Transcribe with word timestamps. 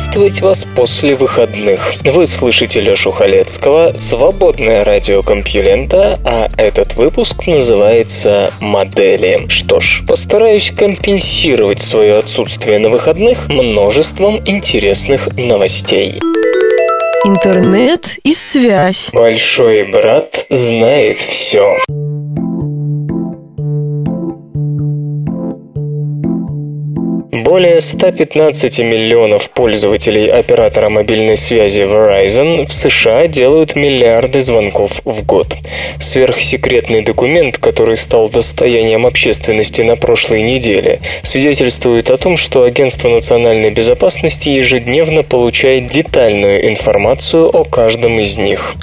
приветствовать 0.00 0.40
вас 0.40 0.64
после 0.64 1.14
выходных. 1.14 1.92
Вы 2.04 2.26
слышите 2.26 2.80
Лешу 2.80 3.10
Халецкого, 3.10 3.98
свободное 3.98 4.82
радио 4.82 5.22
Компьюлента, 5.22 6.18
а 6.24 6.48
этот 6.56 6.96
выпуск 6.96 7.46
называется 7.46 8.50
«Модели». 8.60 9.46
Что 9.48 9.78
ж, 9.78 10.02
постараюсь 10.08 10.72
компенсировать 10.74 11.82
свое 11.82 12.14
отсутствие 12.14 12.78
на 12.78 12.88
выходных 12.88 13.48
множеством 13.48 14.40
интересных 14.46 15.36
новостей. 15.36 16.18
Интернет 17.26 18.16
и 18.24 18.32
связь. 18.32 19.10
Большой 19.12 19.84
брат 19.84 20.46
знает 20.48 21.18
все. 21.18 21.76
Более 27.32 27.80
115 27.80 28.80
миллионов 28.80 29.50
пользователей 29.50 30.26
оператора 30.28 30.88
мобильной 30.88 31.36
связи 31.36 31.82
Verizon 31.82 32.66
в 32.66 32.72
США 32.72 33.28
делают 33.28 33.76
миллиарды 33.76 34.40
звонков 34.40 35.00
в 35.04 35.24
год. 35.24 35.54
Сверхсекретный 36.00 37.02
документ, 37.02 37.58
который 37.58 37.96
стал 37.98 38.30
достоянием 38.30 39.06
общественности 39.06 39.82
на 39.82 39.94
прошлой 39.94 40.42
неделе, 40.42 40.98
свидетельствует 41.22 42.10
о 42.10 42.16
том, 42.16 42.36
что 42.36 42.64
Агентство 42.64 43.08
национальной 43.08 43.70
безопасности 43.70 44.48
ежедневно 44.48 45.22
получает 45.22 45.86
детальную 45.86 46.66
информацию 46.66 47.48
о 47.48 47.62
каждом 47.62 48.18
из 48.18 48.38
них. 48.38 48.74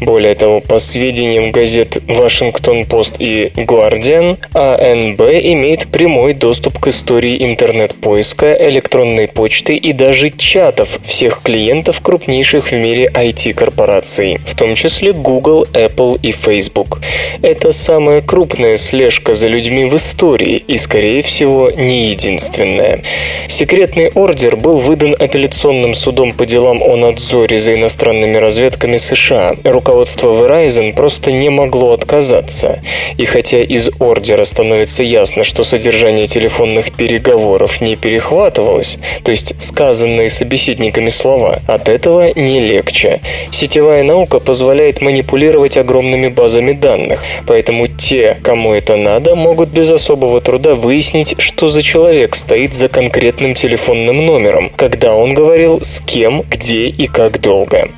Более 0.00 0.34
того, 0.34 0.60
по 0.60 0.78
сведениям 0.78 1.52
газет 1.52 1.98
Washington-Post 2.06 3.16
и 3.18 3.48
Guardian, 3.56 4.38
АНБ 4.54 5.20
имеет 5.20 5.88
прямой 5.88 6.32
доступ 6.32 6.78
к 6.78 6.86
истории 6.86 7.44
интернет-пользователей 7.90 8.00
поиска, 8.00 8.52
электронной 8.54 9.28
почты 9.28 9.76
и 9.76 9.92
даже 9.92 10.30
чатов 10.30 10.98
всех 11.04 11.42
клиентов 11.42 12.00
крупнейших 12.00 12.72
в 12.72 12.74
мире 12.74 13.10
IT-корпораций, 13.12 14.38
в 14.46 14.54
том 14.54 14.74
числе 14.74 15.12
Google, 15.12 15.66
Apple 15.72 16.18
и 16.22 16.32
Facebook. 16.32 17.00
Это 17.42 17.72
самая 17.72 18.20
крупная 18.22 18.76
слежка 18.76 19.34
за 19.34 19.48
людьми 19.48 19.84
в 19.84 19.96
истории 19.96 20.56
и, 20.66 20.76
скорее 20.76 21.22
всего, 21.22 21.70
не 21.70 22.10
единственная. 22.10 23.02
Секретный 23.48 24.10
ордер 24.14 24.56
был 24.56 24.78
выдан 24.78 25.14
апелляционным 25.18 25.94
судом 25.94 26.32
по 26.32 26.46
делам 26.46 26.82
о 26.82 26.96
надзоре 26.96 27.58
за 27.58 27.74
иностранными 27.74 28.36
разведками 28.36 28.96
США. 28.96 29.56
Руководство 29.64 30.28
Verizon 30.32 30.94
просто 30.94 31.32
не 31.32 31.50
могло 31.50 31.92
отказаться. 31.92 32.80
И 33.16 33.24
хотя 33.24 33.60
из 33.60 33.90
ордера 33.98 34.44
становится 34.44 35.02
ясно, 35.02 35.44
что 35.44 35.64
содержание 35.64 36.26
телефонных 36.26 36.92
переговоров 36.92 37.79
не 37.80 37.96
перехватывалось, 37.96 38.98
то 39.22 39.30
есть 39.30 39.54
сказанные 39.60 40.28
собеседниками 40.28 41.08
слова, 41.08 41.60
от 41.66 41.88
этого 41.88 42.32
не 42.34 42.60
легче. 42.60 43.20
Сетевая 43.50 44.02
наука 44.02 44.40
позволяет 44.40 45.00
манипулировать 45.00 45.76
огромными 45.76 46.28
базами 46.28 46.72
данных, 46.72 47.24
поэтому 47.46 47.88
те, 47.88 48.36
кому 48.42 48.72
это 48.72 48.96
надо, 48.96 49.34
могут 49.34 49.70
без 49.70 49.90
особого 49.90 50.40
труда 50.40 50.74
выяснить, 50.74 51.34
что 51.38 51.68
за 51.68 51.82
человек 51.82 52.34
стоит 52.34 52.74
за 52.74 52.88
конкретным 52.88 53.54
телефонным 53.54 54.24
номером, 54.24 54.70
когда 54.76 55.14
он 55.14 55.34
говорил 55.34 55.80
с 55.82 56.00
кем, 56.00 56.42
где 56.50 56.86
и 56.88 57.06
как 57.06 57.40
долго. 57.40 57.88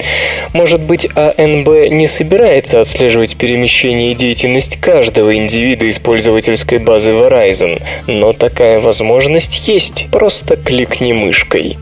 Может 0.52 0.80
быть, 0.82 1.08
АНБ 1.14 1.90
не 1.90 2.06
собирается 2.06 2.80
отслеживать 2.80 3.36
перемещение 3.36 4.12
и 4.12 4.14
деятельность 4.14 4.80
каждого 4.80 5.34
индивида 5.34 5.86
из 5.86 5.98
пользовательской 5.98 6.78
базы 6.78 7.10
Verizon, 7.10 7.82
но 8.06 8.32
такая 8.32 8.80
возможность 8.80 9.66
есть 9.66 9.71
есть, 9.72 10.06
просто 10.10 10.56
кликни 10.56 11.12
мышкой. 11.12 11.78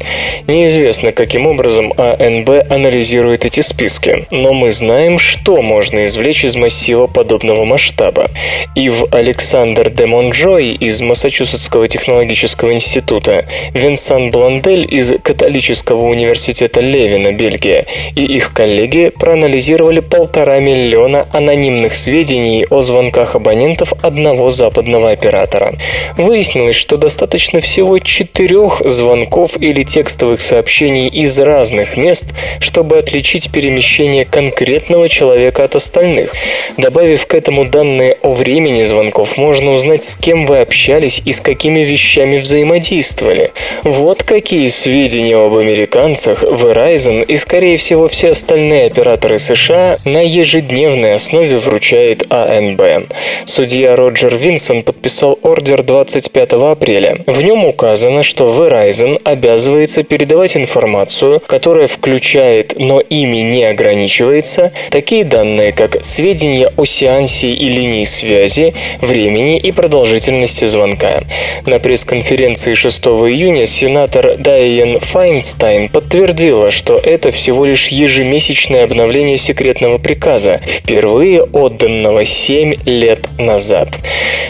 Неизвестно, 0.47 1.13
каким 1.13 1.47
образом 1.47 1.93
АНБ 1.97 2.71
анализирует 2.71 3.45
эти 3.45 3.61
списки, 3.61 4.27
но 4.31 4.53
мы 4.53 4.71
знаем, 4.71 5.19
что 5.19 5.61
можно 5.61 6.05
извлечь 6.05 6.45
из 6.45 6.57
массива 6.57 7.07
подобного 7.07 7.65
масштаба. 7.65 8.31
И 8.75 8.89
в 8.89 9.09
Александр 9.11 9.91
де 9.91 10.07
Монджой 10.07 10.69
из 10.69 11.01
Массачусетского 11.01 11.89
технологического 11.89 12.73
института, 12.73 13.47
Винсан 13.75 14.31
Бландель 14.31 14.87
из 14.89 15.13
Католического 15.23 16.07
университета 16.07 16.81
Левина, 16.81 17.33
Бельгия, 17.33 17.87
и 18.15 18.25
их 18.25 18.53
коллеги 18.53 19.11
проанализировали 19.19 20.01
полтора 20.01 20.59
миллиона 20.61 21.27
анонимных 21.33 21.95
сведений 21.95 22.67
о 22.71 22.81
звонках 22.81 23.35
абонентов 23.35 23.93
одного 24.03 24.51
западного 24.51 25.11
оператора. 25.11 25.75
Выяснилось, 26.17 26.77
что 26.77 26.97
достаточно 26.97 27.61
всего 27.61 27.80
четырех 28.01 28.83
звонков 28.85 29.61
или 29.61 29.83
текстовых 29.83 30.41
сообщений 30.41 31.09
из 31.09 31.39
разных 31.39 31.97
мест, 31.97 32.27
чтобы 32.61 32.99
отличить 32.99 33.51
перемещение 33.51 34.25
конкретного 34.25 35.09
человека 35.09 35.65
от 35.65 35.77
остальных. 35.77 36.35
Добавив 36.77 37.27
к 37.27 37.35
этому 37.35 37.65
данные 37.65 38.17
о 38.23 38.33
времени 38.33 38.83
звонков, 38.83 39.37
можно 39.37 39.73
узнать, 39.73 40.05
с 40.05 40.17
кем 40.17 40.47
вы 40.47 40.59
общались 40.59 41.23
и 41.25 41.33
с 41.33 41.41
какими 41.41 41.81
вещами 41.81 42.39
взаимодействовали. 42.39 43.53
Вот 43.83 44.23
какие 44.23 44.69
сведения 44.69 45.37
об 45.37 45.57
американцах 45.57 46.43
Verizon 46.43 47.25
и, 47.25 47.37
скорее 47.37 47.77
всего, 47.77 48.09
все 48.09 48.31
остальные 48.31 48.87
операторы 48.87 49.39
США 49.39 49.99
на 50.05 50.23
ежедневной 50.23 51.15
основе 51.15 51.59
вручает 51.59 52.27
АНБ. 52.31 53.13
Судья 53.45 53.97
Роджер 53.97 54.35
Винсон 54.37 54.83
подписал 54.83 55.39
ордер 55.43 55.83
25 55.83 56.53
апреля. 56.53 57.19
В 57.27 57.43
нем 57.43 57.65
указано, 57.71 58.23
что 58.23 58.53
Verizon 58.53 59.21
обязывается 59.25 60.03
передавать 60.03 60.57
информацию, 60.57 61.41
которая 61.47 61.87
включает, 61.87 62.75
но 62.79 63.01
ими 63.01 63.39
не 63.39 63.65
ограничивается, 63.65 64.73
такие 64.91 65.25
данные, 65.25 65.73
как 65.73 66.05
сведения 66.05 66.71
о 66.77 66.85
сеансе 66.85 67.49
и 67.49 67.69
линии 67.69 68.05
связи, 68.05 68.75
времени 69.01 69.59
и 69.59 69.73
продолжительности 69.73 70.67
звонка. 70.67 71.23
На 71.65 71.79
пресс-конференции 71.79 72.75
6 72.75 73.01
июня 73.07 73.67
сенатор 73.67 74.37
Дайен 74.37 75.01
Файнстайн 75.01 75.89
подтвердила, 75.89 76.71
что 76.71 76.99
это 76.99 77.31
всего 77.31 77.65
лишь 77.65 77.89
ежемесячное 77.89 78.85
обновление 78.85 79.39
секретного 79.39 79.99
приказа, 79.99 80.61
впервые 80.67 81.43
отданного 81.43 82.25
7 82.25 82.75
лет 82.85 83.21
назад. 83.39 83.89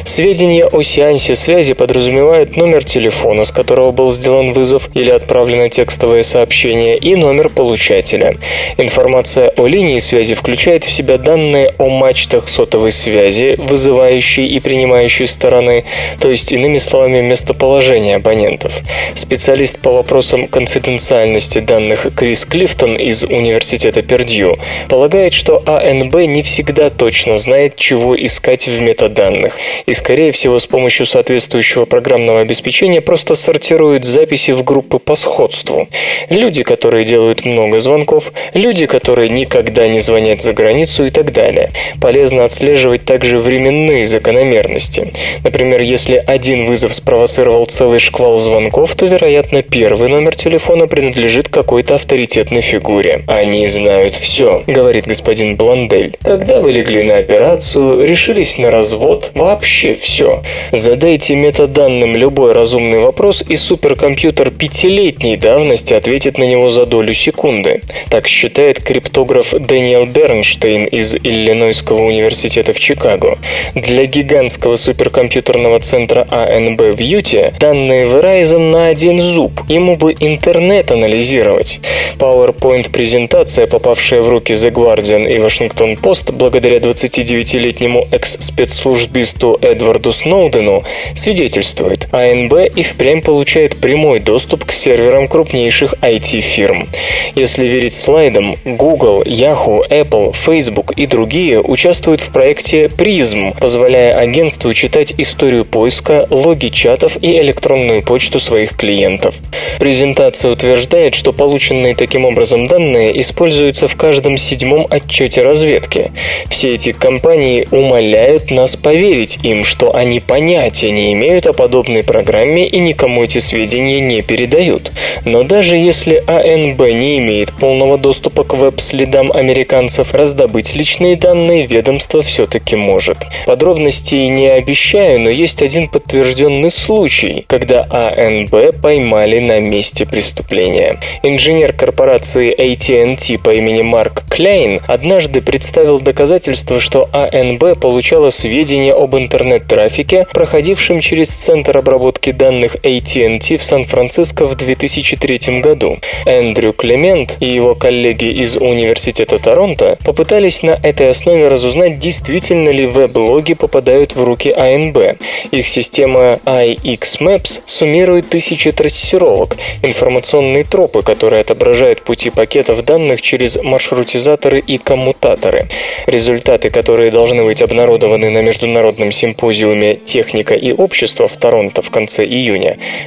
Сведения 0.04 0.66
о 0.66 0.82
сеансе 0.82 1.34
связи 1.34 1.74
подразумевают 1.74 2.56
номер 2.56 2.82
телефона, 2.84 3.09
телефона, 3.10 3.44
с 3.44 3.50
которого 3.50 3.90
был 3.90 4.12
сделан 4.12 4.52
вызов 4.52 4.88
или 4.94 5.10
отправлено 5.10 5.68
текстовое 5.68 6.22
сообщение, 6.22 6.96
и 6.96 7.16
номер 7.16 7.48
получателя. 7.48 8.36
Информация 8.78 9.48
о 9.56 9.66
линии 9.66 9.98
связи 9.98 10.34
включает 10.34 10.84
в 10.84 10.92
себя 10.92 11.18
данные 11.18 11.74
о 11.78 11.88
мачтах 11.88 12.48
сотовой 12.48 12.92
связи, 12.92 13.56
вызывающей 13.58 14.46
и 14.46 14.60
принимающей 14.60 15.26
стороны, 15.26 15.84
то 16.20 16.30
есть, 16.30 16.52
иными 16.52 16.78
словами, 16.78 17.20
местоположение 17.20 18.16
абонентов. 18.16 18.80
Специалист 19.14 19.78
по 19.78 19.92
вопросам 19.92 20.46
конфиденциальности 20.46 21.58
данных 21.58 22.06
Крис 22.14 22.44
Клифтон 22.44 22.94
из 22.94 23.24
Университета 23.24 24.02
Пердью 24.02 24.58
полагает, 24.88 25.32
что 25.32 25.62
АНБ 25.66 26.14
не 26.26 26.42
всегда 26.42 26.90
точно 26.90 27.38
знает, 27.38 27.76
чего 27.76 28.14
искать 28.14 28.68
в 28.68 28.80
метаданных, 28.80 29.58
и, 29.86 29.92
скорее 29.92 30.30
всего, 30.30 30.58
с 30.58 30.66
помощью 30.66 31.06
соответствующего 31.06 31.86
программного 31.86 32.40
обеспечения 32.40 32.89
просто 32.98 33.30
просто 33.30 33.34
сортируют 33.34 34.04
записи 34.04 34.50
в 34.52 34.64
группы 34.64 34.98
по 34.98 35.14
сходству. 35.14 35.88
Люди, 36.30 36.62
которые 36.62 37.04
делают 37.04 37.44
много 37.44 37.78
звонков, 37.78 38.32
люди, 38.54 38.86
которые 38.86 39.28
никогда 39.28 39.88
не 39.88 40.00
звонят 40.00 40.42
за 40.42 40.52
границу 40.52 41.04
и 41.04 41.10
так 41.10 41.32
далее. 41.32 41.70
Полезно 42.00 42.44
отслеживать 42.44 43.04
также 43.04 43.38
временные 43.38 44.04
закономерности. 44.04 45.12
Например, 45.44 45.82
если 45.82 46.16
один 46.16 46.64
вызов 46.64 46.94
спровоцировал 46.94 47.66
целый 47.66 47.98
шквал 47.98 48.36
звонков, 48.38 48.94
то, 48.94 49.06
вероятно, 49.06 49.62
первый 49.62 50.08
номер 50.08 50.34
телефона 50.34 50.86
принадлежит 50.86 51.48
какой-то 51.48 51.96
авторитетной 51.96 52.62
фигуре. 52.62 53.22
Они 53.26 53.66
знают 53.66 54.14
все, 54.14 54.62
говорит 54.66 55.06
господин 55.06 55.56
Бландель. 55.56 56.16
Когда 56.22 56.60
вы 56.60 56.72
легли 56.72 57.02
на 57.02 57.18
операцию, 57.18 58.06
решились 58.06 58.56
на 58.56 58.70
развод, 58.70 59.32
вообще 59.34 59.94
все. 59.94 60.42
Задайте 60.72 61.34
метаданным 61.34 62.16
любой 62.16 62.52
разумный 62.52 62.79
разумный 62.80 63.00
вопрос, 63.00 63.44
и 63.46 63.56
суперкомпьютер 63.56 64.50
пятилетней 64.50 65.36
давности 65.36 65.92
ответит 65.92 66.38
на 66.38 66.44
него 66.44 66.70
за 66.70 66.86
долю 66.86 67.12
секунды. 67.12 67.82
Так 68.08 68.26
считает 68.26 68.82
криптограф 68.82 69.52
Дэниел 69.52 70.06
Бернштейн 70.06 70.86
из 70.86 71.14
Иллинойского 71.14 72.02
университета 72.02 72.72
в 72.72 72.80
Чикаго. 72.80 73.38
Для 73.74 74.06
гигантского 74.06 74.76
суперкомпьютерного 74.76 75.80
центра 75.80 76.26
АНБ 76.30 76.96
в 76.96 77.00
Юте 77.00 77.52
данные 77.60 78.06
Verizon 78.06 78.70
на 78.70 78.86
один 78.86 79.20
зуб. 79.20 79.52
Ему 79.68 79.96
бы 79.96 80.14
интернет 80.18 80.90
анализировать. 80.90 81.80
PowerPoint-презентация, 82.18 83.66
попавшая 83.66 84.22
в 84.22 84.28
руки 84.28 84.54
The 84.54 84.70
Guardian 84.72 85.28
и 85.30 85.36
Washington 85.36 86.00
Post 86.00 86.32
благодаря 86.32 86.78
29-летнему 86.78 88.08
экс-спецслужбисту 88.10 89.58
Эдварду 89.60 90.12
Сноудену, 90.12 90.84
свидетельствует, 91.14 92.08
АНБ 92.12 92.69
и 92.76 92.82
впрямь 92.82 93.20
получает 93.20 93.76
прямой 93.76 94.20
доступ 94.20 94.64
к 94.64 94.72
серверам 94.72 95.28
крупнейших 95.28 95.94
IT-фирм. 96.00 96.88
Если 97.34 97.66
верить 97.66 97.94
слайдам, 97.94 98.56
Google, 98.64 99.22
Yahoo, 99.22 99.88
Apple, 99.88 100.34
Facebook 100.34 100.92
и 100.92 101.06
другие 101.06 101.60
участвуют 101.60 102.20
в 102.20 102.32
проекте 102.32 102.86
PRISM, 102.86 103.58
позволяя 103.58 104.18
агентству 104.18 104.72
читать 104.74 105.14
историю 105.18 105.64
поиска, 105.64 106.26
логи 106.30 106.68
чатов 106.68 107.16
и 107.20 107.38
электронную 107.38 108.02
почту 108.02 108.40
своих 108.40 108.76
клиентов. 108.76 109.34
Презентация 109.78 110.50
утверждает, 110.52 111.14
что 111.14 111.32
полученные 111.32 111.94
таким 111.94 112.24
образом 112.24 112.66
данные 112.66 113.18
используются 113.20 113.88
в 113.88 113.96
каждом 113.96 114.36
седьмом 114.36 114.86
отчете 114.90 115.42
разведки. 115.42 116.10
Все 116.48 116.74
эти 116.74 116.92
компании 116.92 117.66
умоляют 117.70 118.50
нас 118.50 118.76
поверить 118.76 119.38
им, 119.42 119.64
что 119.64 119.94
они 119.94 120.20
понятия 120.20 120.90
не 120.90 121.12
имеют 121.12 121.46
о 121.46 121.52
подобной 121.52 122.02
программе 122.02 122.59
и 122.66 122.78
никому 122.78 123.24
эти 123.24 123.38
сведения 123.38 124.00
не 124.00 124.22
передают. 124.22 124.92
Но 125.24 125.42
даже 125.42 125.76
если 125.76 126.22
АНБ 126.26 126.80
не 126.80 127.18
имеет 127.18 127.52
полного 127.52 127.98
доступа 127.98 128.44
к 128.44 128.54
веб-следам 128.54 129.32
американцев, 129.32 130.14
раздобыть 130.14 130.74
личные 130.74 131.16
данные 131.16 131.66
ведомство 131.66 132.22
все-таки 132.22 132.76
может. 132.76 133.18
Подробностей 133.46 134.28
не 134.28 134.48
обещаю, 134.48 135.20
но 135.20 135.30
есть 135.30 135.62
один 135.62 135.88
подтвержденный 135.88 136.70
случай, 136.70 137.44
когда 137.46 137.82
АНБ 137.90 138.80
поймали 138.80 139.38
на 139.38 139.60
месте 139.60 140.06
преступления. 140.06 140.98
Инженер 141.22 141.72
корпорации 141.72 142.54
AT&T 142.56 143.38
по 143.38 143.54
имени 143.54 143.82
Марк 143.82 144.24
Кляйн 144.28 144.80
однажды 144.86 145.40
представил 145.40 146.00
доказательства, 146.00 146.80
что 146.80 147.08
АНБ 147.12 147.80
получала 147.80 148.30
сведения 148.30 148.92
об 148.92 149.16
интернет-трафике, 149.16 150.26
проходившем 150.32 151.00
через 151.00 151.28
Центр 151.30 151.76
обработки 151.78 152.30
данных 152.30 152.49
AT&T 152.50 153.56
в 153.56 153.62
Сан-Франциско 153.62 154.44
в 154.44 154.54
2003 154.54 155.60
году. 155.60 155.98
Эндрю 156.26 156.72
Клемент 156.72 157.36
и 157.40 157.46
его 157.46 157.74
коллеги 157.74 158.26
из 158.26 158.56
Университета 158.56 159.38
Торонто 159.38 159.98
попытались 160.04 160.62
на 160.62 160.78
этой 160.82 161.10
основе 161.10 161.48
разузнать, 161.48 161.98
действительно 161.98 162.70
ли 162.70 162.86
веб-логи 162.86 163.54
попадают 163.54 164.14
в 164.14 164.24
руки 164.24 164.50
АНБ. 164.50 165.22
Их 165.50 165.66
система 165.66 166.40
iXMaps 166.44 167.62
суммирует 167.66 168.28
тысячи 168.28 168.72
трассировок, 168.72 169.56
информационные 169.82 170.64
тропы, 170.64 171.02
которые 171.02 171.40
отображают 171.40 172.02
пути 172.02 172.30
пакетов 172.30 172.84
данных 172.84 173.22
через 173.22 173.56
маршрутизаторы 173.62 174.58
и 174.58 174.78
коммутаторы. 174.78 175.68
Результаты, 176.06 176.70
которые 176.70 177.10
должны 177.10 177.42
быть 177.42 177.62
обнародованы 177.62 178.30
на 178.30 178.42
международном 178.42 179.12
симпозиуме 179.12 179.96
«Техника 179.96 180.54
и 180.54 180.72
общество» 180.72 181.28
в 181.28 181.36
Торонто 181.36 181.82
в 181.82 181.90
конце 181.90 182.24
июня, 182.24 182.39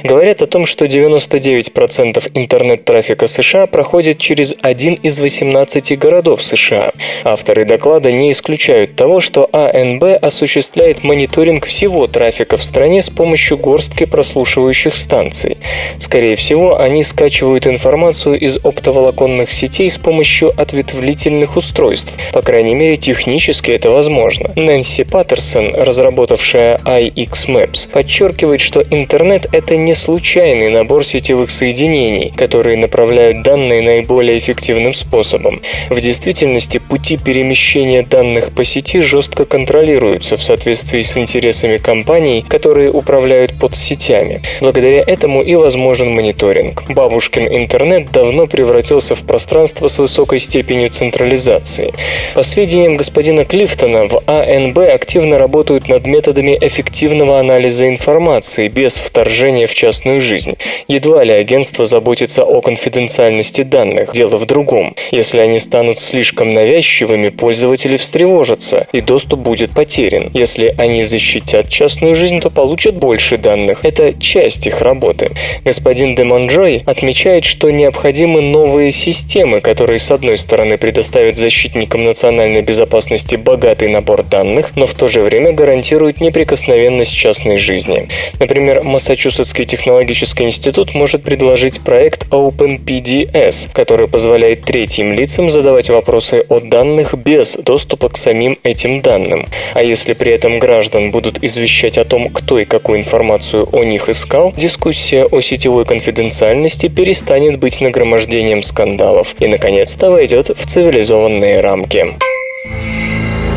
говорят 0.04 0.42
о 0.42 0.46
том, 0.46 0.66
что 0.66 0.86
99% 0.86 2.30
интернет-трафика 2.34 3.26
США 3.26 3.66
проходит 3.66 4.18
через 4.18 4.54
один 4.60 4.94
из 4.94 5.18
18 5.18 5.98
городов 5.98 6.42
США. 6.42 6.92
Авторы 7.24 7.64
доклада 7.64 8.12
не 8.12 8.30
исключают 8.30 8.96
того, 8.96 9.20
что 9.20 9.48
АНБ 9.52 10.04
осуществляет 10.22 11.02
мониторинг 11.02 11.66
всего 11.66 12.06
трафика 12.06 12.56
в 12.56 12.64
стране 12.64 13.02
с 13.02 13.10
помощью 13.10 13.58
горстки 13.58 14.04
прослушивающих 14.04 14.96
станций. 14.96 15.58
Скорее 15.98 16.36
всего, 16.36 16.80
они 16.80 17.02
скачивают 17.02 17.66
информацию 17.66 18.38
из 18.38 18.58
оптоволоконных 18.64 19.50
сетей 19.50 19.90
с 19.90 19.98
помощью 19.98 20.52
ответвлительных 20.60 21.56
устройств. 21.56 22.12
По 22.32 22.42
крайней 22.42 22.74
мере, 22.74 22.96
технически 22.96 23.70
это 23.72 23.90
возможно. 23.90 24.52
Нэнси 24.56 25.04
Паттерсон, 25.04 25.74
разработавшая 25.74 26.78
iXMaps, 26.84 27.90
подчеркивает, 27.90 28.60
что 28.60 28.82
интернет— 28.82 29.23
это 29.32 29.76
не 29.76 29.94
случайный 29.94 30.70
набор 30.70 31.04
сетевых 31.04 31.50
соединений, 31.50 32.32
которые 32.36 32.76
направляют 32.76 33.42
данные 33.42 33.82
наиболее 33.82 34.38
эффективным 34.38 34.94
способом. 34.94 35.62
В 35.90 36.00
действительности 36.00 36.78
пути 36.78 37.16
перемещения 37.16 38.02
данных 38.02 38.52
по 38.52 38.64
сети 38.64 39.00
жестко 39.00 39.44
контролируются 39.44 40.36
в 40.36 40.42
соответствии 40.42 41.00
с 41.00 41.16
интересами 41.16 41.78
компаний, 41.78 42.44
которые 42.46 42.90
управляют 42.90 43.58
подсетями. 43.58 44.42
Благодаря 44.60 45.02
этому 45.06 45.42
и 45.42 45.54
возможен 45.54 46.12
мониторинг. 46.12 46.84
Бабушкин 46.88 47.48
интернет 47.48 48.10
давно 48.10 48.46
превратился 48.46 49.14
в 49.14 49.24
пространство 49.24 49.88
с 49.88 49.98
высокой 49.98 50.38
степенью 50.38 50.90
централизации. 50.90 51.92
По 52.34 52.42
сведениям 52.42 52.96
господина 52.96 53.44
Клифтона, 53.44 54.08
в 54.08 54.22
АНБ 54.26 54.78
активно 54.78 55.38
работают 55.38 55.88
над 55.88 56.06
методами 56.06 56.56
эффективного 56.60 57.38
анализа 57.38 57.88
информации 57.88 58.68
без 58.68 58.96
вторжения 59.14 59.68
в 59.68 59.74
частную 59.74 60.20
жизнь. 60.20 60.56
Едва 60.88 61.22
ли 61.22 61.32
агентство 61.32 61.84
заботится 61.84 62.42
о 62.42 62.60
конфиденциальности 62.60 63.62
данных. 63.62 64.12
Дело 64.12 64.36
в 64.38 64.44
другом. 64.44 64.96
Если 65.12 65.38
они 65.38 65.60
станут 65.60 66.00
слишком 66.00 66.50
навязчивыми, 66.50 67.28
пользователи 67.28 67.96
встревожатся, 67.96 68.88
и 68.90 69.00
доступ 69.00 69.38
будет 69.38 69.70
потерян. 69.70 70.30
Если 70.34 70.74
они 70.76 71.04
защитят 71.04 71.68
частную 71.68 72.16
жизнь, 72.16 72.40
то 72.40 72.50
получат 72.50 72.96
больше 72.96 73.36
данных. 73.36 73.84
Это 73.84 74.14
часть 74.14 74.66
их 74.66 74.80
работы. 74.80 75.30
Господин 75.64 76.16
Демонджой 76.16 76.82
отмечает, 76.84 77.44
что 77.44 77.70
необходимы 77.70 78.40
новые 78.40 78.90
системы, 78.90 79.60
которые, 79.60 80.00
с 80.00 80.10
одной 80.10 80.38
стороны, 80.38 80.76
предоставят 80.76 81.36
защитникам 81.36 82.02
национальной 82.02 82.62
безопасности 82.62 83.36
богатый 83.36 83.86
набор 83.86 84.24
данных, 84.24 84.72
но 84.74 84.86
в 84.86 84.94
то 84.94 85.06
же 85.06 85.20
время 85.20 85.52
гарантируют 85.52 86.20
неприкосновенность 86.20 87.14
частной 87.14 87.58
жизни. 87.58 88.08
Например, 88.40 88.82
Массачусетский 88.94 89.66
технологический 89.66 90.44
институт 90.44 90.94
может 90.94 91.24
предложить 91.24 91.80
проект 91.80 92.28
OpenPDS, 92.28 93.70
который 93.72 94.06
позволяет 94.06 94.62
третьим 94.62 95.12
лицам 95.12 95.50
задавать 95.50 95.90
вопросы 95.90 96.46
о 96.48 96.60
данных 96.60 97.14
без 97.14 97.56
доступа 97.56 98.08
к 98.08 98.16
самим 98.16 98.56
этим 98.62 99.00
данным. 99.00 99.48
А 99.74 99.82
если 99.82 100.12
при 100.12 100.30
этом 100.30 100.60
граждан 100.60 101.10
будут 101.10 101.42
извещать 101.42 101.98
о 101.98 102.04
том, 102.04 102.28
кто 102.28 102.60
и 102.60 102.64
какую 102.64 103.00
информацию 103.00 103.68
о 103.72 103.82
них 103.82 104.08
искал, 104.08 104.54
дискуссия 104.56 105.24
о 105.24 105.40
сетевой 105.40 105.84
конфиденциальности 105.86 106.86
перестанет 106.86 107.58
быть 107.58 107.80
нагромождением 107.80 108.62
скандалов 108.62 109.34
и, 109.40 109.48
наконец-то, 109.48 110.12
войдет 110.12 110.50
в 110.56 110.66
цивилизованные 110.68 111.60
рамки. 111.60 112.06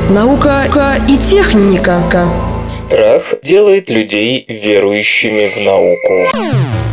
Наука 0.10 0.64
и 1.08 1.16
техника. 1.18 2.02
Страх 2.68 3.36
делает 3.42 3.90
людей 3.90 4.44
верующими 4.50 5.48
в 5.48 5.58
науку. 5.62 6.87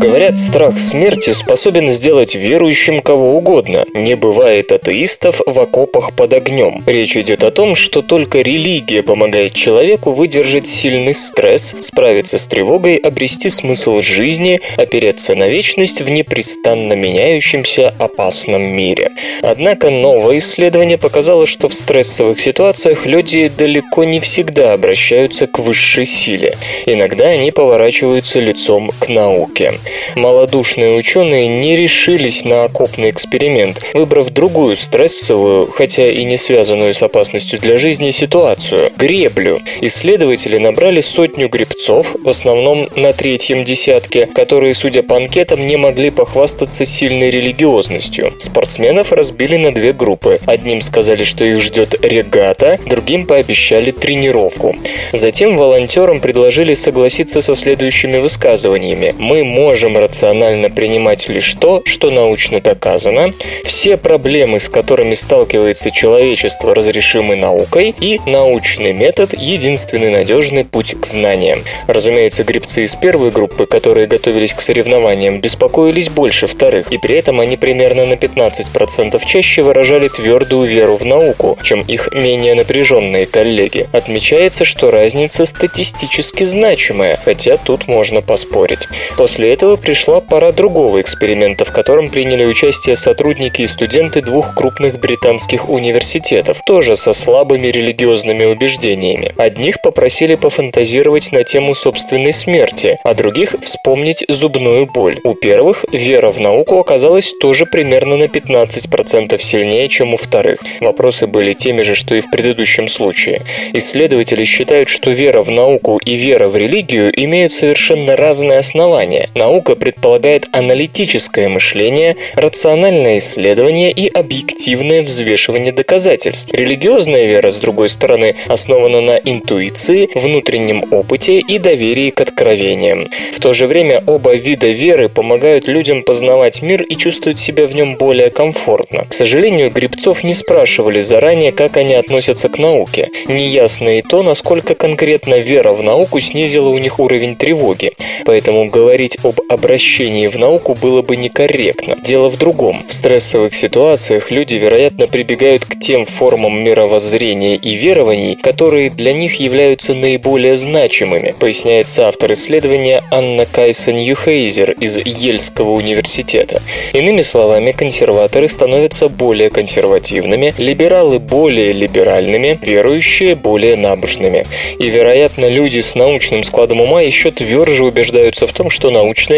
Говорят, 0.00 0.38
страх 0.38 0.78
смерти 0.78 1.28
способен 1.28 1.86
сделать 1.86 2.34
верующим 2.34 3.00
кого 3.00 3.36
угодно. 3.36 3.84
Не 3.92 4.14
бывает 4.14 4.72
атеистов 4.72 5.42
в 5.44 5.60
окопах 5.60 6.14
под 6.16 6.32
огнем. 6.32 6.82
Речь 6.86 7.18
идет 7.18 7.44
о 7.44 7.50
том, 7.50 7.74
что 7.74 8.00
только 8.00 8.40
религия 8.40 9.02
помогает 9.02 9.52
человеку 9.52 10.12
выдержать 10.12 10.66
сильный 10.66 11.12
стресс, 11.12 11.76
справиться 11.82 12.38
с 12.38 12.46
тревогой, 12.46 12.96
обрести 12.96 13.50
смысл 13.50 14.00
жизни, 14.00 14.62
опереться 14.78 15.34
на 15.34 15.48
вечность 15.48 16.00
в 16.00 16.08
непрестанно 16.08 16.94
меняющемся 16.94 17.94
опасном 17.98 18.62
мире. 18.62 19.10
Однако 19.42 19.90
новое 19.90 20.38
исследование 20.38 20.96
показало, 20.96 21.46
что 21.46 21.68
в 21.68 21.74
стрессовых 21.74 22.40
ситуациях 22.40 23.04
люди 23.04 23.52
далеко 23.54 24.04
не 24.04 24.20
всегда 24.20 24.72
обращаются 24.72 25.46
к 25.46 25.58
высшей 25.58 26.06
силе. 26.06 26.56
Иногда 26.86 27.26
они 27.26 27.50
поворачиваются 27.50 28.40
лицом 28.40 28.90
к 28.98 29.10
науке. 29.10 29.74
Малодушные 30.16 30.96
ученые 30.96 31.48
не 31.48 31.76
решились 31.76 32.44
на 32.44 32.64
окопный 32.64 33.10
эксперимент, 33.10 33.80
выбрав 33.94 34.30
другую 34.30 34.76
стрессовую, 34.76 35.70
хотя 35.70 36.10
и 36.10 36.24
не 36.24 36.36
связанную 36.36 36.94
с 36.94 37.02
опасностью 37.02 37.58
для 37.58 37.78
жизни 37.78 38.10
ситуацию– 38.10 38.92
греблю. 38.96 39.60
Исследователи 39.80 40.58
набрали 40.58 41.00
сотню 41.00 41.48
гребцов, 41.48 42.14
в 42.22 42.28
основном 42.28 42.88
на 42.96 43.12
третьем 43.12 43.64
десятке, 43.64 44.26
которые, 44.26 44.74
судя 44.74 45.02
по 45.02 45.16
анкетам, 45.16 45.66
не 45.66 45.76
могли 45.76 46.10
похвастаться 46.10 46.84
сильной 46.84 47.30
религиозностью. 47.30 48.34
Спортсменов 48.38 49.12
разбили 49.12 49.56
на 49.56 49.72
две 49.72 49.92
группы. 49.92 50.38
Одним 50.46 50.80
сказали, 50.80 51.24
что 51.24 51.44
их 51.44 51.60
ждет 51.60 51.94
регата, 52.02 52.78
другим 52.86 53.26
пообещали 53.26 53.90
тренировку. 53.90 54.76
Затем 55.12 55.56
волонтерам 55.56 56.20
предложили 56.20 56.74
согласиться 56.74 57.40
со 57.40 57.54
следующими 57.54 58.18
высказываниями. 58.18 59.14
«Мы 59.18 59.44
можем 59.44 59.79
рационально 59.88 60.70
принимать 60.70 61.28
лишь 61.28 61.54
то, 61.54 61.82
что 61.84 62.10
научно 62.10 62.60
доказано. 62.60 63.32
Все 63.64 63.96
проблемы, 63.96 64.60
с 64.60 64.68
которыми 64.68 65.14
сталкивается 65.14 65.90
человечество, 65.90 66.74
разрешимы 66.74 67.36
наукой, 67.36 67.94
и 68.00 68.20
научный 68.26 68.92
метод– 68.92 69.32
единственный 69.38 70.10
надежный 70.10 70.64
путь 70.64 70.94
к 71.00 71.06
знаниям». 71.06 71.62
Разумеется, 71.86 72.44
грибцы 72.44 72.84
из 72.84 72.94
первой 72.94 73.30
группы, 73.30 73.66
которые 73.66 74.06
готовились 74.06 74.54
к 74.54 74.60
соревнованиям, 74.60 75.40
беспокоились 75.40 76.08
больше 76.08 76.46
вторых, 76.46 76.92
и 76.92 76.98
при 76.98 77.16
этом 77.16 77.40
они 77.40 77.56
примерно 77.56 78.06
на 78.06 78.14
15% 78.14 79.20
чаще 79.26 79.62
выражали 79.62 80.08
твердую 80.08 80.68
веру 80.68 80.96
в 80.96 81.04
науку, 81.04 81.58
чем 81.62 81.80
их 81.80 82.10
менее 82.12 82.54
напряженные 82.54 83.26
коллеги. 83.26 83.88
Отмечается, 83.92 84.64
что 84.64 84.90
разница 84.90 85.44
статистически 85.44 86.44
значимая, 86.44 87.18
хотя 87.24 87.56
тут 87.56 87.88
можно 87.88 88.22
поспорить. 88.22 88.88
После 89.16 89.52
этого 89.52 89.69
пришла 89.76 90.20
пора 90.20 90.52
другого 90.52 91.00
эксперимента, 91.00 91.64
в 91.64 91.72
котором 91.72 92.08
приняли 92.08 92.44
участие 92.44 92.96
сотрудники 92.96 93.62
и 93.62 93.66
студенты 93.66 94.22
двух 94.22 94.54
крупных 94.54 95.00
британских 95.00 95.68
университетов, 95.68 96.60
тоже 96.64 96.96
со 96.96 97.12
слабыми 97.12 97.68
религиозными 97.68 98.44
убеждениями. 98.44 99.34
Одних 99.36 99.80
попросили 99.82 100.34
пофантазировать 100.34 101.32
на 101.32 101.44
тему 101.44 101.74
собственной 101.74 102.32
смерти, 102.32 102.98
а 103.04 103.14
других 103.14 103.56
вспомнить 103.62 104.24
зубную 104.28 104.86
боль. 104.86 105.18
У 105.24 105.34
первых 105.34 105.84
вера 105.92 106.30
в 106.30 106.40
науку 106.40 106.78
оказалась 106.78 107.32
тоже 107.40 107.66
примерно 107.66 108.16
на 108.16 108.24
15% 108.24 109.38
сильнее, 109.38 109.88
чем 109.88 110.14
у 110.14 110.16
вторых. 110.16 110.62
Вопросы 110.80 111.26
были 111.26 111.52
теми 111.52 111.82
же, 111.82 111.94
что 111.94 112.14
и 112.14 112.20
в 112.20 112.30
предыдущем 112.30 112.88
случае. 112.88 113.42
Исследователи 113.72 114.44
считают, 114.44 114.88
что 114.88 115.10
вера 115.10 115.42
в 115.42 115.50
науку 115.50 115.98
и 116.04 116.14
вера 116.14 116.48
в 116.48 116.56
религию 116.56 117.12
имеют 117.24 117.52
совершенно 117.52 118.16
разные 118.16 118.58
основания. 118.58 119.28
Наука 119.34 119.59
предполагает 119.62 120.46
аналитическое 120.52 121.48
мышление, 121.48 122.16
рациональное 122.34 123.18
исследование 123.18 123.92
и 123.92 124.08
объективное 124.08 125.02
взвешивание 125.02 125.72
доказательств. 125.72 126.52
Религиозная 126.52 127.26
вера, 127.26 127.50
с 127.50 127.58
другой 127.58 127.88
стороны, 127.88 128.36
основана 128.46 129.00
на 129.00 129.16
интуиции, 129.16 130.08
внутреннем 130.14 130.84
опыте 130.90 131.38
и 131.38 131.58
доверии 131.58 132.10
к 132.10 132.20
откровениям. 132.20 133.08
В 133.34 133.40
то 133.40 133.52
же 133.52 133.66
время 133.66 134.02
оба 134.06 134.34
вида 134.34 134.68
веры 134.68 135.08
помогают 135.08 135.68
людям 135.68 136.02
познавать 136.02 136.62
мир 136.62 136.82
и 136.82 136.96
чувствовать 136.96 137.38
себя 137.38 137.66
в 137.66 137.74
нем 137.74 137.96
более 137.96 138.30
комфортно. 138.30 139.06
К 139.08 139.14
сожалению, 139.14 139.70
грибцов 139.70 140.24
не 140.24 140.34
спрашивали 140.34 141.00
заранее, 141.00 141.52
как 141.52 141.76
они 141.76 141.94
относятся 141.94 142.48
к 142.48 142.58
науке. 142.58 143.08
Неясно 143.26 143.98
и 143.98 144.02
то, 144.02 144.22
насколько 144.22 144.74
конкретно 144.74 145.38
вера 145.38 145.72
в 145.72 145.82
науку 145.82 146.20
снизила 146.20 146.68
у 146.68 146.78
них 146.78 146.98
уровень 146.98 147.36
тревоги. 147.36 147.92
Поэтому 148.24 148.68
говорить 148.68 149.18
об 149.22 149.40
обращении 149.50 150.28
в 150.28 150.38
науку 150.38 150.74
было 150.74 151.02
бы 151.02 151.16
некорректно. 151.16 151.96
Дело 152.02 152.28
в 152.28 152.38
другом. 152.38 152.84
В 152.88 152.92
стрессовых 152.92 153.54
ситуациях 153.54 154.30
люди, 154.30 154.54
вероятно, 154.54 155.06
прибегают 155.06 155.64
к 155.64 155.78
тем 155.78 156.06
формам 156.06 156.62
мировоззрения 156.62 157.56
и 157.56 157.74
верований, 157.74 158.36
которые 158.36 158.90
для 158.90 159.12
них 159.12 159.40
являются 159.40 159.94
наиболее 159.94 160.56
значимыми, 160.56 161.34
поясняет 161.38 161.88
автор 161.98 162.32
исследования 162.32 163.02
Анна 163.10 163.46
Кайсон 163.46 163.96
Юхейзер 163.96 164.72
из 164.72 164.98
Ельского 164.98 165.70
университета. 165.70 166.62
Иными 166.92 167.22
словами, 167.22 167.72
консерваторы 167.72 168.48
становятся 168.48 169.08
более 169.08 169.50
консервативными, 169.50 170.54
либералы 170.58 171.18
более 171.18 171.72
либеральными, 171.72 172.58
верующие 172.62 173.34
более 173.34 173.76
набожными. 173.76 174.46
И, 174.78 174.88
вероятно, 174.88 175.48
люди 175.48 175.80
с 175.80 175.94
научным 175.94 176.44
складом 176.44 176.80
ума 176.80 177.02
еще 177.02 177.30
тверже 177.30 177.84
убеждаются 177.84 178.46
в 178.46 178.52
том, 178.52 178.70
что 178.70 178.90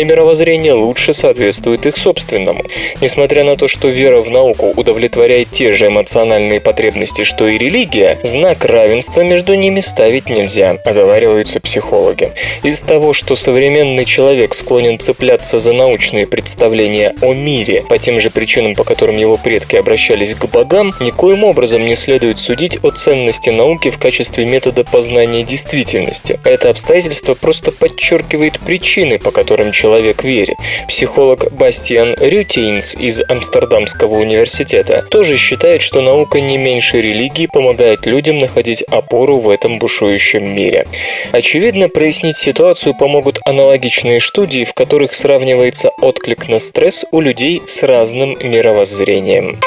научное 0.02 0.04
мировоззрение 0.04 0.72
лучше 0.72 1.12
соответствует 1.12 1.86
их 1.86 1.96
собственному. 1.96 2.64
Несмотря 3.00 3.44
на 3.44 3.56
то, 3.56 3.68
что 3.68 3.88
вера 3.88 4.20
в 4.20 4.30
науку 4.30 4.72
удовлетворяет 4.76 5.48
те 5.50 5.72
же 5.72 5.86
эмоциональные 5.86 6.60
потребности, 6.60 7.24
что 7.24 7.48
и 7.48 7.58
религия, 7.58 8.18
знак 8.22 8.64
равенства 8.64 9.22
между 9.22 9.54
ними 9.54 9.80
ставить 9.80 10.28
нельзя, 10.28 10.76
оговариваются 10.84 11.60
психологи. 11.60 12.32
Из 12.64 12.80
того, 12.80 13.12
что 13.12 13.36
современный 13.36 14.04
человек 14.04 14.54
склонен 14.54 14.98
цепляться 14.98 15.58
за 15.58 15.72
научные 15.72 16.26
представления 16.26 17.14
о 17.22 17.32
мире 17.34 17.84
по 17.88 17.98
тем 17.98 18.20
же 18.20 18.30
причинам, 18.30 18.74
по 18.74 18.84
которым 18.84 19.16
его 19.18 19.36
предки 19.36 19.76
обращались 19.76 20.34
к 20.34 20.46
богам, 20.46 20.92
никоим 21.00 21.44
образом 21.44 21.84
не 21.84 21.94
следует 21.94 22.38
судить 22.38 22.78
о 22.82 22.90
ценности 22.90 23.50
науки 23.50 23.90
в 23.90 23.98
качестве 23.98 24.46
метода 24.46 24.84
познания 24.84 25.42
действительности. 25.44 26.40
Это 26.44 26.70
обстоятельство 26.70 27.34
просто 27.34 27.72
подчеркивает 27.72 28.58
причины, 28.60 29.18
по 29.18 29.30
которым 29.30 29.72
человек 29.72 29.81
верит. 30.22 30.56
Психолог 30.88 31.52
Бастиан 31.52 32.14
Рютейнс 32.18 32.94
из 32.94 33.20
Амстердамского 33.28 34.16
университета 34.16 35.02
тоже 35.10 35.36
считает, 35.36 35.82
что 35.82 36.00
наука 36.00 36.40
не 36.40 36.58
меньше 36.58 37.00
религии 37.00 37.46
помогает 37.46 38.06
людям 38.06 38.38
находить 38.38 38.82
опору 38.82 39.38
в 39.38 39.48
этом 39.48 39.78
бушующем 39.78 40.48
мире. 40.54 40.86
Очевидно, 41.32 41.88
прояснить 41.88 42.36
ситуацию 42.36 42.94
помогут 42.94 43.38
аналогичные 43.44 44.20
студии, 44.20 44.64
в 44.64 44.74
которых 44.74 45.14
сравнивается 45.14 45.90
отклик 46.00 46.48
на 46.48 46.58
стресс 46.58 47.04
у 47.10 47.20
людей 47.20 47.62
с 47.66 47.82
разным 47.82 48.36
мировоззрением. 48.40 49.58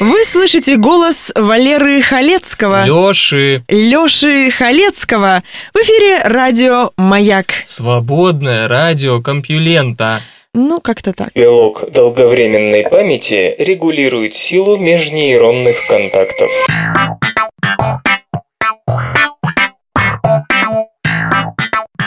Вы 0.00 0.24
слышите 0.24 0.76
голос 0.76 1.32
Валеры 1.34 2.00
Халецкого. 2.02 2.84
Лёши. 2.84 3.62
Лёши 3.68 4.48
Халецкого. 4.52 5.42
В 5.74 5.78
эфире 5.78 6.22
радио 6.22 6.92
«Маяк». 6.96 7.46
Свободное 7.66 8.68
радио 8.68 9.20
Компьюлента. 9.20 10.20
Ну, 10.54 10.80
как-то 10.80 11.12
так. 11.12 11.32
Белок 11.34 11.90
долговременной 11.90 12.84
памяти 12.84 13.56
регулирует 13.58 14.36
силу 14.36 14.76
межнейронных 14.76 15.76
контактов. 15.88 16.50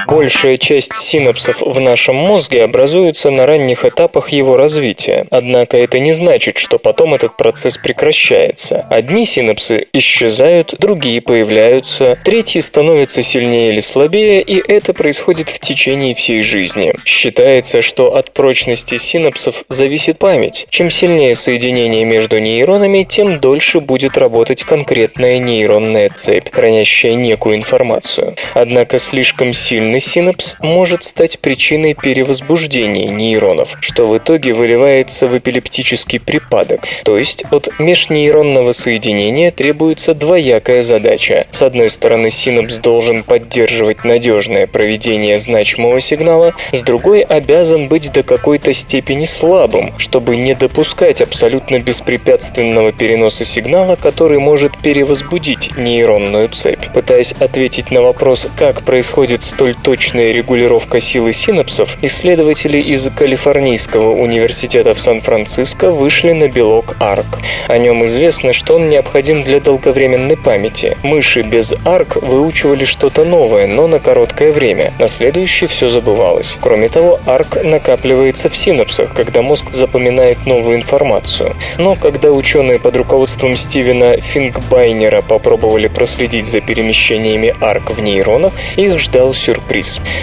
Большая 0.08 0.58
часть 0.58 0.96
синапсов 0.96 1.62
в 1.62 1.80
нашем 1.80 2.16
мозге 2.16 2.64
образуется 2.64 3.30
на 3.30 3.46
ранних 3.46 3.86
этапах 3.86 4.30
его 4.30 4.58
развития. 4.58 5.26
Однако 5.32 5.78
это 5.78 6.00
не 6.00 6.14
значит, 6.14 6.58
что 6.58 6.80
потом 6.80 7.14
этот 7.14 7.38
процесс 7.38 7.78
прекращается. 7.78 8.86
Одни 8.90 9.26
синапсы 9.26 9.88
исчезают, 9.94 10.76
другие 10.80 11.22
появляются, 11.22 12.18
третьи 12.24 12.60
становятся 12.60 13.24
сильнее 13.24 13.72
или 13.72 13.80
слабее, 13.80 14.42
и 14.42 14.62
это 14.72 14.94
происходит 14.94 15.50
в 15.50 15.60
течение 15.60 16.14
всей 16.14 16.42
жизни. 16.42 16.94
Считается, 17.06 17.82
что 17.82 18.16
от 18.16 18.34
прочности 18.34 18.98
синапсов 18.98 19.64
зависит 19.70 20.20
память. 20.20 20.68
Чем 20.70 20.90
сильнее 20.90 21.36
соединение 21.36 22.06
между 22.06 22.40
нейронами, 22.40 23.04
тем 23.04 23.40
дольше 23.40 23.80
будет 23.80 24.18
работать 24.18 24.64
конкретная 24.64 25.38
нейронная 25.38 26.10
цепь, 26.10 26.50
хранящая 26.52 27.16
некую 27.16 27.56
информацию. 27.56 28.36
Однако 28.54 28.98
слишком 28.98 29.54
сильный 30.00 30.00
синапс 30.00 30.56
может 30.60 31.04
стать 31.04 31.40
причиной 31.40 31.94
перевозбуждения 31.94 33.10
нейронов, 33.10 33.76
что 33.82 34.08
в 34.08 34.18
итоге 34.18 34.54
выливается 34.54 35.28
в 35.28 35.38
эпилептический 35.38 36.20
припадок. 36.20 36.82
То 37.04 37.18
есть 37.18 37.44
от 37.52 37.70
межнейронного 37.80 38.72
соединения 38.72 39.52
требуется 39.52 40.14
двоякая 40.14 40.82
задача. 40.84 41.46
С 41.52 41.62
одной 41.62 41.90
стороны, 41.90 42.30
синапс 42.30 42.78
должен 42.78 43.24
поддерживать 43.24 44.04
надежное 44.04 44.68
проведение 44.68 45.40
значимого 45.40 46.00
сигнала, 46.00 46.54
с 46.72 46.82
другой 46.82 47.22
обязан 47.22 47.88
быть 47.88 48.12
до 48.12 48.24
какой-то 48.24 48.74
степени 48.74 49.26
слабым, 49.26 49.98
чтобы 49.98 50.36
не 50.38 50.54
допускать 50.54 51.22
абсолютно 51.22 51.80
беспрепятственного 51.80 52.92
переноса 52.92 53.46
сигнала, 53.46 53.96
который 53.96 54.40
может 54.40 54.78
перевозбудить 54.78 55.76
нейронную 55.78 56.50
цепь. 56.50 56.92
Пытаясь 56.94 57.34
ответить 57.34 57.92
на 57.92 58.02
вопрос, 58.02 58.48
как 58.56 58.84
происходит 58.84 59.44
столь 59.44 59.76
точная 59.82 60.32
регулировка 60.32 61.00
силы 61.00 61.34
синапсов, 61.34 61.98
исследователи 62.02 62.78
из 62.78 63.10
Калифорнийского 63.10 64.12
университета 64.12 64.94
в 64.94 65.00
Сан-Франциско 65.00 65.92
вышли 65.92 66.32
на 66.34 66.48
белок 66.48 66.96
ARC. 67.00 67.40
О 67.68 67.78
нем 67.78 68.06
известно, 68.06 68.54
что 68.54 68.76
он 68.76 68.90
необходим 68.90 69.44
для 69.44 69.60
долговременной 69.60 70.38
памяти. 70.38 70.98
Мыши 71.04 71.42
без 71.42 71.74
ARC 71.74 72.24
выучивали 72.26 72.86
что-то 72.86 73.26
новое, 73.26 73.68
но 73.68 73.88
на 73.88 74.00
короткое 74.00 74.52
время. 74.52 74.94
На 75.00 75.08
следующее 75.08 75.68
все 75.68 75.90
забывалось. 75.90 76.58
Кроме 76.62 76.90
того, 76.90 77.20
ARC 77.26 77.64
накапливается 77.64 78.50
в 78.50 78.56
синапсах, 78.56 79.14
когда 79.14 79.42
мозг 79.42 79.72
запоминает 79.72 80.46
новую 80.46 80.78
информацию. 80.78 81.56
Но 81.78 81.96
когда 81.96 82.32
ученые 82.32 82.80
под 82.80 82.96
руководством 82.98 83.56
Стивена 83.56 84.18
Фингбайнера 84.18 85.22
попробовали 85.22 85.88
проследить 85.88 86.46
за 86.46 86.62
перемещениями 86.62 87.56
ARC 87.62 87.94
в 87.94 88.02
нейронах, 88.02 88.54
их 88.76 89.00
ждал 89.00 89.34
сюрприз. 89.34 89.61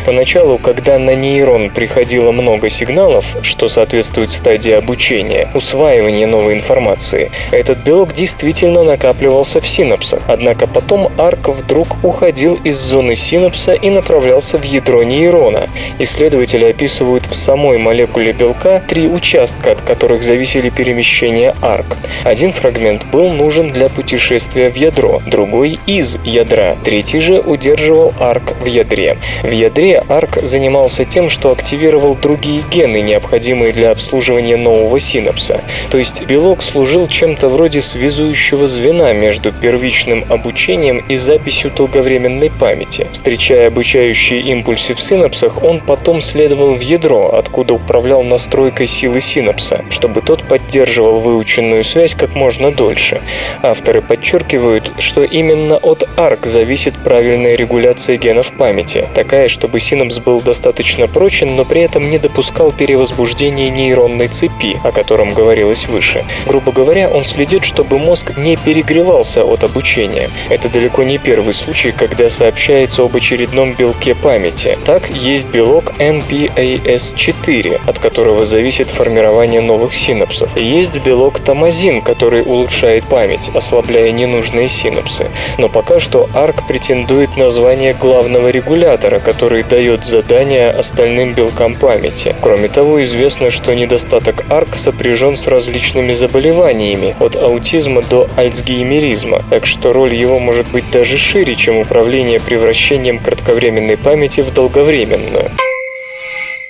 Поначалу, 0.05 0.59
когда 0.59 0.99
на 0.99 1.15
нейрон 1.15 1.71
приходило 1.71 2.33
много 2.33 2.69
сигналов, 2.69 3.37
что 3.43 3.69
соответствует 3.69 4.31
стадии 4.31 4.73
обучения, 4.73 5.49
усваивания 5.55 6.27
новой 6.27 6.55
информации, 6.55 7.31
этот 7.51 7.79
белок 7.79 8.15
действительно 8.15 8.85
накапливался 8.85 9.61
в 9.61 9.67
синапсах. 9.67 10.23
Однако 10.27 10.67
потом 10.67 11.09
ARC 11.17 11.53
вдруг 11.53 12.05
уходил 12.05 12.59
из 12.65 12.77
зоны 12.77 13.15
синапса 13.15 13.73
и 13.73 13.91
направлялся 13.91 14.59
в 14.59 14.63
ядро 14.63 15.03
нейрона. 15.03 15.69
Исследователи 15.99 16.65
описывают 16.65 17.27
в 17.27 17.35
самой 17.35 17.79
молекуле 17.79 18.33
белка 18.33 18.83
три 18.87 19.09
участка, 19.09 19.73
от 19.73 19.81
которых 19.81 20.23
зависели 20.23 20.71
перемещения 20.71 21.55
ARC. 21.63 21.97
Один 22.25 22.53
фрагмент 22.53 23.05
был 23.07 23.31
нужен 23.31 23.69
для 23.69 23.89
путешествия 23.89 24.71
в 24.71 24.77
ядро, 24.77 25.21
другой 25.27 25.79
из 25.87 26.19
ядра, 26.25 26.77
третий 26.85 27.21
же 27.21 27.41
удерживал 27.41 28.13
ARC 28.21 28.63
в 28.63 28.67
ядре. 28.67 29.17
В 29.43 29.51
ядре 29.51 30.03
ARC 30.09 30.45
занимался 30.45 31.05
тем, 31.05 31.29
что 31.29 31.51
активировал 31.51 32.15
другие 32.15 32.63
гены, 32.71 33.01
необходимые 33.01 33.73
для 33.73 33.91
обслуживания 33.91 34.57
нового 34.57 34.99
синапса. 35.01 35.63
То 35.91 35.99
есть 35.99 36.23
белок 36.23 36.63
служил 36.63 37.09
чем-то 37.09 37.49
вроде 37.49 37.81
связующего 37.81 38.67
звена 38.67 39.13
между 39.13 39.53
первичным 39.53 40.25
обучением 40.29 41.05
и 41.09 41.17
записью 41.17 41.71
долговременной 41.71 42.51
памяти. 42.51 43.07
Встречая 43.13 43.69
обучающие 43.69 44.41
импульсы 44.41 44.95
в 44.95 45.01
синапсах, 45.01 45.63
он 45.63 45.81
потом 45.81 46.21
следовал 46.21 46.75
в 46.75 46.81
ядро, 46.81 47.35
откуда 47.35 47.75
управлял 47.75 48.23
настройкой 48.23 48.87
силы 48.87 49.21
синапса, 49.21 49.85
чтобы 49.91 50.23
тот 50.23 50.43
поддерживал 50.43 51.21
выученную 51.21 51.85
связь 51.85 52.15
как 52.15 52.35
можно 52.35 52.73
дольше. 52.73 53.21
Авторы 53.63 54.01
подчеркивают, 54.01 54.93
что 54.99 55.23
именно 55.23 55.77
от 55.77 56.03
ARC 56.17 56.47
зависит 56.47 56.95
правильная 57.05 57.55
регуляция 57.55 58.17
генов 58.17 58.53
памяти, 58.53 59.09
такая, 59.19 59.49
чтобы 59.49 59.81
синапс 59.81 60.21
был 60.21 60.41
достаточно 60.41 61.09
прочен, 61.09 61.57
но 61.57 61.65
при 61.65 61.81
этом 61.81 62.09
не 62.09 62.19
допускал 62.19 62.71
перевозбуждения 62.71 63.69
нейронной 63.69 64.29
цепи, 64.29 64.79
о 64.85 64.93
котором 64.93 65.35
говорилось 65.35 65.87
выше. 65.87 66.25
Грубо 66.47 66.71
говоря, 66.71 67.09
он 67.09 67.25
следит, 67.25 67.65
чтобы 67.65 67.99
мозг 67.99 68.37
не 68.37 68.55
перегревался 68.57 69.43
от 69.43 69.65
обучения. 69.65 70.31
Это 70.51 70.69
далеко 70.69 71.03
не 71.03 71.19
первый 71.19 71.53
случай, 71.53 71.91
когда 71.91 72.31
сообщается 72.31 73.03
об 73.03 73.17
очередном 73.17 73.75
белке 73.75 74.15
памяти. 74.15 74.79
Так, 74.87 75.11
есть 75.11 75.49
белок 75.49 75.95
NPAS4, 75.99 77.81
от 77.89 77.99
которого 77.99 78.45
зависит 78.45 78.87
формирование 78.87 79.61
новых 79.61 79.95
синапсов. 79.95 80.57
Есть 80.57 80.95
белок 80.95 81.41
томазин, 81.41 82.03
который 82.03 82.43
улучшает 82.43 83.03
память, 83.03 83.51
ослабляя 83.53 84.13
ненужные 84.13 84.69
синапсы. 84.69 85.27
Но 85.59 85.69
пока 85.69 85.99
что 85.99 86.29
ARC 86.35 86.69
претендует 86.69 87.37
на 87.37 87.51
звание 87.51 87.95
главного 87.95 88.47
регулятора, 88.51 89.08
который 89.19 89.63
дает 89.63 90.05
задания 90.05 90.71
остальным 90.71 91.33
белкам 91.33 91.75
памяти. 91.75 92.37
Кроме 92.43 92.69
того, 92.69 93.01
известно, 93.03 93.51
что 93.51 93.75
недостаток 93.75 94.45
ARC 94.51 94.75
сопряжен 94.75 95.37
с 95.37 95.47
различными 95.47 96.13
заболеваниями, 96.13 97.17
от 97.19 97.35
аутизма 97.35 98.03
до 98.03 98.29
альцгеймеризма, 98.37 99.43
так 99.49 99.65
что 99.65 99.95
роль 99.95 100.15
его 100.15 100.39
может 100.39 100.71
быть 100.71 100.85
даже 100.93 101.17
шире, 101.17 101.55
чем 101.55 101.79
управление 101.79 102.41
превращением 102.41 103.19
кратковременной 103.19 103.97
памяти 103.97 104.43
в 104.43 104.53
долговременную. 104.53 105.51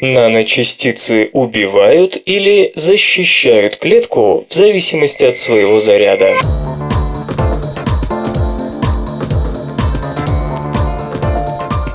Наночастицы 0.00 1.28
убивают 1.32 2.22
или 2.24 2.70
защищают 2.76 3.78
клетку 3.78 4.46
в 4.48 4.54
зависимости 4.54 5.24
от 5.24 5.36
своего 5.36 5.80
заряда. 5.80 6.34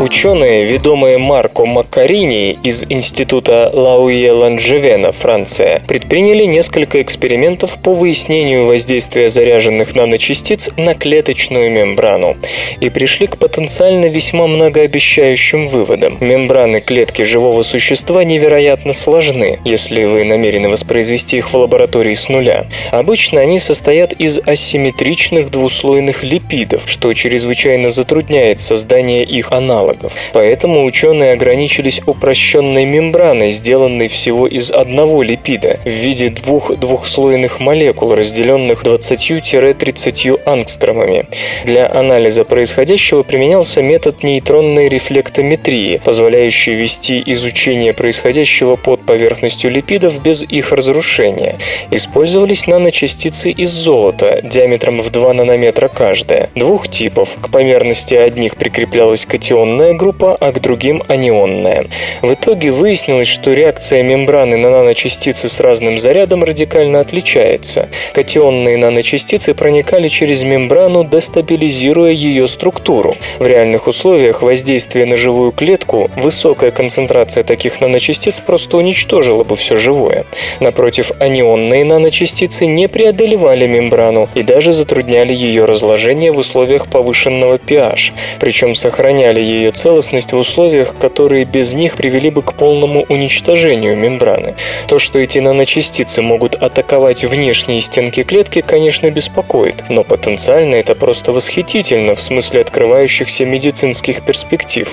Ученые, 0.04 0.66
ведомые 0.66 1.18
Марко 1.18 1.64
Маккарини 1.66 2.60
из 2.62 2.84
Института 2.90 3.72
Лауе-Ланжевена, 3.74 5.14
Франция, 5.14 5.82
предприняли 5.88 6.44
несколько 6.44 7.02
экспериментов 7.02 7.82
по 7.82 7.94
выяснению 7.94 8.66
воздействия 8.66 9.30
заряженных 9.30 9.96
наночастиц 9.96 10.72
на 10.76 10.94
клеточную 10.94 11.72
мембрану 11.72 12.36
и 12.82 12.90
пришли 12.90 13.28
к 13.28 13.38
потенциально 13.38 14.08
весьма 14.08 14.46
многообещающим 14.48 15.70
выводам. 15.70 16.18
Мембраны 16.20 16.82
клетки 16.82 17.22
живого 17.22 17.64
существа 17.64 18.26
невероятно 18.26 18.92
сложны, 18.92 19.62
если 19.64 20.04
вы 20.04 20.26
намерены 20.26 20.68
воспроизвести 20.68 21.38
их 21.38 21.54
в 21.54 21.56
лаборатории 21.56 22.14
с 22.14 22.28
нуля. 22.28 22.68
Обычно 22.92 23.40
они 23.40 23.58
состоят 23.58 24.12
из 24.12 24.38
асимметричных 24.38 25.50
двуслойных 25.50 26.24
липидов, 26.26 26.82
что 26.88 27.14
чрезвычайно 27.14 27.90
затрудняет 27.90 28.60
создание 28.60 29.24
их 29.24 29.54
аналогов 29.54 29.93
аналогов. 29.94 30.14
Поэтому 30.34 30.84
ученые 30.84 31.34
ограничились 31.34 32.02
упрощенной 32.06 32.86
мембраной, 32.86 33.52
сделанной 33.52 34.08
всего 34.08 34.48
из 34.48 34.72
одного 34.72 35.24
липида, 35.24 35.80
в 35.84 35.90
виде 35.90 36.30
двух 36.30 36.76
двухслойных 36.76 37.60
молекул, 37.60 38.16
разделенных 38.16 38.84
20-30 38.84 40.42
ангстромами. 40.46 41.28
Для 41.66 41.92
анализа 41.92 42.44
происходящего 42.44 43.24
применялся 43.24 43.82
метод 43.82 44.24
нейтронной 44.24 44.90
рефлектометрии, 44.90 46.02
позволяющий 46.04 46.74
вести 46.74 47.22
изучение 47.26 47.94
происходящего 47.94 48.76
под 48.76 49.06
поверхностью 49.06 49.72
липидов 49.72 50.22
без 50.22 50.44
их 50.44 50.72
разрушения. 50.72 51.58
Использовались 51.92 52.68
наночастицы 52.68 53.52
из 53.52 53.70
золота 53.70 54.42
диаметром 54.44 55.02
в 55.02 55.10
2 55.10 55.34
нанометра 55.34 55.88
каждая, 55.88 56.50
двух 56.56 56.88
типов. 56.88 57.30
К 57.42 57.50
померности 57.50 58.16
одних 58.16 58.56
прикреплялась 58.56 59.26
катионная 59.26 59.83
катионная 59.84 59.94
группа, 59.94 60.38
а 60.40 60.52
к 60.52 60.62
другим 60.62 61.04
анионная. 61.08 61.88
В 62.22 62.34
итоге 62.34 62.72
выяснилось, 62.72 63.28
что 63.28 63.52
реакция 63.52 64.02
мембраны 64.04 64.58
на 64.58 64.70
наночастицы 64.70 65.50
с 65.50 65.60
разным 65.60 65.98
зарядом 65.98 66.44
радикально 66.44 67.02
отличается. 67.02 67.90
Катионные 68.14 68.78
наночастицы 68.78 69.54
проникали 69.54 70.08
через 70.08 70.44
мембрану, 70.44 71.04
дестабилизируя 71.04 72.12
ее 72.12 72.48
структуру. 72.48 73.16
В 73.40 73.48
реальных 73.48 73.88
условиях 73.88 74.42
воздействия 74.42 75.06
на 75.06 75.18
живую 75.18 75.52
клетку 75.52 76.10
высокая 76.16 76.72
концентрация 76.72 77.44
таких 77.44 77.82
наночастиц 77.82 78.40
просто 78.40 78.78
уничтожила 78.78 79.44
бы 79.44 79.56
все 79.56 79.76
живое. 79.76 80.26
Напротив, 80.60 81.12
анионные 81.20 81.84
наночастицы 81.84 82.68
не 82.68 82.88
преодолевали 82.88 83.68
мембрану 83.68 84.30
и 84.36 84.44
даже 84.44 84.72
затрудняли 84.72 85.34
ее 85.34 85.66
разложение 85.66 86.32
в 86.32 86.38
условиях 86.38 86.88
повышенного 86.88 87.58
pH, 87.58 88.12
причем 88.40 88.76
сохраняли 88.76 89.42
ее 89.42 89.73
целостность 89.74 90.34
в 90.34 90.38
условиях, 90.38 90.96
которые 90.98 91.46
без 91.46 91.74
них 91.74 91.96
привели 91.96 92.30
бы 92.30 92.42
к 92.42 92.54
полному 92.54 93.06
уничтожению 93.10 93.98
мембраны. 93.98 94.56
То, 94.88 95.00
что 95.00 95.20
эти 95.20 95.40
наночастицы 95.40 96.22
могут 96.22 96.56
атаковать 96.56 97.24
внешние 97.24 97.82
стенки 97.82 98.24
клетки, 98.24 98.62
конечно, 98.62 99.10
беспокоит, 99.10 99.84
но 99.90 100.04
потенциально 100.04 100.76
это 100.76 100.96
просто 100.96 101.32
восхитительно 101.32 102.16
в 102.16 102.22
смысле 102.22 102.62
открывающихся 102.62 103.46
медицинских 103.46 104.24
перспектив. 104.24 104.90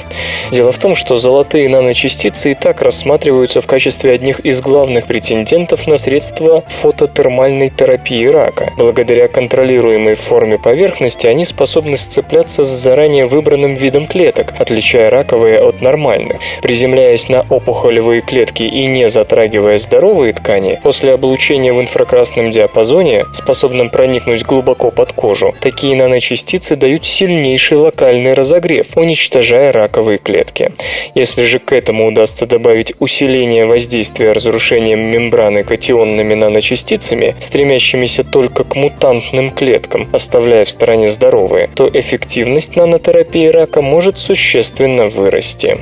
Дело 0.50 0.72
в 0.72 0.78
том, 0.78 0.94
что 0.94 1.16
золотые 1.16 1.68
наночастицы 1.68 2.52
и 2.52 2.54
так 2.54 2.82
рассматриваются 2.82 3.60
в 3.60 3.66
качестве 3.66 4.12
одних 4.12 4.40
из 4.40 4.60
главных 4.60 5.06
претендентов 5.06 5.86
на 5.86 5.96
средства 5.96 6.62
фототермальной 6.66 7.70
терапии 7.70 8.26
рака. 8.26 8.72
Благодаря 8.76 9.28
контролируемой 9.28 10.14
форме 10.14 10.58
поверхности 10.58 11.26
они 11.26 11.44
способны 11.44 11.96
сцепляться 11.96 12.64
с 12.64 12.68
заранее 12.68 13.26
выбранным 13.26 13.74
видом 13.74 14.06
клеток, 14.06 14.54
отличая 14.70 15.10
раковые 15.10 15.60
от 15.60 15.82
нормальных. 15.82 16.40
Приземляясь 16.62 17.28
на 17.28 17.40
опухолевые 17.40 18.20
клетки 18.20 18.62
и 18.62 18.86
не 18.86 19.08
затрагивая 19.08 19.78
здоровые 19.78 20.32
ткани, 20.32 20.78
после 20.82 21.14
облучения 21.14 21.72
в 21.72 21.80
инфракрасном 21.80 22.52
диапазоне, 22.52 23.26
способном 23.32 23.90
проникнуть 23.90 24.44
глубоко 24.44 24.92
под 24.92 25.12
кожу, 25.12 25.54
такие 25.60 25.96
наночастицы 25.96 26.76
дают 26.76 27.04
сильнейший 27.04 27.78
локальный 27.78 28.34
разогрев, 28.34 28.96
уничтожая 28.96 29.72
раковые 29.72 30.18
клетки. 30.18 30.72
Если 31.14 31.44
же 31.44 31.58
к 31.58 31.72
этому 31.72 32.06
удастся 32.06 32.46
добавить 32.46 32.92
усиление 33.00 33.66
воздействия 33.66 34.32
разрушением 34.32 35.00
мембраны 35.00 35.64
катионными 35.64 36.34
наночастицами, 36.34 37.34
стремящимися 37.40 38.22
только 38.22 38.62
к 38.62 38.76
мутантным 38.76 39.50
клеткам, 39.50 40.08
оставляя 40.12 40.64
в 40.64 40.70
стороне 40.70 41.08
здоровые, 41.08 41.68
то 41.74 41.90
эффективность 41.92 42.76
нанотерапии 42.76 43.48
рака 43.48 43.82
может 43.82 44.18
существенно 44.18 44.49
существенно 44.50 45.06
вырасти. 45.06 45.78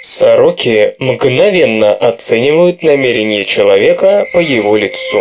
Сороки 0.00 0.94
мгновенно 0.98 1.94
оценивают 1.94 2.82
намерение 2.82 3.44
человека 3.44 4.24
по 4.32 4.38
его 4.38 4.76
лицу. 4.76 5.20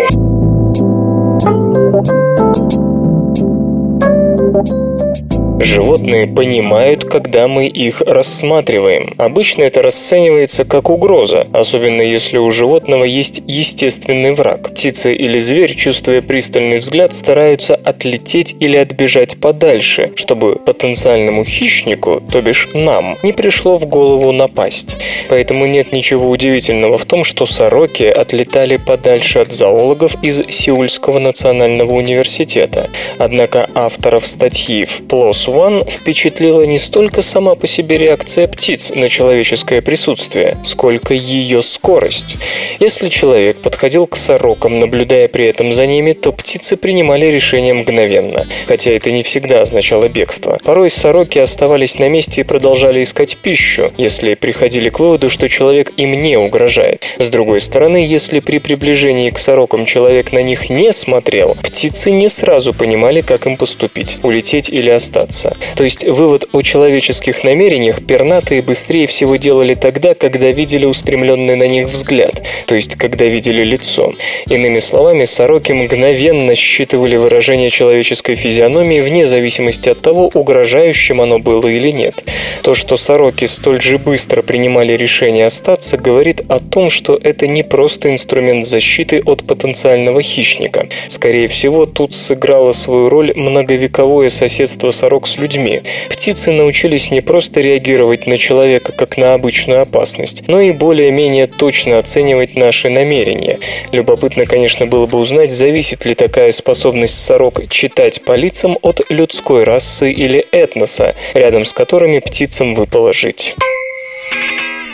Животные 5.62 6.26
понимают, 6.26 7.04
когда 7.04 7.50
мы 7.50 7.68
их 7.68 8.02
рассматриваем. 8.02 9.14
Обычно 9.18 9.64
это 9.64 9.82
расценивается 9.82 10.64
как 10.64 10.90
угроза, 10.90 11.48
особенно 11.52 12.02
если 12.02 12.38
у 12.38 12.50
животного 12.50 13.04
есть 13.04 13.44
естественный 13.46 14.32
враг. 14.32 14.72
Птица 14.72 15.10
или 15.10 15.38
зверь, 15.38 15.76
чувствуя 15.76 16.22
пристальный 16.22 16.80
взгляд, 16.80 17.12
стараются 17.12 17.76
отлететь 17.76 18.56
или 18.62 18.78
отбежать 18.78 19.38
подальше, 19.42 20.14
чтобы 20.16 20.56
потенциальному 20.56 21.44
хищнику, 21.44 22.24
то 22.32 22.42
бишь 22.42 22.70
нам, 22.74 23.18
не 23.22 23.34
пришло 23.34 23.76
в 23.76 23.86
голову 23.86 24.32
напасть. 24.32 24.96
Поэтому 25.28 25.66
нет 25.66 25.92
ничего 25.92 26.30
удивительного 26.30 26.98
в 26.98 27.04
том, 27.04 27.26
что 27.26 27.46
сороки 27.46 28.04
отлетали 28.04 28.78
подальше 28.78 29.40
от 29.40 29.52
зоологов 29.52 30.24
из 30.24 30.42
Сеульского 30.50 31.20
национального 31.20 31.94
университета. 31.94 32.90
Однако 33.18 33.70
авторов 33.76 34.26
статьи 34.26 34.86
в 34.86 35.02
PLOS 35.02 35.49
One 35.50 35.90
впечатлила 35.90 36.64
не 36.64 36.78
столько 36.78 37.22
сама 37.22 37.56
по 37.56 37.68
себе 37.68 37.98
реакция 37.98 38.48
птиц 38.48 38.92
на 38.94 39.10
человеческое 39.10 39.82
присутствие, 39.82 40.58
сколько 40.64 41.14
ее 41.14 41.64
скорость. 41.64 42.38
Если 42.80 43.10
человек 43.10 43.58
подходил 43.58 44.06
к 44.08 44.16
сорокам, 44.16 44.80
наблюдая 44.80 45.28
при 45.28 45.46
этом 45.46 45.72
за 45.72 45.86
ними, 45.86 46.14
то 46.14 46.32
птицы 46.32 46.78
принимали 46.78 47.26
решение 47.26 47.74
мгновенно, 47.74 48.48
хотя 48.68 48.92
это 48.92 49.12
не 49.12 49.24
всегда 49.24 49.62
означало 49.62 50.08
бегство. 50.08 50.60
Порой 50.64 50.90
сороки 50.90 51.40
оставались 51.40 51.98
на 51.98 52.10
месте 52.10 52.42
и 52.42 52.44
продолжали 52.44 53.02
искать 53.02 53.38
пищу, 53.38 53.92
если 53.98 54.36
приходили 54.36 54.90
к 54.90 55.00
выводу, 55.00 55.30
что 55.30 55.50
человек 55.50 55.94
им 55.98 56.12
не 56.22 56.38
угрожает. 56.38 57.04
С 57.18 57.30
другой 57.30 57.60
стороны, 57.62 57.98
если 57.98 58.40
при 58.40 58.60
приближении 58.60 59.30
к 59.30 59.40
сорокам 59.40 59.86
человек 59.86 60.32
на 60.32 60.44
них 60.44 60.70
не 60.70 60.92
смотрел, 60.94 61.56
птицы 61.62 62.12
не 62.12 62.30
сразу 62.30 62.74
понимали, 62.74 63.22
как 63.22 63.48
им 63.48 63.58
поступить– 63.58 64.18
улететь 64.24 64.70
или 64.70 64.90
остаться 64.90 65.39
меняться. 65.40 65.58
То 65.76 65.84
есть 65.84 66.04
вывод 66.04 66.48
о 66.52 66.62
человеческих 66.62 67.44
намерениях 67.44 68.06
пернатые 68.06 68.62
быстрее 68.62 69.08
всего 69.08 69.36
делали 69.36 69.76
тогда, 69.76 70.14
когда 70.14 70.52
видели 70.52 70.86
устремленный 70.86 71.56
на 71.56 71.68
них 71.68 71.88
взгляд, 71.88 72.44
то 72.66 72.76
есть 72.76 72.96
когда 72.96 73.26
видели 73.26 73.64
лицо. 73.64 74.14
Иными 74.48 74.80
словами, 74.80 75.26
сороки 75.26 75.72
мгновенно 75.72 76.56
считывали 76.56 77.16
выражение 77.16 77.70
человеческой 77.70 78.36
физиономии 78.36 79.02
вне 79.02 79.28
зависимости 79.28 79.90
от 79.90 80.02
того, 80.02 80.30
угрожающим 80.34 81.22
оно 81.22 81.40
было 81.40 81.68
или 81.68 81.92
нет. 81.92 82.24
То, 82.62 82.76
что 82.76 82.98
сороки 82.98 83.46
столь 83.46 83.82
же 83.82 83.98
быстро 83.98 84.42
принимали 84.42 84.94
решение 84.94 85.46
остаться, 85.46 85.98
говорит 85.98 86.42
о 86.50 86.60
том, 86.60 86.90
что 86.90 87.20
это 87.22 87.48
не 87.48 87.64
просто 87.64 88.10
инструмент 88.10 88.66
защиты 88.66 89.22
от 89.26 89.46
потенциального 89.46 90.22
хищника. 90.22 90.88
Скорее 91.08 91.48
всего, 91.48 91.86
тут 91.86 92.14
сыграло 92.14 92.72
свою 92.72 93.10
роль 93.10 93.34
многовековое 93.36 94.30
соседство 94.30 94.92
сорок 94.92 95.28
с 95.30 95.38
людьми. 95.38 95.82
Птицы 96.10 96.52
научились 96.52 97.12
не 97.12 97.22
просто 97.22 97.62
реагировать 97.62 98.28
на 98.28 98.38
человека 98.38 98.92
как 98.92 99.18
на 99.18 99.34
обычную 99.34 99.82
опасность, 99.82 100.44
но 100.48 100.60
и 100.60 100.72
более-менее 100.72 101.48
точно 101.48 102.00
оценивать 102.00 102.56
наши 102.56 102.90
намерения. 102.90 103.60
Любопытно, 103.92 104.46
конечно, 104.46 104.86
было 104.86 105.06
бы 105.06 105.20
узнать, 105.20 105.52
зависит 105.52 106.06
ли 106.06 106.16
такая 106.16 106.52
способность 106.52 107.24
сорок 107.24 107.70
читать 107.70 108.22
по 108.24 108.34
лицам 108.34 108.78
от 108.82 109.02
людской 109.10 109.64
расы 109.64 110.12
или 110.12 110.46
этноса, 110.52 111.16
рядом 111.34 111.66
с 111.66 111.74
которыми 111.74 112.20
птицам 112.20 112.74
выпало 112.74 113.14
жить. 113.14 113.56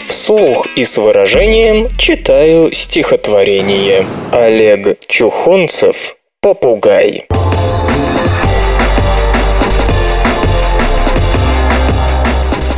Вслух 0.08 0.67
и 0.76 0.84
с 0.84 0.98
выражением 0.98 1.89
читаю 1.98 2.71
стихотворение. 2.74 4.06
Олег 4.32 5.00
Чухонцев 5.08 6.15
«Попугай». 6.41 7.26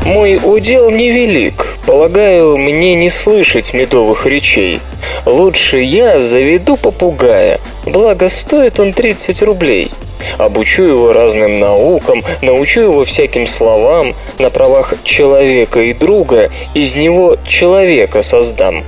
Мой 0.08 0.39
удел 0.41 0.89
невелик, 0.89 1.67
полагаю, 1.86 2.56
мне 2.56 2.96
не 2.96 3.10
слышать 3.10 3.74
медовых 3.74 4.26
речей. 4.26 4.80
Лучше 5.26 5.82
я 5.82 6.22
заведу 6.22 6.78
попугая, 6.78 7.60
благо 7.86 8.30
стоит 8.30 8.80
он 8.80 8.93
30 8.93 9.41
рублей. 9.41 9.91
Обучу 10.38 10.84
его 10.84 11.12
разным 11.12 11.60
наукам, 11.60 12.24
научу 12.41 12.80
его 12.80 13.04
всяким 13.04 13.48
словам, 13.48 14.15
на 14.39 14.50
правах 14.50 14.93
человека 15.04 15.82
и 15.82 15.93
друга 15.93 16.52
из 16.74 16.96
него 16.96 17.36
человека 17.46 18.22
создам. 18.22 18.86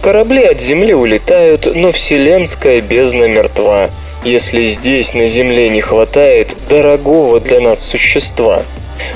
Корабли 0.00 0.44
от 0.44 0.62
Земли 0.62 0.94
улетают, 0.94 1.74
но 1.74 1.92
вселенская 1.92 2.80
бездна 2.80 3.24
мертва, 3.24 3.90
если 4.24 4.64
здесь 4.68 5.12
на 5.12 5.26
Земле 5.26 5.68
не 5.68 5.82
хватает 5.82 6.48
дорогого 6.70 7.38
для 7.38 7.60
нас 7.60 7.80
существа– 7.80 8.62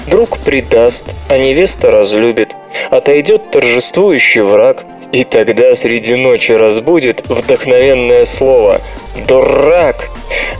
Друг 0.06 0.38
предаст, 0.38 1.04
а 1.28 1.38
невеста 1.38 1.90
разлюбит. 1.90 2.56
Отойдет 2.90 3.50
торжествующий 3.50 4.42
враг, 4.42 4.84
и 5.12 5.24
тогда 5.24 5.74
среди 5.74 6.14
ночи 6.14 6.52
разбудит 6.52 7.28
вдохновенное 7.28 8.24
слово 8.24 8.80
«Дурак!» 9.26 10.10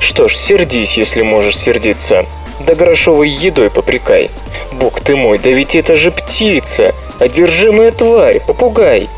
Что 0.01 0.29
ж, 0.29 0.37
сердись, 0.37 0.97
если 0.97 1.23
можешь 1.23 1.59
сердиться. 1.59 2.25
Да 2.61 2.75
грошовой 2.75 3.29
едой 3.29 3.71
попрекай. 3.71 4.31
Бог 4.73 5.01
ты 5.01 5.17
мой, 5.17 5.39
да 5.39 5.51
ведь 5.51 5.75
это 5.75 5.97
же 5.97 6.11
птица, 6.11 6.95
одержимая 7.19 7.93
тварь, 7.93 8.41
попугай. 8.41 9.09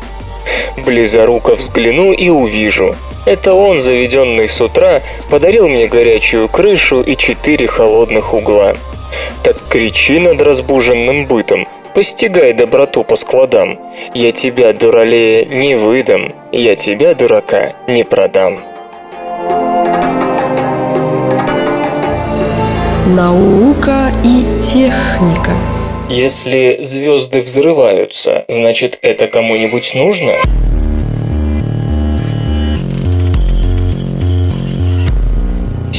Близоруко 0.85 1.55
взгляну 1.55 2.11
и 2.11 2.29
увижу. 2.29 2.95
Это 3.25 3.53
он, 3.53 3.79
заведенный 3.79 4.47
с 4.47 4.59
утра, 4.59 5.01
подарил 5.29 5.67
мне 5.67 5.87
горячую 5.87 6.49
крышу 6.49 7.01
и 7.01 7.15
четыре 7.15 7.67
холодных 7.67 8.33
угла. 8.33 8.75
Так 9.43 9.57
кричи 9.69 10.19
над 10.19 10.39
разбуженным 10.39 11.25
бытом, 11.25 11.67
постигай 11.95 12.53
доброту 12.53 13.03
по 13.03 13.15
складам. 13.15 13.79
Я 14.13 14.31
тебя, 14.31 14.71
дуралея, 14.71 15.45
не 15.45 15.75
выдам, 15.75 16.35
я 16.51 16.75
тебя, 16.75 17.15
дурака, 17.15 17.73
не 17.87 18.03
продам. 18.03 18.59
Наука 23.07 24.11
и 24.23 24.45
техника. 24.61 25.51
Если 26.07 26.77
звезды 26.79 27.41
взрываются, 27.41 28.45
значит 28.47 28.99
это 29.01 29.27
кому-нибудь 29.27 29.95
нужно? 29.95 30.35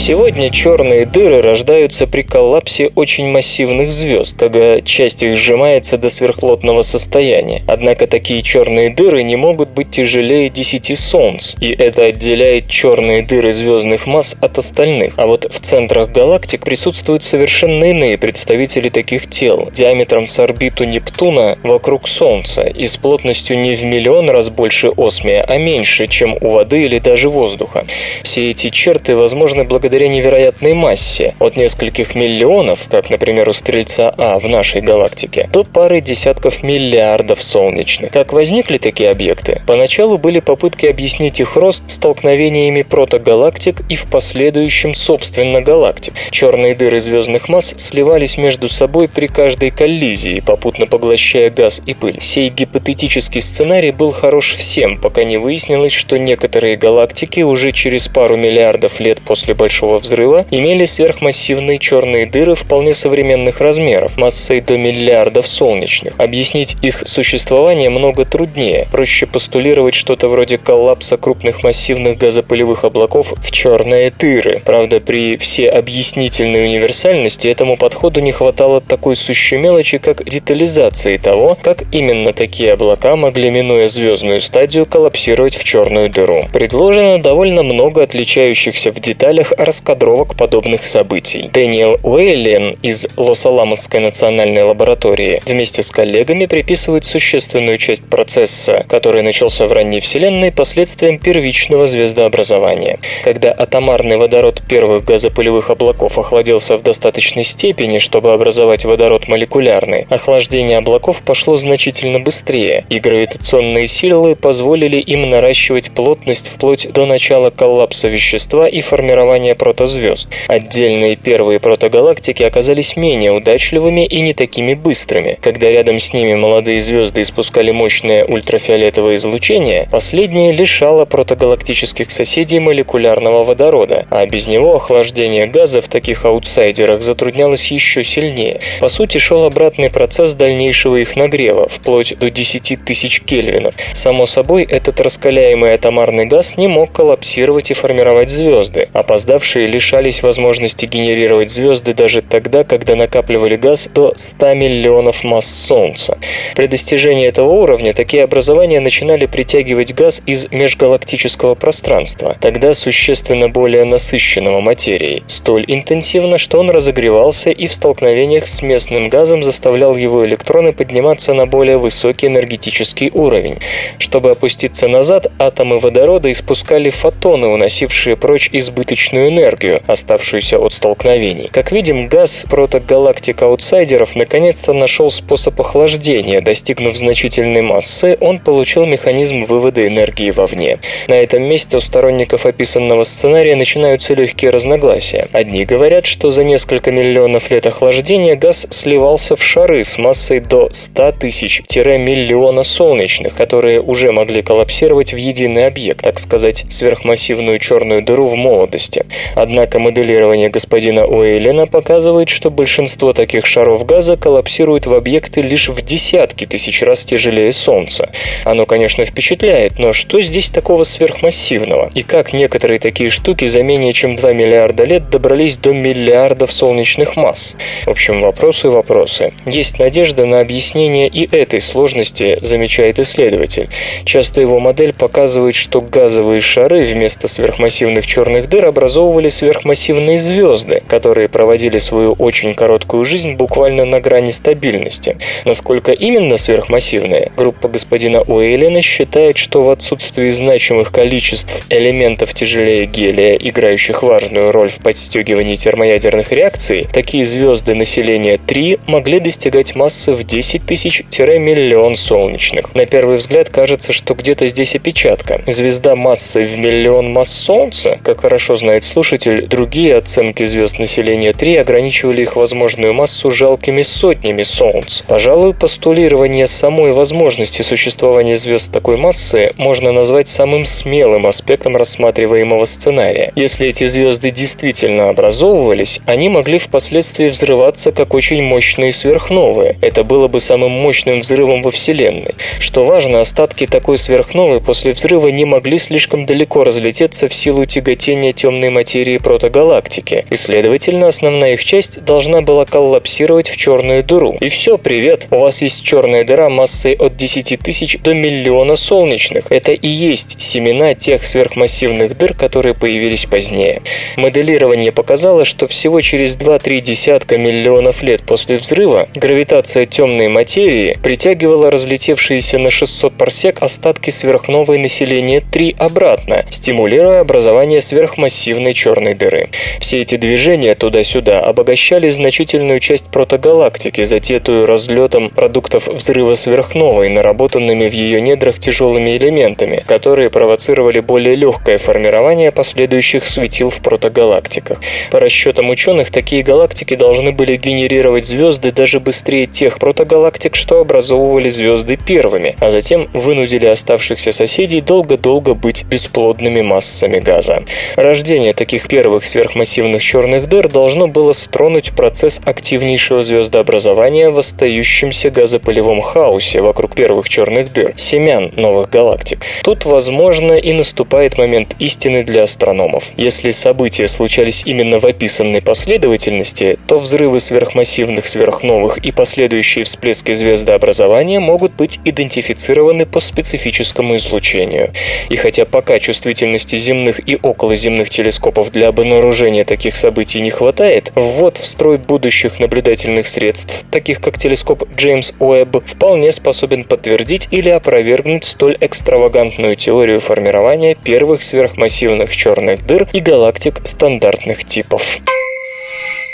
Сегодня 0.04 0.50
черные 0.50 1.06
дыры 1.06 1.42
рождаются 1.42 2.08
при 2.08 2.22
коллапсе 2.22 2.90
очень 2.96 3.28
массивных 3.28 3.92
звезд, 3.92 4.36
когда 4.36 4.80
часть 4.80 5.22
их 5.22 5.36
сжимается 5.36 5.96
до 5.96 6.10
сверхплотного 6.10 6.82
состояния. 6.82 7.62
Однако 7.68 8.08
такие 8.08 8.42
черные 8.42 8.90
дыры 8.90 9.22
не 9.22 9.36
могут 9.36 9.68
быть 9.68 9.92
тяжелее 9.92 10.48
10 10.48 10.98
Солнц, 10.98 11.54
и 11.60 11.70
это 11.70 12.06
отделяет 12.06 12.66
черные 12.66 13.22
дыры 13.22 13.52
звездных 13.52 14.08
масс 14.08 14.36
от 14.40 14.58
остальных. 14.58 15.14
А 15.18 15.28
вот 15.28 15.44
в 15.44 15.60
центрах 15.60 16.10
галактик 16.10 16.64
присутствуют 16.64 17.22
совершенно 17.22 17.84
иные 17.84 18.18
представители 18.18 18.88
таких 18.88 19.30
тел, 19.30 19.68
диаметром 19.72 20.26
с 20.26 20.36
орбиту 20.40 20.82
Нептуна 20.82 21.60
вокруг 21.62 22.08
Солнца 22.08 22.62
и 22.62 22.88
с 22.88 22.96
плотностью 22.96 23.56
не 23.56 23.76
в 23.76 23.84
миллион 23.84 24.30
раз 24.30 24.50
больше 24.50 24.88
осмия, 24.96 25.44
а 25.44 25.58
меньше, 25.58 26.08
чем 26.08 26.36
у 26.40 26.48
воды 26.48 26.86
или 26.86 26.98
даже 26.98 27.28
воздуха. 27.28 27.84
Все 28.24 28.50
эти 28.50 28.70
черты 28.70 29.14
возможны 29.14 29.62
благодаря 29.62 29.91
благодаря 29.92 30.08
невероятной 30.08 30.72
массе 30.72 31.34
от 31.38 31.56
нескольких 31.56 32.14
миллионов, 32.14 32.86
как, 32.90 33.10
например, 33.10 33.50
у 33.50 33.52
Стрельца 33.52 34.08
А 34.16 34.38
в 34.38 34.48
нашей 34.48 34.80
галактике, 34.80 35.50
до 35.52 35.64
пары 35.64 36.00
десятков 36.00 36.62
миллиардов 36.62 37.42
солнечных. 37.42 38.10
Как 38.10 38.32
возникли 38.32 38.78
такие 38.78 39.10
объекты? 39.10 39.60
Поначалу 39.66 40.16
были 40.16 40.40
попытки 40.40 40.86
объяснить 40.86 41.40
их 41.40 41.56
рост 41.56 41.90
столкновениями 41.90 42.80
протогалактик 42.80 43.82
и 43.90 43.96
в 43.96 44.06
последующем 44.06 44.94
собственно 44.94 45.60
галактик. 45.60 46.14
Черные 46.30 46.74
дыры 46.74 46.98
звездных 46.98 47.50
масс 47.50 47.74
сливались 47.76 48.38
между 48.38 48.70
собой 48.70 49.08
при 49.08 49.26
каждой 49.26 49.72
коллизии, 49.72 50.40
попутно 50.40 50.86
поглощая 50.86 51.50
газ 51.50 51.82
и 51.84 51.92
пыль. 51.92 52.18
Сей 52.22 52.48
гипотетический 52.48 53.42
сценарий 53.42 53.90
был 53.90 54.12
хорош 54.12 54.54
всем, 54.54 54.98
пока 54.98 55.24
не 55.24 55.36
выяснилось, 55.36 55.92
что 55.92 56.18
некоторые 56.18 56.76
галактики 56.76 57.40
уже 57.40 57.72
через 57.72 58.08
пару 58.08 58.38
миллиардов 58.38 58.98
лет 58.98 59.20
после 59.20 59.52
Большого 59.52 59.81
Большого 59.82 59.98
взрыва 59.98 60.46
имели 60.52 60.84
сверхмассивные 60.84 61.80
черные 61.80 62.24
дыры 62.24 62.54
вполне 62.54 62.94
современных 62.94 63.60
размеров, 63.60 64.16
массой 64.16 64.60
до 64.60 64.78
миллиардов 64.78 65.48
солнечных. 65.48 66.14
Объяснить 66.18 66.76
их 66.82 67.02
существование 67.04 67.90
много 67.90 68.24
труднее. 68.24 68.86
Проще 68.92 69.26
постулировать 69.26 69.94
что-то 69.94 70.28
вроде 70.28 70.56
коллапса 70.56 71.16
крупных 71.16 71.64
массивных 71.64 72.16
газопылевых 72.16 72.84
облаков 72.84 73.32
в 73.36 73.50
черные 73.50 74.12
дыры. 74.16 74.62
Правда, 74.64 75.00
при 75.00 75.36
всеобъяснительной 75.36 76.64
универсальности 76.64 77.48
этому 77.48 77.76
подходу 77.76 78.20
не 78.20 78.30
хватало 78.30 78.80
такой 78.80 79.16
сущей 79.16 79.58
мелочи, 79.58 79.98
как 79.98 80.24
детализации 80.24 81.16
того, 81.16 81.58
как 81.60 81.82
именно 81.90 82.32
такие 82.32 82.74
облака 82.74 83.16
могли, 83.16 83.50
минуя 83.50 83.88
звездную 83.88 84.40
стадию, 84.40 84.86
коллапсировать 84.86 85.56
в 85.56 85.64
черную 85.64 86.08
дыру. 86.08 86.44
Предложено 86.52 87.20
довольно 87.20 87.64
много 87.64 88.04
отличающихся 88.04 88.92
в 88.92 89.00
деталях 89.00 89.52
раскадровок 89.72 90.36
подобных 90.36 90.84
событий. 90.84 91.48
Дэниел 91.50 91.98
Уэйлен 92.02 92.76
из 92.82 93.06
Лос-Аламосской 93.16 94.00
национальной 94.00 94.64
лаборатории 94.64 95.40
вместе 95.46 95.80
с 95.80 95.90
коллегами 95.90 96.44
приписывает 96.44 97.06
существенную 97.06 97.78
часть 97.78 98.04
процесса, 98.04 98.84
который 98.86 99.22
начался 99.22 99.66
в 99.66 99.72
ранней 99.72 100.00
Вселенной 100.00 100.52
последствиям 100.52 101.18
первичного 101.18 101.86
звездообразования. 101.86 102.98
Когда 103.24 103.50
атомарный 103.50 104.18
водород 104.18 104.62
первых 104.68 105.06
газопылевых 105.06 105.70
облаков 105.70 106.18
охладился 106.18 106.76
в 106.76 106.82
достаточной 106.82 107.44
степени, 107.44 107.96
чтобы 107.96 108.34
образовать 108.34 108.84
водород 108.84 109.26
молекулярный, 109.26 110.06
охлаждение 110.10 110.76
облаков 110.76 111.22
пошло 111.22 111.56
значительно 111.56 112.20
быстрее, 112.20 112.84
и 112.90 112.98
гравитационные 112.98 113.86
силы 113.86 114.36
позволили 114.36 114.98
им 114.98 115.30
наращивать 115.30 115.92
плотность 115.92 116.48
вплоть 116.48 116.92
до 116.92 117.06
начала 117.06 117.48
коллапса 117.48 118.08
вещества 118.08 118.68
и 118.68 118.82
формирования 118.82 119.54
протозвезд. 119.62 120.28
Отдельные 120.48 121.14
первые 121.14 121.60
протогалактики 121.60 122.42
оказались 122.42 122.96
менее 122.96 123.30
удачливыми 123.30 124.04
и 124.04 124.20
не 124.20 124.34
такими 124.34 124.74
быстрыми. 124.74 125.38
Когда 125.40 125.70
рядом 125.70 126.00
с 126.00 126.12
ними 126.12 126.34
молодые 126.34 126.80
звезды 126.80 127.22
испускали 127.22 127.70
мощное 127.70 128.24
ультрафиолетовое 128.24 129.14
излучение, 129.14 129.88
последнее 129.88 130.50
лишало 130.50 131.04
протогалактических 131.04 132.10
соседей 132.10 132.58
молекулярного 132.58 133.44
водорода, 133.44 134.04
а 134.10 134.26
без 134.26 134.48
него 134.48 134.74
охлаждение 134.74 135.46
газа 135.46 135.80
в 135.80 135.86
таких 135.86 136.24
аутсайдерах 136.24 137.00
затруднялось 137.00 137.70
еще 137.70 138.02
сильнее. 138.02 138.58
По 138.80 138.88
сути, 138.88 139.18
шел 139.18 139.44
обратный 139.44 139.90
процесс 139.90 140.34
дальнейшего 140.34 140.96
их 140.96 141.14
нагрева, 141.14 141.68
вплоть 141.68 142.18
до 142.18 142.30
10 142.30 142.84
тысяч 142.84 143.20
кельвинов. 143.20 143.76
Само 143.94 144.26
собой, 144.26 144.64
этот 144.64 145.00
раскаляемый 145.00 145.74
атомарный 145.74 146.26
газ 146.26 146.56
не 146.56 146.66
мог 146.66 146.90
коллапсировать 146.90 147.70
и 147.70 147.74
формировать 147.74 148.28
звезды. 148.28 148.88
Опоздавшие 148.92 149.51
лишались 149.60 150.22
возможности 150.22 150.86
генерировать 150.86 151.50
звезды 151.50 151.94
даже 151.94 152.22
тогда, 152.22 152.64
когда 152.64 152.96
накапливали 152.96 153.56
газ 153.56 153.88
до 153.94 154.12
100 154.16 154.54
миллионов 154.54 155.24
масс 155.24 155.46
Солнца. 155.46 156.18
При 156.56 156.66
достижении 156.66 157.26
этого 157.26 157.50
уровня 157.50 157.94
такие 157.94 158.24
образования 158.24 158.80
начинали 158.80 159.26
притягивать 159.26 159.94
газ 159.94 160.22
из 160.26 160.50
межгалактического 160.50 161.54
пространства, 161.54 162.36
тогда 162.40 162.74
существенно 162.74 163.48
более 163.48 163.84
насыщенного 163.84 164.60
материей, 164.60 165.22
столь 165.26 165.64
интенсивно, 165.68 166.38
что 166.38 166.58
он 166.58 166.70
разогревался 166.70 167.50
и 167.50 167.66
в 167.66 167.74
столкновениях 167.74 168.46
с 168.46 168.62
местным 168.62 169.08
газом 169.08 169.42
заставлял 169.42 169.96
его 169.96 170.24
электроны 170.26 170.72
подниматься 170.72 171.34
на 171.34 171.46
более 171.46 171.76
высокий 171.76 172.26
энергетический 172.26 173.10
уровень. 173.12 173.58
Чтобы 173.98 174.30
опуститься 174.30 174.88
назад, 174.88 175.30
атомы 175.38 175.78
водорода 175.78 176.30
испускали 176.32 176.90
фотоны, 176.90 177.48
уносившие 177.48 178.16
прочь 178.16 178.48
избыточную 178.52 179.28
энергию, 179.28 179.41
оставшуюся 179.86 180.58
от 180.58 180.74
столкновений. 180.74 181.48
Как 181.52 181.72
видим, 181.72 182.08
газ 182.08 182.44
протогалактик 182.48 183.42
аутсайдеров 183.42 184.16
наконец-то 184.16 184.72
нашел 184.72 185.10
способ 185.10 185.60
охлаждения. 185.60 186.40
Достигнув 186.40 186.96
значительной 186.96 187.62
массы, 187.62 188.16
он 188.20 188.38
получил 188.38 188.86
механизм 188.86 189.44
вывода 189.44 189.86
энергии 189.86 190.30
вовне. 190.30 190.78
На 191.08 191.14
этом 191.14 191.42
месте 191.42 191.76
у 191.76 191.80
сторонников 191.80 192.46
описанного 192.46 193.04
сценария 193.04 193.56
начинаются 193.56 194.14
легкие 194.14 194.50
разногласия. 194.50 195.28
Одни 195.32 195.64
говорят, 195.64 196.06
что 196.06 196.30
за 196.30 196.44
несколько 196.44 196.90
миллионов 196.90 197.50
лет 197.50 197.66
охлаждения 197.66 198.36
газ 198.36 198.66
сливался 198.70 199.36
в 199.36 199.42
шары 199.42 199.84
с 199.84 199.98
массой 199.98 200.40
до 200.40 200.68
100 200.72 201.12
тысяч-миллиона 201.12 202.62
солнечных, 202.62 203.34
которые 203.34 203.80
уже 203.80 204.12
могли 204.12 204.42
коллапсировать 204.42 205.12
в 205.12 205.16
единый 205.16 205.66
объект, 205.66 206.02
так 206.02 206.18
сказать, 206.18 206.64
сверхмассивную 206.68 207.58
черную 207.58 208.02
дыру 208.02 208.26
в 208.26 208.36
молодости. 208.36 209.04
Однако 209.34 209.78
моделирование 209.78 210.48
господина 210.48 211.06
Уэйлена 211.06 211.66
показывает, 211.66 212.28
что 212.28 212.50
большинство 212.50 213.12
таких 213.12 213.46
шаров 213.46 213.84
газа 213.86 214.16
коллапсирует 214.16 214.86
в 214.86 214.94
объекты 214.94 215.40
лишь 215.40 215.68
в 215.68 215.82
десятки 215.82 216.46
тысяч 216.46 216.82
раз 216.82 217.04
тяжелее 217.04 217.52
Солнца. 217.52 218.10
Оно, 218.44 218.66
конечно, 218.66 219.04
впечатляет, 219.04 219.78
но 219.78 219.92
что 219.92 220.20
здесь 220.20 220.50
такого 220.50 220.84
сверхмассивного? 220.84 221.90
И 221.94 222.02
как 222.02 222.32
некоторые 222.32 222.78
такие 222.78 223.10
штуки 223.10 223.46
за 223.46 223.62
менее 223.62 223.92
чем 223.92 224.16
2 224.16 224.32
миллиарда 224.32 224.84
лет 224.84 225.10
добрались 225.10 225.56
до 225.56 225.72
миллиардов 225.72 226.52
солнечных 226.52 227.16
масс? 227.16 227.56
В 227.84 227.90
общем, 227.90 228.20
вопросы 228.20 228.68
и 228.68 228.70
вопросы. 228.70 229.32
Есть 229.46 229.78
надежда 229.78 230.26
на 230.26 230.40
объяснение 230.40 231.08
и 231.08 231.28
этой 231.34 231.60
сложности, 231.60 232.38
замечает 232.42 232.98
исследователь. 232.98 233.68
Часто 234.04 234.40
его 234.40 234.58
модель 234.58 234.92
показывает, 234.92 235.54
что 235.54 235.80
газовые 235.80 236.40
шары 236.40 236.82
вместо 236.82 237.28
сверхмассивных 237.28 238.06
черных 238.06 238.48
дыр 238.48 238.66
образовывали 238.66 239.21
сверхмассивные 239.28 240.18
звезды, 240.18 240.82
которые 240.88 241.28
проводили 241.28 241.78
свою 241.78 242.12
очень 242.12 242.54
короткую 242.54 243.04
жизнь 243.04 243.34
буквально 243.34 243.84
на 243.84 244.00
грани 244.00 244.30
стабильности. 244.30 245.16
Насколько 245.44 245.92
именно 245.92 246.36
сверхмассивные, 246.36 247.32
группа 247.36 247.68
господина 247.68 248.22
Уэйлена 248.22 248.82
считает, 248.82 249.36
что 249.36 249.62
в 249.62 249.70
отсутствии 249.70 250.30
значимых 250.30 250.92
количеств 250.92 251.64
элементов 251.70 252.34
тяжелее 252.34 252.86
гелия, 252.86 253.36
играющих 253.36 254.02
важную 254.02 254.52
роль 254.52 254.70
в 254.70 254.78
подстегивании 254.78 255.54
термоядерных 255.54 256.32
реакций, 256.32 256.86
такие 256.92 257.24
звезды 257.24 257.74
населения 257.74 258.38
3 258.38 258.78
могли 258.86 259.20
достигать 259.20 259.74
массы 259.74 260.12
в 260.12 260.24
10 260.24 260.66
тысяч-миллион 260.66 261.96
солнечных. 261.96 262.74
На 262.74 262.86
первый 262.86 263.16
взгляд 263.16 263.48
кажется, 263.48 263.92
что 263.92 264.14
где-то 264.14 264.46
здесь 264.46 264.74
опечатка. 264.74 265.42
Звезда 265.46 265.96
массой 265.96 266.44
в 266.44 266.56
миллион 266.58 267.12
масс 267.12 267.30
Солнца, 267.30 267.98
как 268.02 268.20
хорошо 268.20 268.56
знает 268.56 268.84
слушатель, 269.02 269.48
другие 269.48 269.96
оценки 269.96 270.44
звезд 270.44 270.78
населения 270.78 271.32
3 271.32 271.56
ограничивали 271.56 272.22
их 272.22 272.36
возможную 272.36 272.94
массу 272.94 273.32
жалкими 273.32 273.82
сотнями 273.82 274.44
Солнц. 274.44 275.02
Пожалуй, 275.08 275.54
постулирование 275.54 276.46
самой 276.46 276.92
возможности 276.92 277.62
существования 277.62 278.36
звезд 278.36 278.70
такой 278.70 278.96
массы 278.96 279.50
можно 279.56 279.90
назвать 279.90 280.28
самым 280.28 280.64
смелым 280.64 281.26
аспектом 281.26 281.76
рассматриваемого 281.76 282.64
сценария. 282.64 283.32
Если 283.34 283.66
эти 283.66 283.88
звезды 283.88 284.30
действительно 284.30 285.08
образовывались, 285.08 285.98
они 286.06 286.28
могли 286.28 286.58
впоследствии 286.58 287.26
взрываться 287.26 287.90
как 287.90 288.14
очень 288.14 288.44
мощные 288.44 288.92
сверхновые. 288.92 289.78
Это 289.80 290.04
было 290.04 290.28
бы 290.28 290.38
самым 290.38 290.70
мощным 290.70 291.22
взрывом 291.22 291.62
во 291.62 291.72
Вселенной. 291.72 292.36
Что 292.60 292.84
важно, 292.84 293.18
остатки 293.18 293.66
такой 293.66 293.98
сверхновой 293.98 294.60
после 294.60 294.92
взрыва 294.92 295.26
не 295.26 295.44
могли 295.44 295.80
слишком 295.80 296.24
далеко 296.24 296.62
разлететься 296.62 297.26
в 297.26 297.34
силу 297.34 297.66
тяготения 297.66 298.32
темной 298.32 298.70
материи 298.92 299.16
протогалактики, 299.16 300.26
и, 300.28 300.34
следовательно, 300.34 301.08
основная 301.08 301.54
их 301.54 301.64
часть 301.64 302.04
должна 302.04 302.42
была 302.42 302.66
коллапсировать 302.66 303.48
в 303.48 303.56
черную 303.56 304.04
дыру. 304.04 304.36
И 304.38 304.48
все, 304.48 304.76
привет, 304.76 305.28
у 305.30 305.38
вас 305.38 305.62
есть 305.62 305.82
черная 305.82 306.24
дыра 306.24 306.50
массой 306.50 306.92
от 306.92 307.16
10 307.16 307.58
тысяч 307.60 307.98
до 308.00 308.12
миллиона 308.12 308.76
солнечных. 308.76 309.50
Это 309.50 309.72
и 309.72 309.88
есть 309.88 310.38
семена 310.42 310.92
тех 310.92 311.24
сверхмассивных 311.24 312.18
дыр, 312.18 312.34
которые 312.34 312.74
появились 312.74 313.24
позднее. 313.24 313.80
Моделирование 314.18 314.92
показало, 314.92 315.46
что 315.46 315.66
всего 315.68 316.02
через 316.02 316.36
2-3 316.36 316.80
десятка 316.80 317.38
миллионов 317.38 318.02
лет 318.02 318.20
после 318.26 318.56
взрыва 318.56 319.08
гравитация 319.14 319.86
темной 319.86 320.28
материи 320.28 320.98
притягивала 321.02 321.70
разлетевшиеся 321.70 322.58
на 322.58 322.68
600 322.68 323.14
парсек 323.14 323.62
остатки 323.62 324.10
сверхновой 324.10 324.76
населения 324.76 325.40
3 325.40 325.76
обратно, 325.78 326.44
стимулируя 326.50 327.20
образование 327.20 327.80
сверхмассивной 327.80 328.74
черной 328.82 329.14
дыры. 329.14 329.50
Все 329.80 330.00
эти 330.00 330.16
движения 330.16 330.74
туда-сюда 330.74 331.40
обогащали 331.40 332.08
значительную 332.08 332.80
часть 332.80 333.06
протогалактики, 333.06 334.02
затетую 334.02 334.66
разлетом 334.66 335.30
продуктов 335.30 335.86
взрыва 335.86 336.34
сверхновой, 336.34 337.08
наработанными 337.08 337.88
в 337.88 337.92
ее 337.92 338.20
недрах 338.20 338.58
тяжелыми 338.58 339.16
элементами, 339.16 339.82
которые 339.86 340.30
провоцировали 340.30 341.00
более 341.00 341.36
легкое 341.36 341.78
формирование 341.78 342.50
последующих 342.50 343.24
светил 343.24 343.70
в 343.70 343.80
протогалактиках. 343.80 344.80
По 345.10 345.20
расчетам 345.20 345.70
ученых, 345.70 346.10
такие 346.10 346.42
галактики 346.42 346.96
должны 346.96 347.30
были 347.32 347.56
генерировать 347.56 348.24
звезды 348.24 348.72
даже 348.72 348.98
быстрее 348.98 349.46
тех 349.46 349.78
протогалактик, 349.78 350.56
что 350.56 350.80
образовывали 350.80 351.50
звезды 351.50 351.96
первыми, 351.96 352.56
а 352.58 352.70
затем 352.70 353.08
вынудили 353.12 353.66
оставшихся 353.66 354.32
соседей 354.32 354.80
долго-долго 354.80 355.54
быть 355.54 355.84
бесплодными 355.84 356.62
массами 356.62 357.20
газа. 357.20 357.62
Рождение 357.96 358.54
таких 358.54 358.71
таких 358.72 358.88
первых 358.88 359.26
сверхмассивных 359.26 360.02
черных 360.02 360.48
дыр 360.48 360.66
должно 360.66 361.06
было 361.06 361.34
стронуть 361.34 361.92
процесс 361.92 362.40
активнейшего 362.42 363.22
звездообразования 363.22 364.30
в 364.30 364.38
остающемся 364.38 365.28
газопылевом 365.28 366.00
хаосе 366.00 366.62
вокруг 366.62 366.94
первых 366.94 367.28
черных 367.28 367.70
дыр, 367.70 367.92
семян 367.96 368.50
новых 368.56 368.88
галактик. 368.88 369.44
Тут, 369.62 369.84
возможно, 369.84 370.54
и 370.54 370.72
наступает 370.72 371.36
момент 371.36 371.76
истины 371.80 372.24
для 372.24 372.44
астрономов. 372.44 373.12
Если 373.18 373.50
события 373.50 374.08
случались 374.08 374.62
именно 374.64 375.00
в 375.00 375.04
описанной 375.04 375.60
последовательности, 375.60 376.78
то 376.86 376.98
взрывы 376.98 377.40
сверхмассивных 377.40 378.24
сверхновых 378.24 378.96
и 378.96 379.12
последующие 379.12 379.84
всплески 379.84 380.32
звездообразования 380.32 381.40
могут 381.40 381.74
быть 381.74 382.00
идентифицированы 382.06 383.04
по 383.04 383.20
специфическому 383.20 384.16
излучению. 384.16 384.92
И 385.28 385.36
хотя 385.36 385.66
пока 385.66 385.98
чувствительности 385.98 386.78
земных 386.78 387.20
и 387.28 387.36
околоземных 387.36 388.08
телескопов 388.08 388.61
для 388.70 388.88
обнаружения 388.88 389.64
таких 389.64 389.96
событий 389.96 390.40
не 390.40 390.50
хватает, 390.50 391.12
ввод 391.14 391.56
в 391.56 391.66
строй 391.66 391.98
будущих 391.98 392.60
наблюдательных 392.60 393.26
средств, 393.26 393.84
таких 393.90 394.20
как 394.20 394.38
телескоп 394.38 394.84
Джеймс 394.96 395.32
Уэбб, 395.38 395.84
вполне 395.84 396.32
способен 396.32 396.84
подтвердить 396.84 397.48
или 397.50 397.68
опровергнуть 397.68 398.44
столь 398.44 398.76
экстравагантную 398.80 399.76
теорию 399.76 400.20
формирования 400.20 400.94
первых 400.94 401.42
сверхмассивных 401.42 402.34
черных 402.34 402.86
дыр 402.86 403.08
и 403.12 403.20
галактик 403.20 403.80
стандартных 403.84 404.64
типов. 404.64 405.18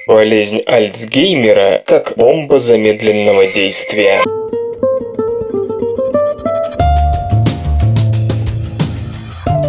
Болезнь 0.06 0.62
Альцгеймера 0.64 1.82
как 1.84 2.14
бомба 2.16 2.58
замедленного 2.58 3.46
действия. 3.46 4.22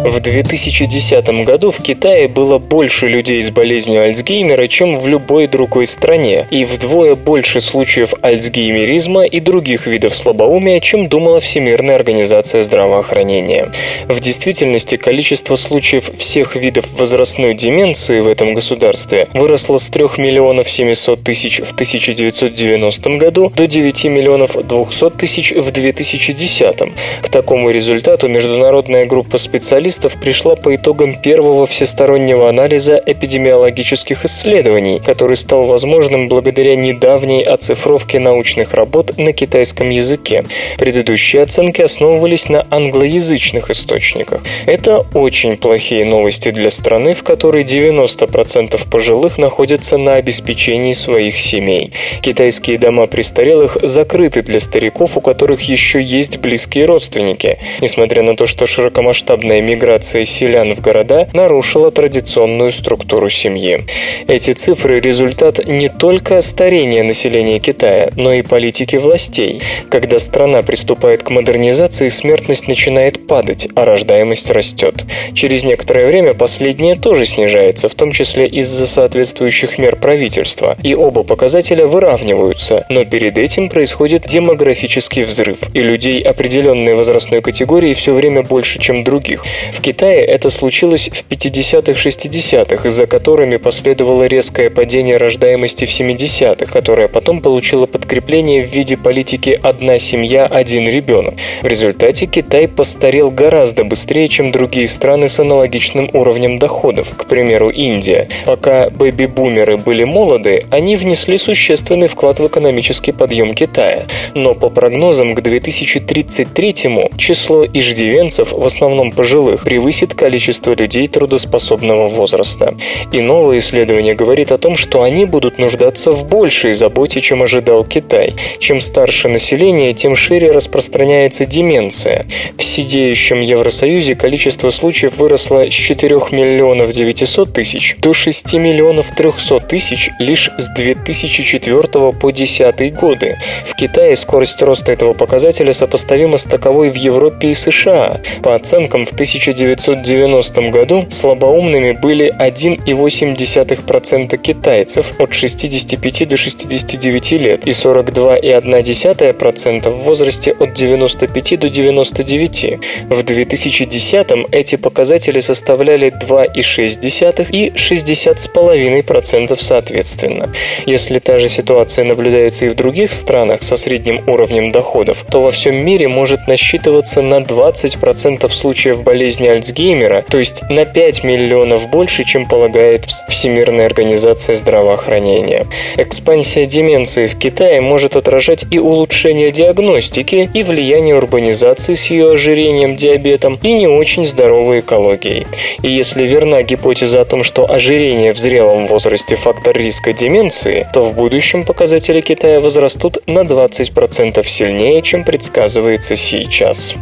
В 0.04 0.18
2010 0.18 1.44
году 1.44 1.70
в 1.70 1.82
Китае 1.82 2.26
было 2.26 2.56
больше 2.56 3.06
людей 3.06 3.42
с 3.42 3.50
болезнью 3.50 4.02
Альцгеймера, 4.02 4.66
чем 4.66 4.98
в 4.98 5.06
любой 5.06 5.46
другой 5.46 5.86
стране, 5.86 6.46
и 6.50 6.64
вдвое 6.64 7.16
больше 7.16 7.60
случаев 7.60 8.14
альцгеймеризма 8.22 9.24
и 9.24 9.40
других 9.40 9.86
видов 9.86 10.16
слабоумия, 10.16 10.80
чем 10.80 11.08
думала 11.08 11.38
Всемирная 11.40 11.96
организация 11.96 12.62
здравоохранения. 12.62 13.72
В 14.08 14.20
действительности 14.20 14.96
количество 14.96 15.54
случаев 15.56 16.10
всех 16.16 16.56
видов 16.56 16.86
возрастной 16.98 17.52
деменции 17.52 18.20
в 18.20 18.28
этом 18.28 18.54
государстве 18.54 19.28
выросло 19.34 19.76
с 19.76 19.90
3 19.90 20.04
миллионов 20.16 20.70
700 20.70 21.22
тысяч 21.22 21.58
в 21.60 21.74
1990 21.74 23.10
году 23.18 23.52
до 23.54 23.66
9 23.66 24.04
миллионов 24.04 24.56
200 24.66 25.10
тысяч 25.10 25.52
в 25.52 25.70
2010. 25.70 26.76
К 27.20 27.28
такому 27.28 27.68
результату 27.68 28.26
международная 28.28 29.04
группа 29.04 29.36
специалистов 29.36 29.89
специалистов 29.90 30.20
пришла 30.20 30.54
по 30.54 30.76
итогам 30.76 31.20
первого 31.20 31.66
всестороннего 31.66 32.48
анализа 32.48 33.00
эпидемиологических 33.04 34.24
исследований, 34.24 35.00
который 35.04 35.36
стал 35.36 35.64
возможным 35.64 36.28
благодаря 36.28 36.76
недавней 36.76 37.42
оцифровке 37.42 38.20
научных 38.20 38.72
работ 38.72 39.18
на 39.18 39.32
китайском 39.32 39.90
языке. 39.90 40.44
Предыдущие 40.78 41.42
оценки 41.42 41.82
основывались 41.82 42.48
на 42.48 42.66
англоязычных 42.70 43.70
источниках. 43.70 44.44
Это 44.66 45.04
очень 45.12 45.56
плохие 45.56 46.04
новости 46.04 46.52
для 46.52 46.70
страны, 46.70 47.14
в 47.14 47.24
которой 47.24 47.64
90% 47.64 48.88
пожилых 48.88 49.38
находятся 49.38 49.98
на 49.98 50.14
обеспечении 50.14 50.92
своих 50.92 51.36
семей. 51.36 51.92
Китайские 52.22 52.78
дома 52.78 53.08
престарелых 53.08 53.78
закрыты 53.82 54.42
для 54.42 54.60
стариков, 54.60 55.16
у 55.16 55.20
которых 55.20 55.62
еще 55.62 56.00
есть 56.00 56.38
близкие 56.38 56.84
родственники. 56.84 57.58
Несмотря 57.80 58.22
на 58.22 58.36
то, 58.36 58.46
что 58.46 58.66
широкомасштабная 58.66 59.60
миграция 59.60 59.79
миграция 59.80 60.26
селян 60.26 60.74
в 60.74 60.80
города 60.82 61.26
нарушила 61.32 61.90
традиционную 61.90 62.70
структуру 62.70 63.30
семьи. 63.30 63.86
Эти 64.26 64.52
цифры– 64.52 65.00
результат 65.00 65.66
не 65.66 65.88
только 65.88 66.42
старения 66.42 67.02
населения 67.02 67.58
Китая, 67.60 68.10
но 68.14 68.34
и 68.34 68.42
политики 68.42 68.96
властей. 68.96 69.62
Когда 69.90 70.18
страна 70.18 70.60
приступает 70.60 71.22
к 71.22 71.30
модернизации, 71.30 72.08
смертность 72.08 72.68
начинает 72.68 73.26
падать, 73.26 73.68
а 73.74 73.86
рождаемость 73.86 74.50
растет. 74.50 75.06
Через 75.32 75.64
некоторое 75.64 76.06
время 76.06 76.34
последняя 76.34 76.94
тоже 76.94 77.24
снижается, 77.24 77.88
в 77.88 77.94
том 77.94 78.12
числе 78.12 78.46
из-за 78.46 78.86
соответствующих 78.86 79.78
мер 79.78 79.96
правительства, 79.96 80.76
и 80.82 80.94
оба 80.94 81.22
показателя 81.22 81.86
выравниваются, 81.86 82.84
но 82.90 83.06
перед 83.06 83.38
этим 83.38 83.70
происходит 83.70 84.26
демографический 84.28 85.22
взрыв, 85.22 85.58
и 85.72 85.80
людей 85.80 86.20
определенной 86.20 86.94
возрастной 86.94 87.40
категории 87.40 87.94
все 87.94 88.12
время 88.12 88.42
больше, 88.42 88.78
чем 88.78 89.04
других. 89.04 89.44
В 89.72 89.80
Китае 89.80 90.24
это 90.24 90.50
случилось 90.50 91.08
в 91.08 91.24
50-60-х, 91.30 92.90
за 92.90 93.06
которыми 93.06 93.56
последовало 93.56 94.24
резкое 94.26 94.68
падение 94.70 95.16
рождаемости 95.16 95.84
в 95.84 95.88
70-х, 95.88 96.66
которое 96.66 97.08
потом 97.08 97.40
получило 97.40 97.86
подкрепление 97.86 98.66
в 98.66 98.72
виде 98.72 98.96
политики 98.96 99.58
«одна 99.62 99.98
семья, 99.98 100.46
один 100.46 100.86
ребенок». 100.86 101.34
В 101.62 101.66
результате 101.66 102.26
Китай 102.26 102.68
постарел 102.68 103.30
гораздо 103.30 103.84
быстрее, 103.84 104.28
чем 104.28 104.50
другие 104.52 104.88
страны 104.88 105.28
с 105.28 105.38
аналогичным 105.38 106.10
уровнем 106.12 106.58
доходов, 106.58 107.14
к 107.16 107.26
примеру, 107.26 107.70
Индия. 107.70 108.28
Пока 108.44 108.90
бэби-бумеры 108.90 109.76
были 109.76 110.04
молоды, 110.04 110.64
они 110.70 110.96
внесли 110.96 111.38
существенный 111.38 112.08
вклад 112.08 112.40
в 112.40 112.46
экономический 112.46 113.12
подъем 113.12 113.54
Китая. 113.54 114.06
Но 114.34 114.54
по 114.54 114.68
прогнозам 114.70 115.34
к 115.34 115.40
2033-му 115.40 117.10
число 117.16 117.64
иждивенцев, 117.64 118.52
в 118.52 118.66
основном 118.66 119.12
пожилых, 119.12 119.59
превысит 119.64 120.14
количество 120.14 120.74
людей 120.74 121.06
трудоспособного 121.08 122.06
возраста. 122.08 122.74
И 123.12 123.20
новое 123.20 123.58
исследование 123.58 124.14
говорит 124.14 124.52
о 124.52 124.58
том, 124.58 124.76
что 124.76 125.02
они 125.02 125.24
будут 125.24 125.58
нуждаться 125.58 126.12
в 126.12 126.26
большей 126.26 126.72
заботе, 126.72 127.20
чем 127.20 127.42
ожидал 127.42 127.84
Китай. 127.84 128.34
Чем 128.58 128.80
старше 128.80 129.28
население, 129.28 129.94
тем 129.94 130.16
шире 130.16 130.52
распространяется 130.52 131.44
деменция. 131.46 132.26
В 132.56 132.62
сидеющем 132.62 133.40
Евросоюзе 133.40 134.14
количество 134.14 134.70
случаев 134.70 135.16
выросло 135.16 135.68
с 135.70 135.72
4 135.72 136.14
миллионов 136.30 136.92
900 136.92 137.52
тысяч 137.52 137.96
до 137.98 138.12
6 138.12 138.54
миллионов 138.54 139.14
300 139.14 139.60
тысяч 139.60 140.10
лишь 140.18 140.50
с 140.58 140.68
2004 140.74 141.82
по 142.12 142.32
2010 142.32 142.94
годы. 142.94 143.38
В 143.64 143.74
Китае 143.74 144.16
скорость 144.16 144.62
роста 144.62 144.92
этого 144.92 145.12
показателя 145.12 145.72
сопоставима 145.72 146.38
с 146.38 146.44
таковой 146.44 146.90
в 146.90 146.94
Европе 146.94 147.50
и 147.50 147.54
США. 147.54 148.20
По 148.42 148.54
оценкам, 148.54 149.04
в 149.04 149.12
1000 149.12 149.49
1990 149.50 150.70
году 150.70 151.06
слабоумными 151.10 151.92
были 151.92 152.32
1,8% 152.38 154.36
китайцев 154.38 155.12
от 155.18 155.34
65 155.34 156.28
до 156.28 156.36
69 156.36 157.32
лет 157.32 157.66
и 157.66 157.70
42,1% 157.70 159.88
в 159.88 160.02
возрасте 160.02 160.52
от 160.52 160.72
95 160.72 161.58
до 161.58 161.68
99. 161.68 162.78
В 163.08 163.22
2010 163.22 164.26
эти 164.52 164.76
показатели 164.76 165.40
составляли 165.40 166.12
2,6 166.12 167.50
и 167.50 167.70
60,5% 167.70 169.58
соответственно. 169.60 170.52
Если 170.86 171.18
та 171.18 171.38
же 171.38 171.48
ситуация 171.48 172.04
наблюдается 172.04 172.66
и 172.66 172.68
в 172.68 172.74
других 172.74 173.12
странах 173.12 173.62
со 173.62 173.76
средним 173.76 174.28
уровнем 174.28 174.70
доходов, 174.70 175.24
то 175.30 175.42
во 175.42 175.50
всем 175.50 175.76
мире 175.76 176.08
может 176.08 176.46
насчитываться 176.46 177.22
на 177.22 177.40
20% 177.40 178.48
случаев 178.48 179.02
болезни 179.02 179.39
болезни 179.40 179.48
Альцгеймера, 179.48 180.24
то 180.28 180.38
есть 180.38 180.62
на 180.68 180.84
5 180.84 181.24
миллионов 181.24 181.88
больше, 181.88 182.24
чем 182.24 182.46
полагает 182.46 183.06
Всемирная 183.28 183.86
организация 183.86 184.54
здравоохранения. 184.54 185.66
Экспансия 185.96 186.66
деменции 186.66 187.26
в 187.26 187.38
Китае 187.38 187.80
может 187.80 188.16
отражать 188.16 188.64
и 188.70 188.78
улучшение 188.78 189.50
диагностики, 189.50 190.50
и 190.52 190.62
влияние 190.62 191.16
урбанизации 191.16 191.94
с 191.94 192.06
ее 192.06 192.32
ожирением, 192.32 192.96
диабетом, 192.96 193.58
и 193.62 193.72
не 193.72 193.86
очень 193.86 194.26
здоровой 194.26 194.80
экологией. 194.80 195.46
И 195.82 195.90
если 195.90 196.26
верна 196.26 196.62
гипотеза 196.62 197.20
о 197.20 197.24
том, 197.24 197.42
что 197.42 197.70
ожирение 197.70 198.32
в 198.32 198.38
зрелом 198.38 198.86
возрасте 198.86 199.36
фактор 199.36 199.76
риска 199.76 200.12
деменции, 200.12 200.86
то 200.92 201.00
в 201.02 201.14
будущем 201.14 201.64
показатели 201.64 202.20
Китая 202.20 202.60
возрастут 202.60 203.18
на 203.26 203.40
20% 203.40 204.44
сильнее, 204.46 205.02
чем 205.02 205.24
предсказывается 205.24 206.16
сейчас. 206.16 206.94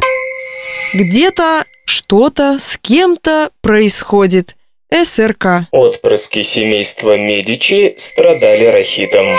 Где-то 0.93 1.65
что-то 1.89 2.57
с 2.59 2.77
кем-то 2.77 3.49
происходит. 3.61 4.55
СРК. 4.91 5.67
Отпрыски 5.71 6.41
семейства 6.41 7.17
Медичи 7.17 7.93
страдали 7.97 8.65
рахитом. 8.65 9.37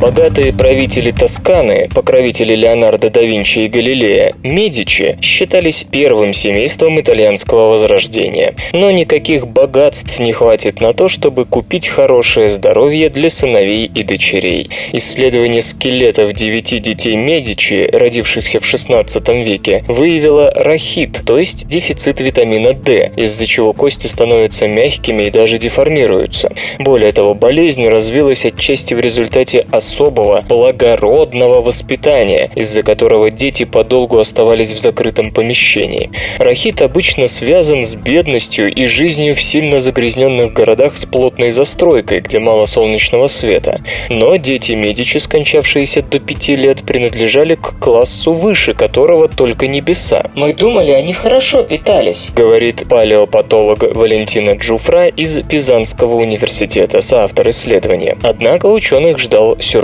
Богатые 0.00 0.54
правители 0.54 1.10
Тосканы, 1.10 1.90
покровители 1.94 2.54
Леонардо 2.54 3.10
да 3.10 3.20
Винчи 3.20 3.58
и 3.58 3.68
Галилея, 3.68 4.32
Медичи, 4.42 5.18
считались 5.20 5.84
первым 5.84 6.32
семейством 6.32 6.98
итальянского 6.98 7.68
возрождения. 7.68 8.54
Но 8.72 8.90
никаких 8.90 9.46
богатств 9.46 10.18
не 10.18 10.32
хватит 10.32 10.80
на 10.80 10.94
то, 10.94 11.08
чтобы 11.08 11.44
купить 11.44 11.86
хорошее 11.86 12.48
здоровье 12.48 13.10
для 13.10 13.28
сыновей 13.28 13.90
и 13.94 14.02
дочерей. 14.02 14.70
Исследование 14.92 15.60
скелетов 15.60 16.32
девяти 16.32 16.78
детей 16.78 17.16
Медичи, 17.16 17.86
родившихся 17.92 18.58
в 18.58 18.62
XVI 18.62 19.44
веке, 19.44 19.84
выявило 19.86 20.50
рахит, 20.54 21.20
то 21.26 21.38
есть 21.38 21.68
дефицит 21.68 22.20
витамина 22.20 22.72
D, 22.72 23.12
из-за 23.16 23.44
чего 23.46 23.74
кости 23.74 24.06
становятся 24.06 24.66
мягкими 24.66 25.24
и 25.24 25.30
даже 25.30 25.58
деформируются. 25.58 26.50
Более 26.78 27.12
того, 27.12 27.34
болезнь 27.34 27.86
развилась 27.86 28.46
отчасти 28.46 28.94
в 28.94 29.00
результате 29.00 29.66
особого, 29.90 30.44
благородного 30.48 31.60
воспитания, 31.60 32.50
из-за 32.54 32.82
которого 32.82 33.30
дети 33.30 33.64
подолгу 33.64 34.18
оставались 34.18 34.70
в 34.70 34.78
закрытом 34.78 35.32
помещении. 35.32 36.10
Рахит 36.38 36.80
обычно 36.80 37.26
связан 37.26 37.84
с 37.84 37.94
бедностью 37.96 38.72
и 38.72 38.86
жизнью 38.86 39.34
в 39.34 39.42
сильно 39.42 39.80
загрязненных 39.80 40.52
городах 40.52 40.96
с 40.96 41.04
плотной 41.04 41.50
застройкой, 41.50 42.20
где 42.20 42.38
мало 42.38 42.66
солнечного 42.66 43.26
света. 43.26 43.80
Но 44.08 44.36
дети 44.36 44.72
Медичи, 44.72 45.18
скончавшиеся 45.18 46.02
до 46.02 46.20
пяти 46.20 46.56
лет, 46.56 46.82
принадлежали 46.84 47.56
к 47.56 47.78
классу 47.80 48.32
выше 48.32 48.74
которого 48.74 49.28
только 49.28 49.66
небеса. 49.66 50.30
«Мы 50.34 50.54
думали, 50.54 50.92
они 50.92 51.12
хорошо 51.12 51.62
питались»,— 51.64 52.30
говорит 52.36 52.84
палеопатолог 52.88 53.82
Валентина 53.82 54.50
Джуфра 54.50 55.08
из 55.08 55.40
Пизанского 55.42 56.14
университета, 56.14 57.00
соавтор 57.00 57.48
исследования. 57.48 58.16
Однако 58.22 58.66
ученых 58.66 59.18
ждал 59.18 59.56
сюрприз. 59.60 59.79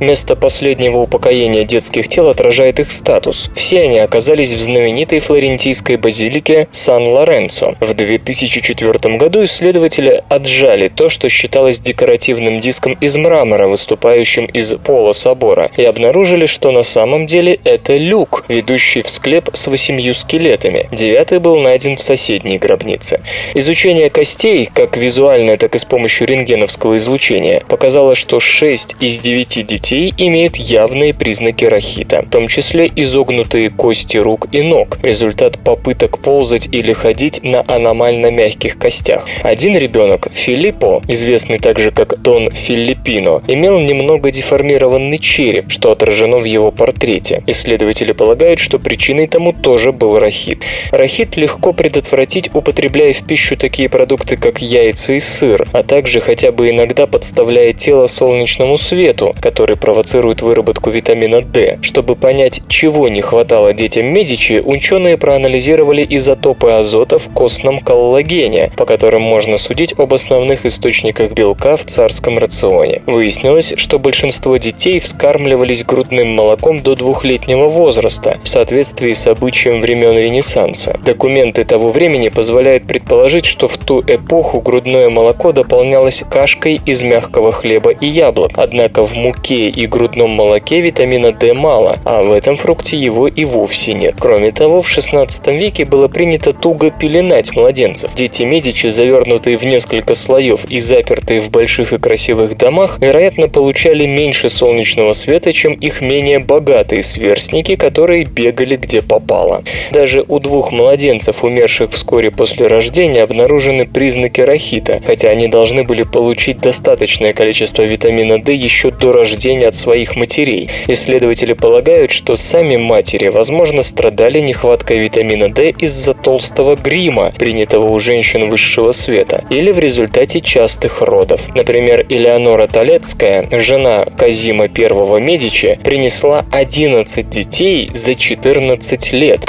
Место 0.00 0.36
последнего 0.36 0.98
упокоения 0.98 1.64
детских 1.64 2.08
тел 2.08 2.28
отражает 2.28 2.80
их 2.80 2.90
статус. 2.90 3.50
Все 3.54 3.82
они 3.82 3.98
оказались 3.98 4.52
в 4.52 4.60
знаменитой 4.60 5.20
флорентийской 5.20 5.96
базилике 5.96 6.68
Сан-Лоренцо. 6.70 7.74
В 7.80 7.94
2004 7.94 9.16
году 9.16 9.44
исследователи 9.44 10.22
отжали 10.28 10.88
то, 10.88 11.08
что 11.08 11.28
считалось 11.28 11.78
декоративным 11.78 12.60
диском 12.60 12.94
из 13.00 13.16
мрамора, 13.16 13.68
выступающим 13.68 14.46
из 14.46 14.72
пола 14.74 15.12
собора, 15.12 15.70
и 15.76 15.84
обнаружили, 15.84 16.46
что 16.46 16.70
на 16.70 16.82
самом 16.82 17.26
деле 17.26 17.58
это 17.64 17.96
люк, 17.96 18.44
ведущий 18.48 19.02
в 19.02 19.08
склеп 19.08 19.50
с 19.52 19.66
восемью 19.66 20.14
скелетами. 20.14 20.88
Девятый 20.92 21.38
был 21.38 21.58
найден 21.58 21.96
в 21.96 22.02
соседней 22.02 22.58
гробнице. 22.58 23.20
Изучение 23.54 24.10
костей, 24.10 24.68
как 24.72 24.96
визуальное, 24.96 25.56
так 25.56 25.74
и 25.74 25.78
с 25.78 25.84
помощью 25.84 26.26
рентгеновского 26.26 26.96
излучения, 26.96 27.62
показало, 27.68 28.14
что 28.14 28.40
6 28.40 28.96
из 29.00 29.18
9 29.18 29.37
детей 29.44 30.14
имеют 30.16 30.56
явные 30.56 31.14
признаки 31.14 31.64
рахита, 31.64 32.22
в 32.22 32.30
том 32.30 32.48
числе 32.48 32.90
изогнутые 32.94 33.70
кости 33.70 34.16
рук 34.16 34.48
и 34.52 34.62
ног, 34.62 34.98
результат 35.02 35.58
попыток 35.58 36.18
ползать 36.18 36.68
или 36.72 36.92
ходить 36.92 37.42
на 37.42 37.64
аномально 37.66 38.30
мягких 38.30 38.78
костях. 38.78 39.26
Один 39.42 39.76
ребенок, 39.76 40.28
Филиппо, 40.32 41.02
известный 41.08 41.58
также 41.58 41.90
как 41.90 42.20
Дон 42.20 42.50
Филиппино, 42.50 43.42
имел 43.46 43.78
немного 43.78 44.30
деформированный 44.30 45.18
череп, 45.18 45.70
что 45.70 45.92
отражено 45.92 46.38
в 46.38 46.44
его 46.44 46.70
портрете. 46.70 47.42
Исследователи 47.46 48.12
полагают, 48.12 48.60
что 48.60 48.78
причиной 48.78 49.26
тому 49.26 49.52
тоже 49.52 49.92
был 49.92 50.18
рахит. 50.18 50.62
Рахит 50.90 51.36
легко 51.36 51.72
предотвратить, 51.72 52.50
употребляя 52.54 53.12
в 53.12 53.26
пищу 53.26 53.56
такие 53.56 53.88
продукты, 53.88 54.36
как 54.36 54.60
яйца 54.62 55.14
и 55.14 55.20
сыр, 55.20 55.66
а 55.72 55.82
также 55.82 56.20
хотя 56.20 56.52
бы 56.52 56.70
иногда 56.70 57.06
подставляя 57.06 57.72
тело 57.72 58.06
солнечному 58.06 58.78
свету, 58.78 59.27
который 59.40 59.76
провоцирует 59.76 60.42
выработку 60.42 60.90
витамина 60.90 61.40
D. 61.40 61.78
Чтобы 61.82 62.16
понять, 62.16 62.62
чего 62.68 63.08
не 63.08 63.20
хватало 63.20 63.72
детям 63.72 64.06
Медичи, 64.06 64.62
ученые 64.64 65.16
проанализировали 65.16 66.06
изотопы 66.08 66.70
азота 66.70 67.18
в 67.18 67.28
костном 67.32 67.78
коллагене, 67.78 68.70
по 68.76 68.84
которым 68.84 69.22
можно 69.22 69.56
судить 69.56 69.94
об 69.98 70.14
основных 70.14 70.66
источниках 70.66 71.32
белка 71.32 71.76
в 71.76 71.84
царском 71.84 72.38
рационе. 72.38 73.02
Выяснилось, 73.06 73.74
что 73.76 73.98
большинство 73.98 74.56
детей 74.56 74.98
вскармливались 74.98 75.84
грудным 75.84 76.28
молоком 76.28 76.80
до 76.80 76.94
двухлетнего 76.94 77.68
возраста, 77.68 78.38
в 78.42 78.48
соответствии 78.48 79.12
с 79.12 79.26
обычаем 79.26 79.80
времен 79.80 80.16
Ренессанса. 80.16 80.98
Документы 81.04 81.64
того 81.64 81.90
времени 81.90 82.28
позволяют 82.28 82.86
предположить, 82.86 83.44
что 83.44 83.68
в 83.68 83.76
ту 83.78 84.02
эпоху 84.06 84.60
грудное 84.60 85.10
молоко 85.10 85.52
дополнялось 85.52 86.24
кашкой 86.28 86.80
из 86.84 87.02
мягкого 87.02 87.52
хлеба 87.52 87.90
и 87.90 88.06
яблок, 88.06 88.52
однако 88.56 89.04
в 89.04 89.14
муке 89.18 89.68
и 89.68 89.86
грудном 89.86 90.30
молоке 90.30 90.80
витамина 90.80 91.32
D 91.32 91.52
мало, 91.52 91.98
а 92.04 92.22
в 92.22 92.32
этом 92.32 92.56
фрукте 92.56 92.96
его 92.96 93.28
и 93.28 93.44
вовсе 93.44 93.92
нет. 93.94 94.14
Кроме 94.18 94.52
того, 94.52 94.80
в 94.82 94.88
16 94.88 95.46
веке 95.48 95.84
было 95.84 96.08
принято 96.08 96.52
туго 96.52 96.90
пеленать 96.90 97.54
младенцев. 97.54 98.14
Дети 98.14 98.42
Медичи, 98.44 98.86
завернутые 98.86 99.58
в 99.58 99.64
несколько 99.64 100.14
слоев 100.14 100.64
и 100.66 100.78
запертые 100.80 101.40
в 101.40 101.50
больших 101.50 101.92
и 101.92 101.98
красивых 101.98 102.56
домах, 102.56 102.98
вероятно, 103.00 103.48
получали 103.48 104.06
меньше 104.06 104.48
солнечного 104.48 105.12
света, 105.12 105.52
чем 105.52 105.74
их 105.74 106.00
менее 106.00 106.38
богатые 106.38 107.02
сверстники, 107.02 107.76
которые 107.76 108.24
бегали 108.24 108.76
где 108.76 109.02
попало. 109.02 109.62
Даже 109.92 110.24
у 110.26 110.38
двух 110.38 110.72
младенцев, 110.72 111.44
умерших 111.44 111.90
вскоре 111.90 112.30
после 112.30 112.66
рождения, 112.66 113.22
обнаружены 113.22 113.86
признаки 113.86 114.40
рахита, 114.40 115.00
хотя 115.04 115.30
они 115.30 115.48
должны 115.48 115.84
были 115.84 116.04
получить 116.04 116.60
достаточное 116.60 117.32
количество 117.32 117.82
витамина 117.82 118.42
D 118.42 118.54
еще 118.54 118.90
до 118.90 119.07
рождения 119.12 119.68
от 119.68 119.74
своих 119.74 120.16
матерей. 120.16 120.70
Исследователи 120.86 121.52
полагают, 121.52 122.10
что 122.10 122.36
сами 122.36 122.76
матери, 122.76 123.28
возможно, 123.28 123.82
страдали 123.82 124.40
нехваткой 124.40 124.98
витамина 124.98 125.48
D 125.48 125.70
из-за 125.78 126.14
толстого 126.14 126.76
грима, 126.76 127.32
принятого 127.38 127.90
у 127.90 127.98
женщин 127.98 128.48
высшего 128.48 128.92
света, 128.92 129.44
или 129.50 129.70
в 129.70 129.78
результате 129.78 130.40
частых 130.40 131.02
родов. 131.02 131.48
Например, 131.54 132.04
Элеонора 132.08 132.66
Толецкая, 132.66 133.48
жена 133.52 134.04
Казима 134.18 134.64
I 134.64 135.20
Медичи, 135.20 135.78
принесла 135.82 136.44
11 136.52 137.28
детей 137.28 137.90
за 137.92 138.14
14 138.14 139.12
лет. 139.12 139.40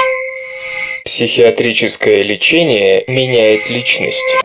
Психиатрическое 1.04 2.22
лечение 2.22 3.04
меняет 3.06 3.70
личность. 3.70 4.36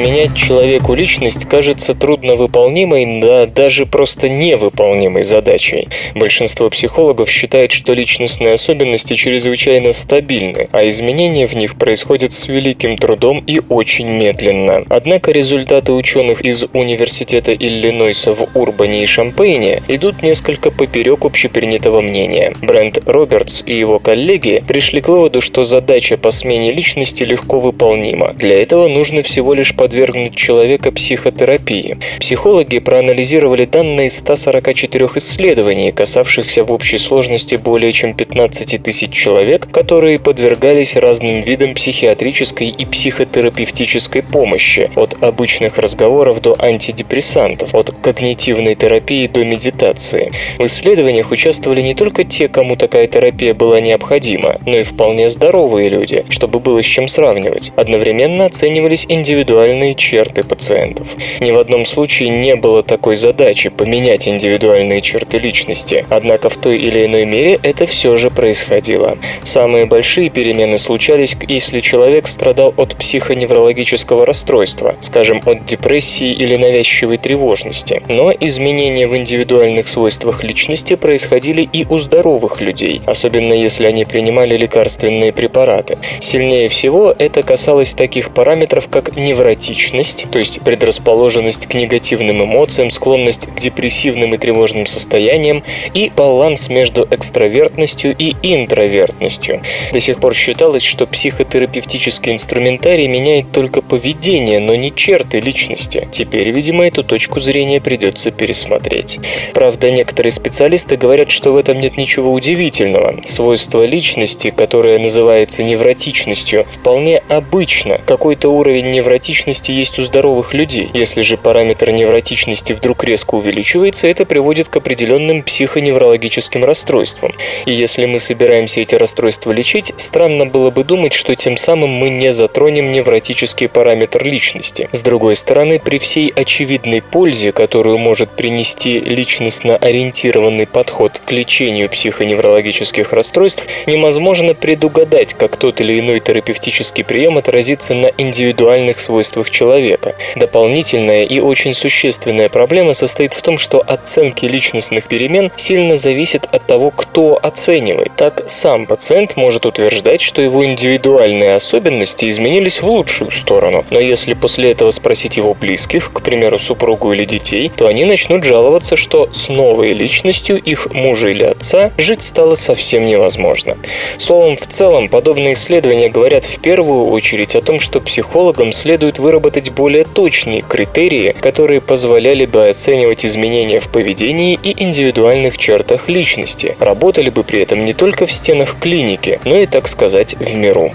Поменять 0.00 0.34
человеку 0.34 0.94
личность 0.94 1.44
кажется 1.44 1.94
трудновыполнимой, 1.94 3.20
да 3.20 3.44
даже 3.44 3.84
просто 3.84 4.30
невыполнимой 4.30 5.24
задачей. 5.24 5.88
Большинство 6.14 6.70
психологов 6.70 7.28
считает, 7.28 7.70
что 7.70 7.92
личностные 7.92 8.54
особенности 8.54 9.12
чрезвычайно 9.12 9.92
стабильны, 9.92 10.70
а 10.72 10.88
изменения 10.88 11.46
в 11.46 11.54
них 11.54 11.76
происходят 11.76 12.32
с 12.32 12.48
великим 12.48 12.96
трудом 12.96 13.44
и 13.46 13.60
очень 13.68 14.08
медленно. 14.08 14.84
Однако 14.88 15.32
результаты 15.32 15.92
ученых 15.92 16.40
из 16.40 16.64
Университета 16.72 17.52
Иллинойса 17.52 18.32
в 18.32 18.56
Урбане 18.56 19.02
и 19.02 19.06
Шампейне 19.06 19.82
идут 19.86 20.22
несколько 20.22 20.70
поперек 20.70 21.26
общепринятого 21.26 22.00
мнения. 22.00 22.54
Брент 22.62 23.00
Робертс 23.04 23.62
и 23.66 23.76
его 23.76 23.98
коллеги 23.98 24.64
пришли 24.66 25.02
к 25.02 25.08
выводу, 25.08 25.42
что 25.42 25.62
задача 25.62 26.16
по 26.16 26.30
смене 26.30 26.72
личности 26.72 27.22
легко 27.22 27.60
выполнима. 27.60 28.32
Для 28.32 28.62
этого 28.62 28.88
нужно 28.88 29.20
всего 29.22 29.52
лишь 29.52 29.74
подвергнуть 29.90 30.36
человека 30.36 30.92
психотерапии. 30.92 31.98
Психологи 32.20 32.78
проанализировали 32.78 33.64
данные 33.64 34.08
144 34.08 35.06
исследований, 35.16 35.90
касавшихся 35.90 36.62
в 36.62 36.70
общей 36.70 36.96
сложности 36.96 37.56
более 37.56 37.90
чем 37.90 38.14
15 38.14 38.80
тысяч 38.84 39.10
человек, 39.12 39.68
которые 39.72 40.20
подвергались 40.20 40.94
разным 40.94 41.40
видам 41.40 41.74
психиатрической 41.74 42.68
и 42.68 42.84
психотерапевтической 42.84 44.22
помощи, 44.22 44.88
от 44.94 45.20
обычных 45.20 45.76
разговоров 45.76 46.40
до 46.40 46.54
антидепрессантов, 46.60 47.74
от 47.74 47.90
когнитивной 47.90 48.76
терапии 48.76 49.26
до 49.26 49.44
медитации. 49.44 50.30
В 50.58 50.66
исследованиях 50.66 51.32
участвовали 51.32 51.80
не 51.80 51.94
только 51.94 52.22
те, 52.22 52.46
кому 52.46 52.76
такая 52.76 53.08
терапия 53.08 53.54
была 53.54 53.80
необходима, 53.80 54.60
но 54.66 54.76
и 54.76 54.84
вполне 54.84 55.28
здоровые 55.28 55.88
люди, 55.88 56.24
чтобы 56.28 56.60
было 56.60 56.80
с 56.80 56.86
чем 56.86 57.08
сравнивать. 57.08 57.72
Одновременно 57.74 58.44
оценивались 58.44 59.06
индивидуальные 59.08 59.79
индивидуальные 59.80 59.94
черты 59.94 60.42
пациентов. 60.42 61.16
Ни 61.40 61.50
в 61.50 61.58
одном 61.58 61.84
случае 61.84 62.28
не 62.30 62.56
было 62.56 62.82
такой 62.82 63.16
задачи 63.16 63.70
поменять 63.70 64.28
индивидуальные 64.28 65.00
черты 65.00 65.38
личности, 65.38 66.04
однако 66.10 66.48
в 66.48 66.56
той 66.56 66.78
или 66.78 67.06
иной 67.06 67.24
мере 67.24 67.58
это 67.62 67.86
все 67.86 68.16
же 68.16 68.30
происходило. 68.30 69.16
Самые 69.42 69.86
большие 69.86 70.30
перемены 70.30 70.78
случались, 70.78 71.36
если 71.48 71.80
человек 71.80 72.26
страдал 72.26 72.74
от 72.76 72.96
психоневрологического 72.96 74.26
расстройства, 74.26 74.96
скажем, 75.00 75.42
от 75.46 75.64
депрессии 75.64 76.32
или 76.32 76.56
навязчивой 76.56 77.18
тревожности. 77.18 78.02
Но 78.08 78.32
изменения 78.32 79.06
в 79.06 79.16
индивидуальных 79.16 79.88
свойствах 79.88 80.44
личности 80.44 80.96
происходили 80.96 81.68
и 81.72 81.86
у 81.88 81.98
здоровых 81.98 82.60
людей, 82.60 83.00
особенно 83.06 83.54
если 83.54 83.86
они 83.86 84.04
принимали 84.04 84.56
лекарственные 84.56 85.32
препараты. 85.32 85.98
Сильнее 86.20 86.68
всего 86.68 87.14
это 87.16 87.42
касалось 87.42 87.94
таких 87.94 88.30
параметров, 88.30 88.88
как 88.90 89.16
невротизм, 89.16 89.69
невротичность, 89.70 90.26
то 90.30 90.38
есть 90.38 90.60
предрасположенность 90.60 91.66
к 91.66 91.74
негативным 91.74 92.42
эмоциям, 92.44 92.90
склонность 92.90 93.46
к 93.46 93.58
депрессивным 93.58 94.34
и 94.34 94.38
тревожным 94.38 94.86
состояниям 94.86 95.62
и 95.94 96.10
баланс 96.14 96.68
между 96.68 97.06
экстравертностью 97.10 98.14
и 98.16 98.34
интровертностью. 98.42 99.62
До 99.92 100.00
сих 100.00 100.18
пор 100.18 100.34
считалось, 100.34 100.82
что 100.82 101.06
психотерапевтический 101.06 102.32
инструментарий 102.32 103.06
меняет 103.06 103.52
только 103.52 103.82
поведение, 103.82 104.60
но 104.60 104.74
не 104.74 104.94
черты 104.94 105.40
личности. 105.40 106.08
Теперь, 106.12 106.50
видимо, 106.50 106.86
эту 106.86 107.02
точку 107.02 107.40
зрения 107.40 107.80
придется 107.80 108.30
пересмотреть. 108.30 109.20
Правда, 109.54 109.90
некоторые 109.90 110.32
специалисты 110.32 110.96
говорят, 110.96 111.30
что 111.30 111.52
в 111.52 111.56
этом 111.56 111.80
нет 111.80 111.96
ничего 111.96 112.32
удивительного. 112.32 113.20
Свойство 113.26 113.84
личности, 113.84 114.50
которое 114.50 114.98
называется 114.98 115.62
невротичностью, 115.62 116.66
вполне 116.70 117.18
обычно. 117.28 118.00
Какой-то 118.04 118.48
уровень 118.48 118.90
невротичности 118.90 119.59
есть 119.68 119.98
у 119.98 120.02
здоровых 120.02 120.54
людей. 120.54 120.90
Если 120.94 121.22
же 121.22 121.36
параметр 121.36 121.90
невротичности 121.90 122.72
вдруг 122.72 123.04
резко 123.04 123.34
увеличивается, 123.34 124.08
это 124.08 124.24
приводит 124.24 124.68
к 124.68 124.76
определенным 124.76 125.42
психоневрологическим 125.42 126.64
расстройствам. 126.64 127.34
И 127.66 127.72
если 127.72 128.06
мы 128.06 128.18
собираемся 128.18 128.80
эти 128.80 128.94
расстройства 128.94 129.52
лечить, 129.52 129.92
странно 129.96 130.46
было 130.46 130.70
бы 130.70 130.84
думать, 130.84 131.12
что 131.12 131.34
тем 131.34 131.56
самым 131.56 131.90
мы 131.90 132.08
не 132.08 132.32
затронем 132.32 132.92
невротический 132.92 133.68
параметр 133.68 134.24
личности. 134.24 134.88
С 134.92 135.02
другой 135.02 135.36
стороны, 135.36 135.78
при 135.78 135.98
всей 135.98 136.28
очевидной 136.28 137.02
пользе, 137.02 137.52
которую 137.52 137.98
может 137.98 138.30
принести 138.30 139.00
личностно 139.00 139.76
ориентированный 139.76 140.66
подход 140.66 141.20
к 141.24 141.32
лечению 141.32 141.88
психоневрологических 141.88 143.12
расстройств, 143.12 143.66
невозможно 143.86 144.54
предугадать, 144.54 145.34
как 145.34 145.56
тот 145.56 145.80
или 145.80 145.98
иной 145.98 146.20
терапевтический 146.20 147.04
прием 147.04 147.38
отразится 147.38 147.94
на 147.94 148.06
индивидуальных 148.06 148.98
свойствах 149.00 149.39
человека. 149.48 150.16
Дополнительная 150.36 151.24
и 151.24 151.40
очень 151.40 151.72
существенная 151.72 152.50
проблема 152.50 152.92
состоит 152.92 153.32
в 153.32 153.40
том, 153.40 153.56
что 153.56 153.82
оценки 153.86 154.44
личностных 154.44 155.08
перемен 155.08 155.50
сильно 155.56 155.96
зависят 155.96 156.46
от 156.52 156.66
того, 156.66 156.90
кто 156.90 157.38
оценивает. 157.40 158.12
Так, 158.16 158.44
сам 158.48 158.84
пациент 158.86 159.36
может 159.36 159.64
утверждать, 159.64 160.20
что 160.20 160.42
его 160.42 160.64
индивидуальные 160.64 161.54
особенности 161.54 162.28
изменились 162.28 162.82
в 162.82 162.90
лучшую 162.90 163.30
сторону, 163.30 163.84
но 163.90 164.00
если 164.00 164.34
после 164.34 164.72
этого 164.72 164.90
спросить 164.90 165.36
его 165.36 165.54
близких, 165.54 166.12
к 166.12 166.22
примеру, 166.22 166.58
супругу 166.58 167.12
или 167.12 167.24
детей, 167.24 167.70
то 167.74 167.86
они 167.86 168.04
начнут 168.04 168.44
жаловаться, 168.44 168.96
что 168.96 169.30
с 169.32 169.48
новой 169.48 169.92
личностью 169.92 170.58
их 170.58 170.92
мужа 170.92 171.28
или 171.28 171.44
отца 171.44 171.92
жить 171.96 172.22
стало 172.22 172.56
совсем 172.56 173.06
невозможно. 173.06 173.76
Словом, 174.18 174.56
в 174.56 174.66
целом, 174.66 175.08
подобные 175.08 175.52
исследования 175.52 176.08
говорят 176.08 176.44
в 176.44 176.60
первую 176.60 177.06
очередь 177.06 177.54
о 177.54 177.60
том, 177.60 177.78
что 177.80 178.00
психологам 178.00 178.72
следует 178.72 179.18
выработать 179.30 179.70
более 179.70 180.02
точные 180.02 180.60
критерии, 180.60 181.36
которые 181.40 181.80
позволяли 181.80 182.46
бы 182.46 182.68
оценивать 182.68 183.24
изменения 183.24 183.78
в 183.78 183.88
поведении 183.88 184.58
и 184.60 184.82
индивидуальных 184.82 185.56
чертах 185.56 186.08
личности, 186.08 186.74
работали 186.80 187.30
бы 187.30 187.44
при 187.44 187.60
этом 187.60 187.84
не 187.84 187.92
только 187.92 188.26
в 188.26 188.32
стенах 188.32 188.80
клиники, 188.80 189.38
но 189.44 189.56
и, 189.56 189.66
так 189.66 189.86
сказать, 189.86 190.34
в 190.34 190.52
миру. 190.56 190.90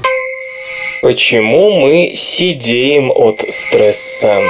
Почему 1.02 1.80
мы 1.80 2.12
сидеем 2.14 3.10
от 3.10 3.46
стресса? 3.50 4.42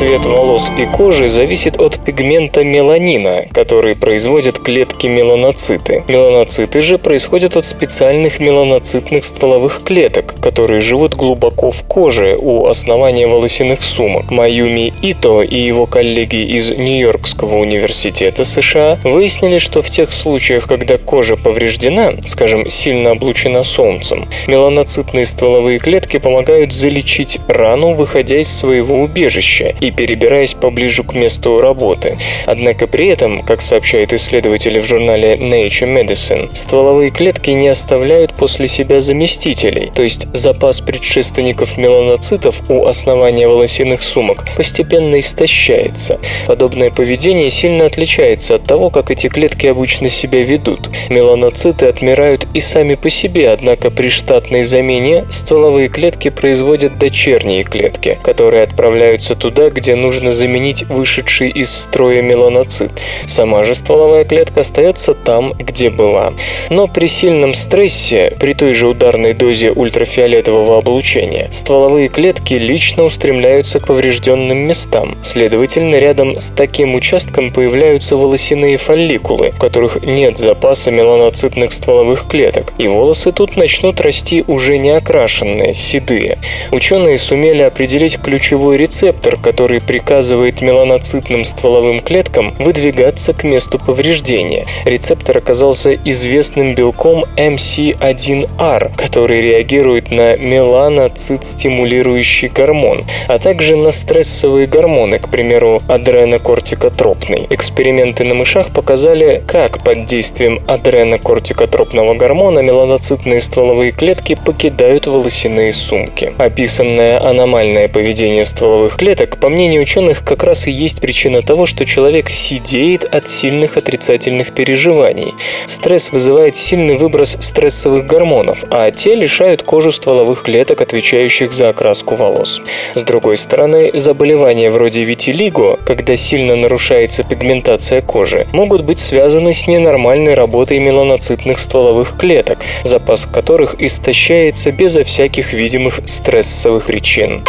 Цвет 0.00 0.24
волос 0.24 0.70
и 0.78 0.86
кожи 0.86 1.28
зависит 1.28 1.78
от 1.78 2.02
пигмента 2.02 2.64
меланина, 2.64 3.44
который 3.52 3.94
производят 3.94 4.58
клетки 4.58 5.06
меланоциты. 5.06 6.04
Меланоциты 6.08 6.80
же 6.80 6.96
происходят 6.96 7.58
от 7.58 7.66
специальных 7.66 8.40
меланоцитных 8.40 9.26
стволовых 9.26 9.82
клеток, 9.84 10.36
которые 10.40 10.80
живут 10.80 11.14
глубоко 11.14 11.70
в 11.70 11.82
коже 11.82 12.34
у 12.40 12.66
основания 12.66 13.26
волосяных 13.26 13.82
сумок. 13.82 14.30
Маюми 14.30 14.94
Ито 15.02 15.42
и 15.42 15.58
его 15.58 15.84
коллеги 15.84 16.46
из 16.56 16.70
Нью-Йоркского 16.70 17.56
университета 17.56 18.46
США 18.46 18.96
выяснили, 19.04 19.58
что 19.58 19.82
в 19.82 19.90
тех 19.90 20.14
случаях, 20.14 20.66
когда 20.66 20.96
кожа 20.96 21.36
повреждена, 21.36 22.14
скажем, 22.24 22.70
сильно 22.70 23.10
облучена 23.10 23.64
солнцем, 23.64 24.30
меланоцитные 24.46 25.26
стволовые 25.26 25.78
клетки 25.78 26.16
помогают 26.16 26.72
залечить 26.72 27.38
рану, 27.48 27.92
выходя 27.92 28.38
из 28.40 28.50
своего 28.50 29.02
убежища 29.02 29.74
и 29.78 29.89
перебираясь 29.90 30.54
поближе 30.54 31.02
к 31.02 31.14
месту 31.14 31.60
работы. 31.60 32.18
Однако 32.46 32.86
при 32.86 33.08
этом, 33.08 33.40
как 33.42 33.62
сообщают 33.62 34.12
исследователи 34.12 34.78
в 34.80 34.86
журнале 34.86 35.34
Nature 35.34 36.02
Medicine, 36.02 36.50
стволовые 36.54 37.10
клетки 37.10 37.50
не 37.50 37.68
оставляют 37.68 38.32
после 38.34 38.68
себя 38.68 39.00
заместителей, 39.00 39.90
то 39.94 40.02
есть 40.02 40.28
запас 40.34 40.80
предшественников 40.80 41.76
меланоцитов 41.76 42.62
у 42.68 42.86
основания 42.86 43.48
волосяных 43.48 44.02
сумок 44.02 44.44
постепенно 44.56 45.20
истощается. 45.20 46.18
Подобное 46.46 46.90
поведение 46.90 47.50
сильно 47.50 47.86
отличается 47.86 48.56
от 48.56 48.64
того, 48.64 48.90
как 48.90 49.10
эти 49.10 49.28
клетки 49.28 49.66
обычно 49.66 50.08
себя 50.08 50.42
ведут. 50.42 50.90
Меланоциты 51.08 51.86
отмирают 51.86 52.46
и 52.54 52.60
сами 52.60 52.94
по 52.94 53.10
себе, 53.10 53.50
однако 53.50 53.90
при 53.90 54.08
штатной 54.08 54.62
замене 54.62 55.24
стволовые 55.30 55.88
клетки 55.88 56.30
производят 56.30 56.98
дочерние 56.98 57.64
клетки, 57.64 58.18
которые 58.22 58.62
отправляются 58.62 59.34
туда, 59.34 59.70
где 59.70 59.79
нужно 59.88 60.32
заменить 60.32 60.82
вышедший 60.88 61.48
из 61.48 61.70
строя 61.70 62.22
меланоцит. 62.22 62.90
Сама 63.26 63.64
же 63.64 63.74
стволовая 63.74 64.24
клетка 64.24 64.60
остается 64.60 65.14
там, 65.14 65.52
где 65.58 65.90
была. 65.90 66.32
Но 66.68 66.86
при 66.86 67.06
сильном 67.06 67.54
стрессе, 67.54 68.36
при 68.38 68.54
той 68.54 68.74
же 68.74 68.88
ударной 68.88 69.32
дозе 69.32 69.70
ультрафиолетового 69.70 70.78
облучения, 70.78 71.48
стволовые 71.52 72.08
клетки 72.08 72.54
лично 72.54 73.04
устремляются 73.04 73.80
к 73.80 73.86
поврежденным 73.86 74.58
местам. 74.58 75.16
Следовательно, 75.22 75.96
рядом 75.96 76.38
с 76.38 76.50
таким 76.50 76.94
участком 76.94 77.52
появляются 77.52 78.16
волосяные 78.16 78.76
фолликулы, 78.76 79.52
в 79.52 79.58
которых 79.58 80.02
нет 80.02 80.38
запаса 80.38 80.90
меланоцитных 80.90 81.72
стволовых 81.72 82.26
клеток, 82.26 82.72
и 82.78 82.88
волосы 82.88 83.32
тут 83.32 83.56
начнут 83.56 84.00
расти 84.00 84.44
уже 84.46 84.78
не 84.78 84.90
окрашенные, 84.90 85.74
седые. 85.74 86.38
Ученые 86.70 87.18
сумели 87.18 87.62
определить 87.62 88.18
ключевой 88.18 88.76
рецептор, 88.76 89.36
который 89.36 89.69
приказывает 89.78 90.60
меланоцитным 90.60 91.44
стволовым 91.44 92.00
клеткам 92.00 92.52
выдвигаться 92.58 93.32
к 93.32 93.44
месту 93.44 93.78
повреждения. 93.78 94.66
Рецептор 94.84 95.38
оказался 95.38 95.94
известным 95.94 96.74
белком 96.74 97.24
MC1R, 97.36 98.96
который 98.96 99.40
реагирует 99.40 100.10
на 100.10 100.34
меланоцит-стимулирующий 100.36 102.48
гормон, 102.48 103.04
а 103.28 103.38
также 103.38 103.76
на 103.76 103.90
стрессовые 103.90 104.66
гормоны, 104.66 105.18
к 105.18 105.28
примеру, 105.28 105.82
адренокортикотропный. 105.86 107.46
Эксперименты 107.50 108.24
на 108.24 108.34
мышах 108.34 108.72
показали, 108.72 109.42
как 109.46 109.84
под 109.84 110.06
действием 110.06 110.62
адренокортикотропного 110.66 112.14
гормона 112.14 112.60
меланоцитные 112.60 113.40
стволовые 113.40 113.92
клетки 113.92 114.38
покидают 114.44 115.06
волосяные 115.06 115.72
сумки. 115.72 116.32
Описанное 116.38 117.22
аномальное 117.22 117.88
поведение 117.88 118.46
стволовых 118.46 118.96
клеток, 118.96 119.38
по 119.38 119.48
мнению 119.60 119.82
ученых, 119.82 120.24
как 120.24 120.42
раз 120.42 120.66
и 120.66 120.70
есть 120.70 121.02
причина 121.02 121.42
того, 121.42 121.66
что 121.66 121.84
человек 121.84 122.30
сидеет 122.30 123.04
от 123.04 123.28
сильных 123.28 123.76
отрицательных 123.76 124.54
переживаний. 124.54 125.34
Стресс 125.66 126.10
вызывает 126.12 126.56
сильный 126.56 126.96
выброс 126.96 127.36
стрессовых 127.40 128.06
гормонов, 128.06 128.64
а 128.70 128.90
те 128.90 129.14
лишают 129.14 129.62
кожу 129.62 129.92
стволовых 129.92 130.44
клеток, 130.44 130.80
отвечающих 130.80 131.52
за 131.52 131.68
окраску 131.68 132.14
волос. 132.14 132.62
С 132.94 133.04
другой 133.04 133.36
стороны, 133.36 133.90
заболевания 133.92 134.70
вроде 134.70 135.04
витилиго, 135.04 135.78
когда 135.84 136.16
сильно 136.16 136.56
нарушается 136.56 137.22
пигментация 137.22 138.00
кожи, 138.00 138.46
могут 138.52 138.84
быть 138.84 138.98
связаны 138.98 139.52
с 139.52 139.66
ненормальной 139.66 140.32
работой 140.32 140.78
меланоцитных 140.78 141.58
стволовых 141.58 142.16
клеток, 142.16 142.60
запас 142.84 143.26
которых 143.26 143.74
истощается 143.78 144.72
безо 144.72 145.04
всяких 145.04 145.52
видимых 145.52 146.00
стрессовых 146.06 146.86
причин. 146.86 147.44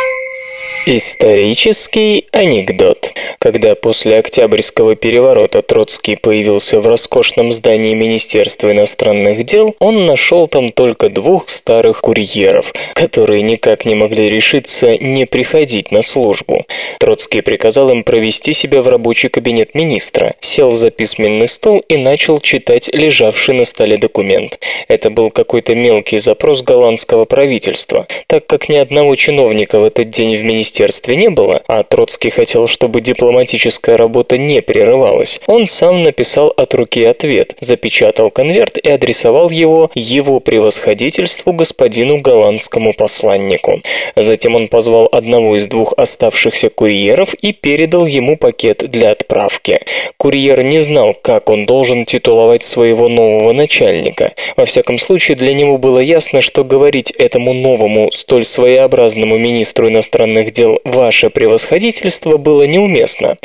Исторический 0.87 2.25
анекдот. 2.31 3.13
Когда 3.37 3.75
после 3.75 4.17
Октябрьского 4.17 4.95
переворота 4.95 5.61
Троцкий 5.61 6.15
появился 6.15 6.79
в 6.79 6.87
роскошном 6.87 7.51
здании 7.51 7.93
Министерства 7.93 8.71
иностранных 8.71 9.45
дел, 9.45 9.75
он 9.77 10.07
нашел 10.07 10.47
там 10.47 10.71
только 10.71 11.09
двух 11.09 11.49
старых 11.49 12.01
курьеров, 12.01 12.73
которые 12.95 13.43
никак 13.43 13.85
не 13.85 13.93
могли 13.93 14.27
решиться 14.27 14.97
не 14.97 15.25
приходить 15.25 15.91
на 15.91 16.01
службу. 16.01 16.65
Троцкий 16.99 17.41
приказал 17.41 17.91
им 17.91 18.03
провести 18.03 18.51
себя 18.51 18.81
в 18.81 18.87
рабочий 18.87 19.29
кабинет 19.29 19.75
министра, 19.75 20.33
сел 20.39 20.71
за 20.71 20.89
письменный 20.89 21.47
стол 21.47 21.83
и 21.89 21.97
начал 21.97 22.39
читать 22.39 22.89
лежавший 22.91 23.53
на 23.53 23.65
столе 23.65 23.97
документ. 23.97 24.59
Это 24.87 25.11
был 25.11 25.29
какой-то 25.29 25.75
мелкий 25.75 26.17
запрос 26.17 26.63
голландского 26.63 27.25
правительства, 27.25 28.07
так 28.25 28.47
как 28.47 28.67
ни 28.67 28.77
одного 28.77 29.15
чиновника 29.15 29.79
в 29.79 29.83
этот 29.83 30.09
день 30.09 30.35
в 30.35 30.43
министерстве 30.43 30.70
министерстве 30.71 31.17
не 31.17 31.29
было, 31.29 31.61
а 31.67 31.83
Троцкий 31.83 32.29
хотел, 32.29 32.67
чтобы 32.69 33.01
дипломатическая 33.01 33.97
работа 33.97 34.37
не 34.37 34.61
прерывалась, 34.61 35.41
он 35.45 35.65
сам 35.65 36.03
написал 36.03 36.53
от 36.55 36.73
руки 36.73 37.03
ответ, 37.03 37.55
запечатал 37.59 38.31
конверт 38.31 38.77
и 38.77 38.89
адресовал 38.89 39.49
его 39.49 39.91
его 39.95 40.39
превосходительству 40.39 41.51
господину 41.51 42.21
голландскому 42.21 42.93
посланнику. 42.93 43.81
Затем 44.15 44.55
он 44.55 44.69
позвал 44.69 45.09
одного 45.11 45.57
из 45.57 45.67
двух 45.67 45.93
оставшихся 45.97 46.69
курьеров 46.69 47.33
и 47.33 47.51
передал 47.51 48.05
ему 48.05 48.37
пакет 48.37 48.89
для 48.89 49.11
отправки. 49.11 49.81
Курьер 50.15 50.63
не 50.63 50.79
знал, 50.79 51.13
как 51.21 51.49
он 51.49 51.65
должен 51.65 52.05
титуловать 52.05 52.63
своего 52.63 53.09
нового 53.09 53.51
начальника. 53.51 54.33
Во 54.55 54.65
всяком 54.65 54.97
случае, 54.97 55.35
для 55.35 55.53
него 55.53 55.77
было 55.77 55.99
ясно, 55.99 56.39
что 56.39 56.63
говорить 56.63 57.11
этому 57.11 57.53
новому, 57.53 58.09
столь 58.13 58.45
своеобразному 58.45 59.37
министру 59.37 59.89
иностранных 59.89 60.51
дел 60.51 60.60
«Ваше 60.83 61.29
превосходительство» 61.29 62.37
было 62.37 62.63
неуместно. 62.63 63.37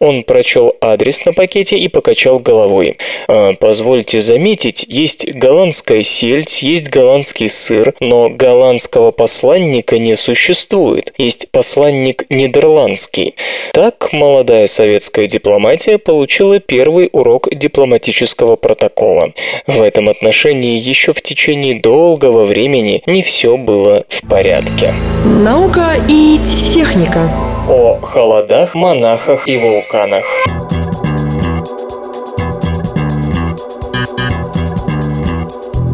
Он 0.00 0.22
прочел 0.22 0.74
адрес 0.80 1.24
на 1.24 1.32
пакете 1.32 1.78
и 1.78 1.88
покачал 1.88 2.38
головой. 2.38 2.98
«А, 3.28 3.54
«Позвольте 3.54 4.20
заметить, 4.20 4.84
есть 4.88 5.26
голландская 5.34 6.02
сельдь, 6.02 6.62
есть 6.62 6.90
голландский 6.90 7.48
сыр, 7.48 7.94
но 8.00 8.28
голландского 8.28 9.10
посланника 9.10 9.98
не 9.98 10.16
существует. 10.16 11.12
Есть 11.18 11.50
посланник 11.50 12.24
нидерландский». 12.28 13.34
Так 13.72 14.12
молодая 14.12 14.66
советская 14.66 15.26
дипломатия 15.26 15.98
получила 15.98 16.60
первый 16.60 17.08
урок 17.12 17.48
дипломатического 17.52 18.56
протокола. 18.56 19.32
В 19.66 19.82
этом 19.82 20.08
отношении 20.08 20.78
еще 20.78 21.12
в 21.12 21.22
течение 21.22 21.80
долгого 21.80 22.44
времени 22.44 23.02
не 23.06 23.22
все 23.22 23.56
было 23.56 24.04
в 24.08 24.26
порядке. 24.28 24.94
Наука 25.24 25.92
и 26.08 26.38
техника. 26.60 27.28
О 27.68 27.98
холодах, 28.00 28.74
монахах 28.74 29.46
и 29.46 29.56
вулканах. 29.58 30.24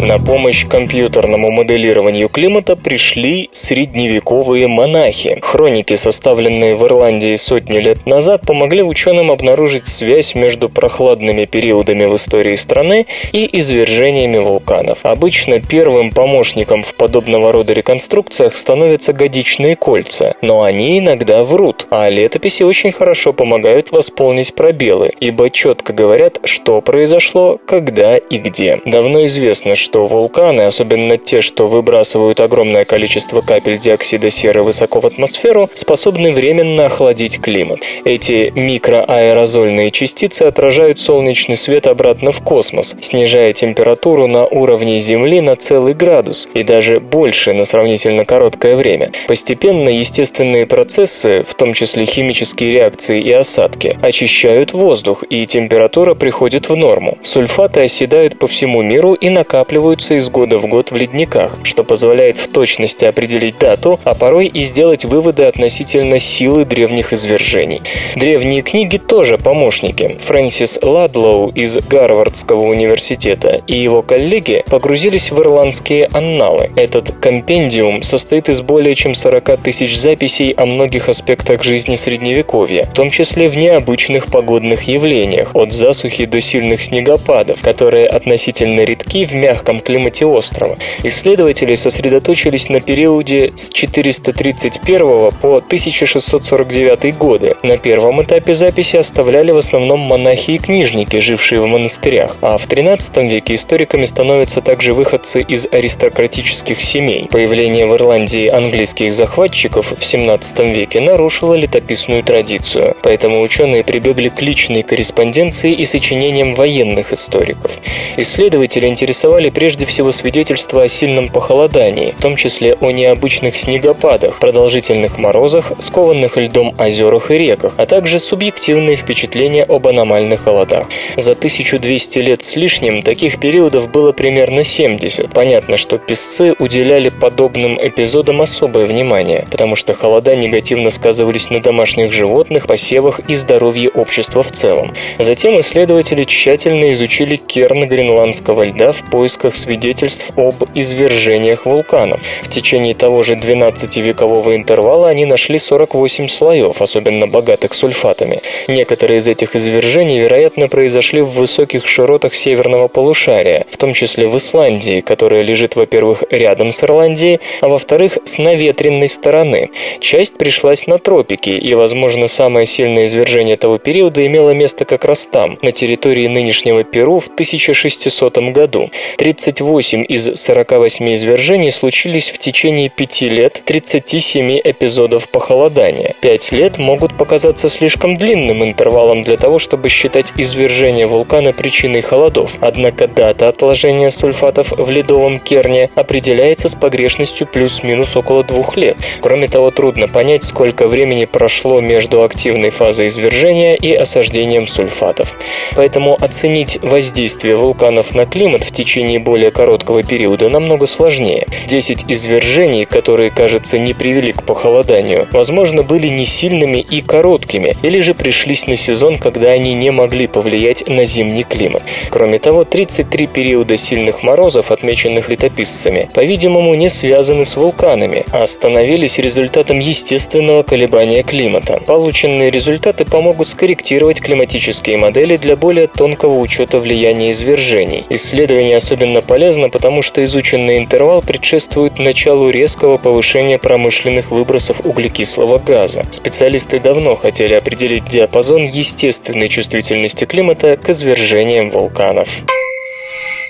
На 0.04 0.18
помощь 0.18 0.66
компьютерному 0.66 1.50
моделированию 1.50 2.28
климата 2.28 2.76
пришли 2.76 3.48
средневековые 3.52 4.68
монахи. 4.68 5.38
Хроники, 5.40 5.94
составленные 5.96 6.74
в 6.74 6.84
Ирландии 6.84 7.36
сотни 7.36 7.78
лет 7.78 8.04
назад, 8.04 8.42
помогли 8.42 8.82
ученым 8.82 9.32
обнаружить 9.32 9.86
связь 9.86 10.34
между 10.34 10.68
прохладными 10.68 11.46
периодами 11.46 12.04
в 12.04 12.16
истории 12.16 12.54
страны 12.54 13.06
и 13.32 13.48
извержениями 13.56 14.36
вулканов. 14.36 14.98
Обычно 15.04 15.60
первым 15.60 16.10
помощником 16.10 16.82
в 16.82 16.92
подобного 16.96 17.50
рода 17.50 17.72
реконструкциях 17.72 18.56
становятся 18.56 19.14
годичные 19.14 19.74
кольца, 19.74 20.34
но 20.42 20.64
они 20.64 20.98
иногда 20.98 21.44
врут, 21.44 21.86
а 21.88 22.10
летописи 22.10 22.62
очень 22.62 22.92
хорошо 22.92 23.32
помогают 23.32 23.90
восполнить 23.90 24.54
пробелы, 24.54 25.12
ибо 25.18 25.48
четко 25.48 25.94
говорят, 25.94 26.40
что 26.44 26.82
произошло, 26.82 27.58
когда 27.64 28.18
и 28.18 28.36
где. 28.36 28.82
Давно 28.84 29.24
известно, 29.24 29.74
что 29.74 29.93
что 29.94 30.06
вулканы, 30.06 30.62
особенно 30.62 31.18
те, 31.18 31.40
что 31.40 31.68
выбрасывают 31.68 32.40
огромное 32.40 32.84
количество 32.84 33.42
капель 33.42 33.78
диоксида 33.78 34.28
серы 34.28 34.64
высоко 34.64 34.98
в 34.98 35.06
атмосферу, 35.06 35.70
способны 35.72 36.32
временно 36.32 36.86
охладить 36.86 37.40
климат. 37.40 37.78
Эти 38.04 38.52
микроаэрозольные 38.56 39.92
частицы 39.92 40.42
отражают 40.42 40.98
солнечный 40.98 41.54
свет 41.54 41.86
обратно 41.86 42.32
в 42.32 42.40
космос, 42.40 42.96
снижая 43.00 43.52
температуру 43.52 44.26
на 44.26 44.44
уровне 44.46 44.98
Земли 44.98 45.40
на 45.40 45.54
целый 45.54 45.94
градус 45.94 46.48
и 46.54 46.64
даже 46.64 46.98
больше 46.98 47.52
на 47.52 47.64
сравнительно 47.64 48.24
короткое 48.24 48.74
время. 48.74 49.12
Постепенно 49.28 49.88
естественные 49.90 50.66
процессы, 50.66 51.44
в 51.48 51.54
том 51.54 51.72
числе 51.72 52.04
химические 52.04 52.72
реакции 52.72 53.22
и 53.22 53.30
осадки, 53.30 53.96
очищают 54.02 54.72
воздух, 54.72 55.22
и 55.30 55.46
температура 55.46 56.16
приходит 56.16 56.68
в 56.68 56.74
норму. 56.74 57.16
Сульфаты 57.22 57.82
оседают 57.82 58.40
по 58.40 58.48
всему 58.48 58.82
миру 58.82 59.14
и 59.14 59.28
накапливаются 59.28 59.83
накапливаются 59.84 60.14
из 60.14 60.30
года 60.30 60.58
в 60.58 60.66
год 60.66 60.90
в 60.90 60.96
ледниках, 60.96 61.58
что 61.62 61.84
позволяет 61.84 62.38
в 62.38 62.48
точности 62.48 63.04
определить 63.04 63.58
дату, 63.58 64.00
а 64.04 64.14
порой 64.14 64.46
и 64.46 64.62
сделать 64.62 65.04
выводы 65.04 65.44
относительно 65.44 66.18
силы 66.18 66.64
древних 66.64 67.12
извержений. 67.12 67.82
Древние 68.16 68.62
книги 68.62 68.96
тоже 68.96 69.36
помощники. 69.36 70.16
Фрэнсис 70.20 70.78
Ладлоу 70.82 71.50
из 71.50 71.76
Гарвардского 71.76 72.62
университета 72.62 73.60
и 73.66 73.76
его 73.76 74.02
коллеги 74.02 74.64
погрузились 74.70 75.30
в 75.30 75.38
ирландские 75.38 76.08
анналы. 76.12 76.70
Этот 76.76 77.10
компендиум 77.20 78.02
состоит 78.02 78.48
из 78.48 78.62
более 78.62 78.94
чем 78.94 79.14
40 79.14 79.58
тысяч 79.62 79.98
записей 79.98 80.52
о 80.52 80.64
многих 80.66 81.08
аспектах 81.08 81.62
жизни 81.62 81.96
Средневековья, 81.96 82.84
в 82.84 82.94
том 82.94 83.10
числе 83.10 83.48
в 83.48 83.56
необычных 83.56 84.26
погодных 84.26 84.84
явлениях, 84.84 85.54
от 85.54 85.72
засухи 85.72 86.24
до 86.24 86.40
сильных 86.40 86.82
снегопадов, 86.82 87.60
которые 87.60 88.06
относительно 88.06 88.80
редки 88.80 89.26
в 89.26 89.34
мягком 89.34 89.63
северном 89.74 89.80
климате 89.80 90.26
острова. 90.26 90.76
Исследователи 91.02 91.74
сосредоточились 91.74 92.68
на 92.68 92.80
периоде 92.80 93.52
с 93.56 93.68
431 93.70 95.32
по 95.40 95.56
1649 95.56 97.16
годы. 97.16 97.56
На 97.62 97.78
первом 97.78 98.22
этапе 98.22 98.54
записи 98.54 98.96
оставляли 98.96 99.52
в 99.52 99.58
основном 99.58 100.00
монахи 100.00 100.52
и 100.52 100.58
книжники, 100.58 101.20
жившие 101.20 101.60
в 101.60 101.66
монастырях, 101.66 102.36
а 102.40 102.58
в 102.58 102.66
13 102.66 103.16
веке 103.16 103.54
историками 103.54 104.04
становятся 104.04 104.60
также 104.60 104.92
выходцы 104.92 105.42
из 105.42 105.66
аристократических 105.70 106.80
семей. 106.80 107.28
Появление 107.30 107.86
в 107.86 107.94
Ирландии 107.94 108.48
английских 108.48 109.12
захватчиков 109.12 109.92
в 109.98 110.04
17 110.04 110.58
веке 110.60 111.00
нарушило 111.00 111.54
летописную 111.54 112.22
традицию, 112.22 112.96
поэтому 113.02 113.40
ученые 113.40 113.82
прибегли 113.82 114.28
к 114.28 114.40
личной 114.42 114.82
корреспонденции 114.82 115.72
и 115.72 115.84
сочинениям 115.84 116.54
военных 116.54 117.12
историков. 117.12 117.72
Исследователи 118.16 118.86
интересовали 118.86 119.50
прежде 119.54 119.86
всего 119.86 120.12
свидетельства 120.12 120.82
о 120.82 120.88
сильном 120.88 121.28
похолодании, 121.28 122.14
в 122.18 122.20
том 122.20 122.36
числе 122.36 122.74
о 122.80 122.90
необычных 122.90 123.56
снегопадах, 123.56 124.38
продолжительных 124.38 125.18
морозах, 125.18 125.72
скованных 125.78 126.36
льдом 126.36 126.74
озерах 126.78 127.30
и 127.30 127.38
реках, 127.38 127.74
а 127.76 127.86
также 127.86 128.18
субъективные 128.18 128.96
впечатления 128.96 129.62
об 129.62 129.86
аномальных 129.86 130.44
холодах. 130.44 130.88
За 131.16 131.32
1200 131.32 132.18
лет 132.18 132.42
с 132.42 132.56
лишним 132.56 133.02
таких 133.02 133.38
периодов 133.38 133.90
было 133.90 134.12
примерно 134.12 134.64
70. 134.64 135.30
Понятно, 135.30 135.76
что 135.76 135.98
песцы 135.98 136.54
уделяли 136.58 137.08
подобным 137.08 137.78
эпизодам 137.80 138.42
особое 138.42 138.86
внимание, 138.86 139.46
потому 139.50 139.76
что 139.76 139.94
холода 139.94 140.34
негативно 140.34 140.90
сказывались 140.90 141.50
на 141.50 141.60
домашних 141.60 142.12
животных, 142.12 142.66
посевах 142.66 143.20
и 143.28 143.34
здоровье 143.34 143.88
общества 143.90 144.42
в 144.42 144.50
целом. 144.50 144.92
Затем 145.18 145.60
исследователи 145.60 146.24
тщательно 146.24 146.90
изучили 146.92 147.36
керн 147.36 147.86
гренландского 147.86 148.64
льда 148.64 148.92
в 148.92 149.02
поисках 149.10 149.43
поисках 149.44 149.56
свидетельств 149.56 150.32
об 150.36 150.54
извержениях 150.74 151.66
вулканов. 151.66 152.20
В 152.42 152.48
течение 152.48 152.94
того 152.94 153.22
же 153.22 153.34
12-векового 153.34 154.54
интервала 154.54 155.08
они 155.08 155.26
нашли 155.26 155.58
48 155.58 156.28
слоев, 156.28 156.80
особенно 156.80 157.26
богатых 157.26 157.74
сульфатами. 157.74 158.40
Некоторые 158.68 159.18
из 159.18 159.28
этих 159.28 159.54
извержений, 159.56 160.20
вероятно, 160.20 160.68
произошли 160.68 161.20
в 161.20 161.30
высоких 161.30 161.86
широтах 161.86 162.34
северного 162.34 162.88
полушария, 162.88 163.66
в 163.70 163.76
том 163.76 163.92
числе 163.92 164.26
в 164.26 164.36
Исландии, 164.36 165.00
которая 165.00 165.42
лежит, 165.42 165.76
во-первых, 165.76 166.24
рядом 166.30 166.70
с 166.70 166.82
Ирландией, 166.82 167.40
а 167.60 167.68
во-вторых, 167.68 168.18
с 168.24 168.38
наветренной 168.38 169.08
стороны. 169.08 169.70
Часть 170.00 170.38
пришлась 170.38 170.86
на 170.86 170.98
тропики, 170.98 171.50
и, 171.50 171.74
возможно, 171.74 172.28
самое 172.28 172.66
сильное 172.66 173.04
извержение 173.04 173.56
того 173.56 173.78
периода 173.78 174.24
имело 174.26 174.50
место 174.50 174.84
как 174.84 175.04
раз 175.04 175.26
там, 175.26 175.58
на 175.62 175.72
территории 175.72 176.28
нынешнего 176.28 176.82
Перу 176.84 177.20
в 177.20 177.26
1600 177.26 178.38
году. 178.52 178.90
38 179.34 180.04
из 180.08 180.40
48 180.40 181.12
извержений 181.12 181.72
случились 181.72 182.30
в 182.30 182.38
течение 182.38 182.88
5 182.88 183.22
лет 183.22 183.62
37 183.64 184.60
эпизодов 184.62 185.28
похолодания. 185.28 186.14
5 186.20 186.52
лет 186.52 186.78
могут 186.78 187.14
показаться 187.14 187.68
слишком 187.68 188.16
длинным 188.16 188.62
интервалом 188.62 189.24
для 189.24 189.36
того, 189.36 189.58
чтобы 189.58 189.88
считать 189.88 190.32
извержение 190.36 191.06
вулкана 191.06 191.52
причиной 191.52 192.00
холодов, 192.00 192.56
однако 192.60 193.08
дата 193.08 193.48
отложения 193.48 194.10
сульфатов 194.12 194.70
в 194.70 194.90
ледовом 194.90 195.40
керне 195.40 195.90
определяется 195.96 196.68
с 196.68 196.74
погрешностью 196.74 197.46
плюс-минус 197.46 198.14
около 198.14 198.44
двух 198.44 198.76
лет. 198.76 198.96
Кроме 199.20 199.48
того, 199.48 199.70
трудно 199.72 200.06
понять, 200.06 200.44
сколько 200.44 200.86
времени 200.86 201.24
прошло 201.24 201.80
между 201.80 202.22
активной 202.22 202.70
фазой 202.70 203.06
извержения 203.06 203.74
и 203.74 203.92
осаждением 203.92 204.68
сульфатов. 204.68 205.36
Поэтому 205.74 206.16
оценить 206.20 206.78
воздействие 206.82 207.56
вулканов 207.56 208.14
на 208.14 208.26
климат 208.26 208.62
в 208.62 208.70
течение 208.70 209.18
более 209.24 209.50
короткого 209.50 210.02
периода 210.02 210.48
намного 210.48 210.86
сложнее. 210.86 211.46
10 211.66 212.04
извержений, 212.08 212.84
которые, 212.84 213.30
кажется, 213.30 213.78
не 213.78 213.94
привели 213.94 214.32
к 214.32 214.44
похолоданию, 214.44 215.26
возможно, 215.32 215.82
были 215.82 216.08
не 216.08 216.26
сильными 216.26 216.78
и 216.78 217.00
короткими, 217.00 217.76
или 217.82 218.00
же 218.00 218.14
пришлись 218.14 218.66
на 218.66 218.76
сезон, 218.76 219.16
когда 219.16 219.50
они 219.50 219.74
не 219.74 219.90
могли 219.90 220.26
повлиять 220.26 220.86
на 220.88 221.04
зимний 221.04 221.42
климат. 221.42 221.82
Кроме 222.10 222.38
того, 222.38 222.64
33 222.64 223.26
периода 223.26 223.76
сильных 223.76 224.22
морозов, 224.22 224.70
отмеченных 224.70 225.28
летописцами, 225.28 226.08
по-видимому, 226.14 226.74
не 226.74 226.90
связаны 226.90 227.44
с 227.44 227.56
вулканами, 227.56 228.24
а 228.32 228.46
становились 228.46 229.18
результатом 229.18 229.78
естественного 229.78 230.62
колебания 230.62 231.22
климата. 231.22 231.80
Полученные 231.86 232.50
результаты 232.50 233.04
помогут 233.04 233.48
скорректировать 233.48 234.20
климатические 234.20 234.98
модели 234.98 235.36
для 235.36 235.56
более 235.56 235.86
тонкого 235.86 236.38
учета 236.38 236.78
влияния 236.78 237.30
извержений. 237.30 238.04
Исследование 238.10 238.76
особенно 238.76 239.13
полезно, 239.20 239.68
потому 239.68 240.02
что 240.02 240.24
изученный 240.24 240.78
интервал 240.78 241.22
предшествует 241.22 241.98
началу 241.98 242.50
резкого 242.50 242.96
повышения 242.96 243.58
промышленных 243.58 244.30
выбросов 244.30 244.84
углекислого 244.84 245.58
газа. 245.58 246.04
Специалисты 246.10 246.80
давно 246.80 247.16
хотели 247.16 247.54
определить 247.54 248.08
диапазон 248.08 248.64
естественной 248.64 249.48
чувствительности 249.48 250.24
климата 250.24 250.76
к 250.76 250.88
извержениям 250.88 251.70
вулканов. 251.70 252.28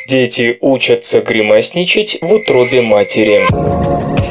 Дети 0.07 0.59
учатся 0.61 1.21
гримасничать 1.21 2.19
в 2.21 2.33
утробе 2.33 2.83
матери. 2.83 4.24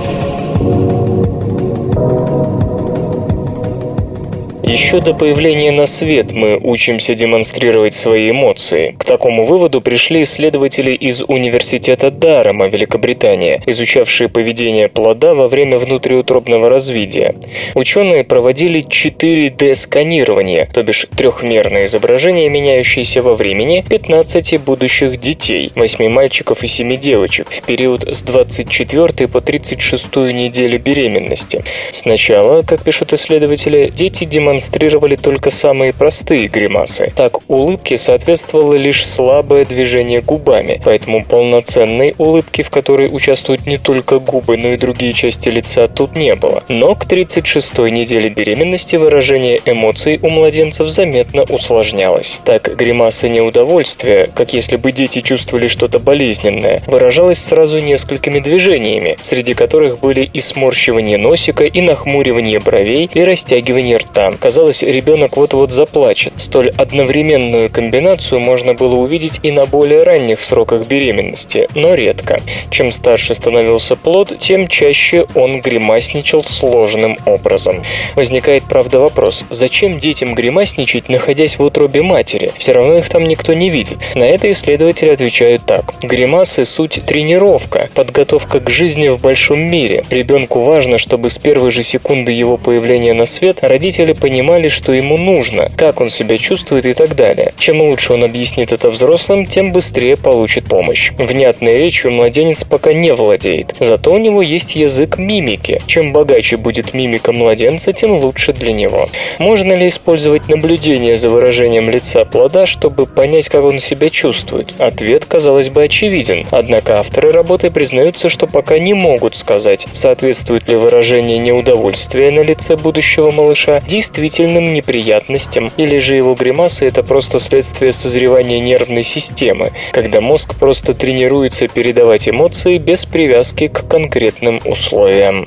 Еще 4.66 5.02
до 5.02 5.14
появления 5.14 5.74
на 5.74 5.86
свет 5.86 6.32
мы 6.32 6.56
учимся 6.56 7.16
демонстрировать 7.16 7.94
свои 7.94 8.32
эмоции. 8.32 8.96
К 8.98 9.04
такому 9.04 9.44
выводу 9.44 9.82
пришли 9.82 10.24
исследователи 10.24 10.92
из 10.92 11.22
Университета 11.22 12.10
Дарама, 12.12 12.68
Великобритания, 12.68 13.62
изучавшие 13.66 14.30
поведение 14.30 14.88
плода 14.88 15.36
во 15.36 15.48
время 15.48 15.78
внутриутробного 15.78 16.70
развития. 16.70 17.36
Ученые 17.76 18.24
проводили 18.24 18.86
4D-сканирование, 18.86 20.70
то 20.74 20.82
бишь 20.82 21.08
трехмерное 21.14 21.86
изображение, 21.86 22.48
меняющееся 22.48 23.22
во 23.22 23.36
времени 23.36 23.84
15 23.90 24.62
будущих 24.62 25.20
детей, 25.20 25.74
8 25.76 26.08
мальчиков 26.08 26.64
и 26.64 26.68
7 26.68 26.96
девочек, 26.96 27.50
в 27.50 27.62
период 27.64 28.08
с 28.08 28.24
24 28.24 29.28
по 29.28 29.42
36 29.42 30.16
неделю 30.32 30.80
беременности. 30.80 31.66
Сначала, 31.92 32.62
как 32.62 32.82
пишут 32.82 33.12
исследователи, 33.12 33.92
дети 33.94 34.24
демонстрируют 34.24 34.53
демонстрировали 34.54 35.16
только 35.16 35.50
самые 35.50 35.94
простые 35.94 36.48
гримасы. 36.48 37.12
Так, 37.16 37.50
улыбке 37.50 37.98
соответствовало 37.98 38.76
лишь 38.76 39.06
слабое 39.06 39.66
движение 39.66 40.22
губами, 40.22 40.80
поэтому 40.86 41.26
полноценной 41.26 42.14
улыбки, 42.20 42.62
в 42.62 42.70
которой 42.70 43.10
участвуют 43.12 43.66
не 43.66 43.78
только 43.80 44.20
губы, 44.20 44.58
но 44.58 44.70
и 44.70 44.78
другие 44.78 45.14
части 45.14 45.50
лица, 45.50 45.88
тут 45.88 46.16
не 46.16 46.36
было. 46.36 46.64
Но 46.70 46.94
к 46.94 47.06
36-й 47.06 47.90
неделе 47.90 48.30
беременности 48.30 48.96
выражение 48.96 49.60
эмоций 49.66 50.20
у 50.22 50.30
младенцев 50.30 50.88
заметно 50.90 51.44
усложнялось. 51.44 52.40
Так, 52.46 52.76
гримаса 52.76 53.30
неудовольствия, 53.30 54.30
как 54.36 54.54
если 54.54 54.76
бы 54.76 54.92
дети 54.92 55.22
чувствовали 55.22 55.66
что-то 55.66 55.98
болезненное, 55.98 56.84
выражалась 56.86 57.40
сразу 57.40 57.80
несколькими 57.80 58.40
движениями, 58.40 59.18
среди 59.24 59.56
которых 59.56 60.00
были 60.00 60.30
и 60.32 60.40
сморщивание 60.40 61.18
носика, 61.18 61.64
и 61.64 61.82
нахмуривание 61.82 62.60
бровей, 62.60 63.10
и 63.12 63.24
растягивание 63.24 63.98
рта. 63.98 64.32
Казалось, 64.44 64.84
ребенок 64.84 65.38
вот-вот 65.38 65.72
заплачет. 65.72 66.34
Столь 66.36 66.72
одновременную 66.72 67.70
комбинацию 67.70 68.42
можно 68.42 68.74
было 68.74 68.96
увидеть 68.96 69.40
и 69.42 69.52
на 69.52 69.66
более 69.66 70.04
ранних 70.04 70.42
сроках 70.42 70.86
беременности, 70.86 71.70
но 71.76 71.94
редко. 71.94 72.42
Чем 72.70 72.92
старше 72.92 73.36
становился 73.36 73.96
плод, 73.96 74.38
тем 74.40 74.68
чаще 74.68 75.28
он 75.34 75.62
гримасничал 75.62 76.44
сложным 76.44 77.18
образом. 77.26 77.84
Возникает, 78.16 78.64
правда, 78.68 79.00
вопрос, 79.00 79.46
зачем 79.50 79.98
детям 79.98 80.36
гримасничать, 80.36 81.08
находясь 81.08 81.58
в 81.58 81.64
утробе 81.64 82.02
матери? 82.02 82.52
Все 82.58 82.74
равно 82.74 82.98
их 82.98 83.08
там 83.08 83.24
никто 83.24 83.54
не 83.54 83.70
видит. 83.70 83.98
На 84.14 84.24
это 84.24 84.52
исследователи 84.52 85.12
отвечают 85.12 85.66
так. 85.66 85.94
Гримасы– 86.02 86.66
суть 86.66 87.02
тренировка, 87.06 87.90
подготовка 87.96 88.60
к 88.60 88.70
жизни 88.70 89.08
в 89.08 89.22
большом 89.22 89.62
мире. 89.62 90.04
Ребенку 90.10 90.64
важно, 90.64 90.98
чтобы 90.98 91.30
с 91.30 91.38
первой 91.38 91.72
же 91.72 91.82
секунды 91.82 92.34
его 92.34 92.58
появления 92.58 93.14
на 93.14 93.26
свет 93.26 93.60
родители 93.62 94.12
понимали, 94.12 94.33
понимали, 94.34 94.68
что 94.68 94.94
ему 94.94 95.16
нужно, 95.20 95.70
как 95.78 96.02
он 96.02 96.10
себя 96.10 96.40
чувствует 96.40 96.88
и 96.88 96.94
так 96.94 97.16
далее. 97.16 97.54
Чем 97.60 97.82
лучше 97.82 98.14
он 98.14 98.24
объяснит 98.24 98.72
это 98.72 98.90
взрослым, 98.90 99.46
тем 99.46 99.72
быстрее 99.72 100.18
получит 100.18 100.66
помощь. 100.66 101.12
Внятной 101.20 101.78
речью 101.78 102.12
младенец 102.12 102.64
пока 102.64 102.94
не 102.94 103.14
владеет, 103.14 103.76
зато 103.80 104.12
у 104.12 104.18
него 104.18 104.42
есть 104.42 104.76
язык 104.76 105.20
мимики. 105.20 105.84
Чем 105.86 106.14
богаче 106.14 106.58
будет 106.58 106.96
мимика 106.96 107.32
младенца, 107.32 107.94
тем 107.94 108.14
лучше 108.14 108.54
для 108.54 108.74
него. 108.74 109.08
Можно 109.38 109.74
ли 109.74 109.88
использовать 109.88 110.50
наблюдение 110.50 111.16
за 111.16 111.30
выражением 111.30 111.92
лица 111.92 112.26
плода, 112.26 112.66
чтобы 112.66 113.06
понять, 113.06 113.50
как 113.50 113.64
он 113.64 113.78
себя 113.78 114.10
чувствует? 114.10 114.74
Ответ, 114.80 115.26
казалось 115.26 115.70
бы, 115.70 115.84
очевиден. 115.84 116.48
Однако 116.50 116.98
авторы 116.98 117.32
работы 117.32 117.70
признаются, 117.70 118.30
что 118.30 118.48
пока 118.48 118.80
не 118.80 118.96
могут 118.96 119.36
сказать, 119.36 119.86
соответствует 119.94 120.68
ли 120.68 120.76
выражение 120.76 121.38
неудовольствия 121.38 122.32
на 122.32 122.40
лице 122.40 122.78
будущего 122.78 123.30
малыша 123.30 123.80
действительно 123.88 124.23
действительным 124.24 124.72
неприятностям, 124.72 125.70
или 125.76 126.00
же 126.00 126.16
его 126.16 126.34
гримасы– 126.34 126.86
это 126.88 127.04
просто 127.04 127.40
следствие 127.40 127.92
созревания 127.92 128.62
нервной 128.62 129.04
системы, 129.04 129.72
когда 129.92 130.22
мозг 130.22 130.56
просто 130.58 130.94
тренируется 130.94 131.68
передавать 131.68 132.30
эмоции 132.30 132.78
без 132.78 133.06
привязки 133.06 133.68
к 133.68 133.86
конкретным 133.86 134.62
условиям. 134.66 135.46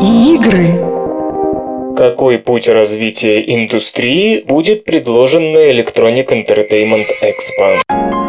Игры. 0.00 0.68
Какой 1.96 2.38
путь 2.38 2.68
развития 2.68 3.42
индустрии 3.52 4.44
будет 4.46 4.84
предложен 4.84 5.52
на 5.52 5.70
Electronic 5.70 6.28
Entertainment 6.28 7.06
Expo? 7.22 8.19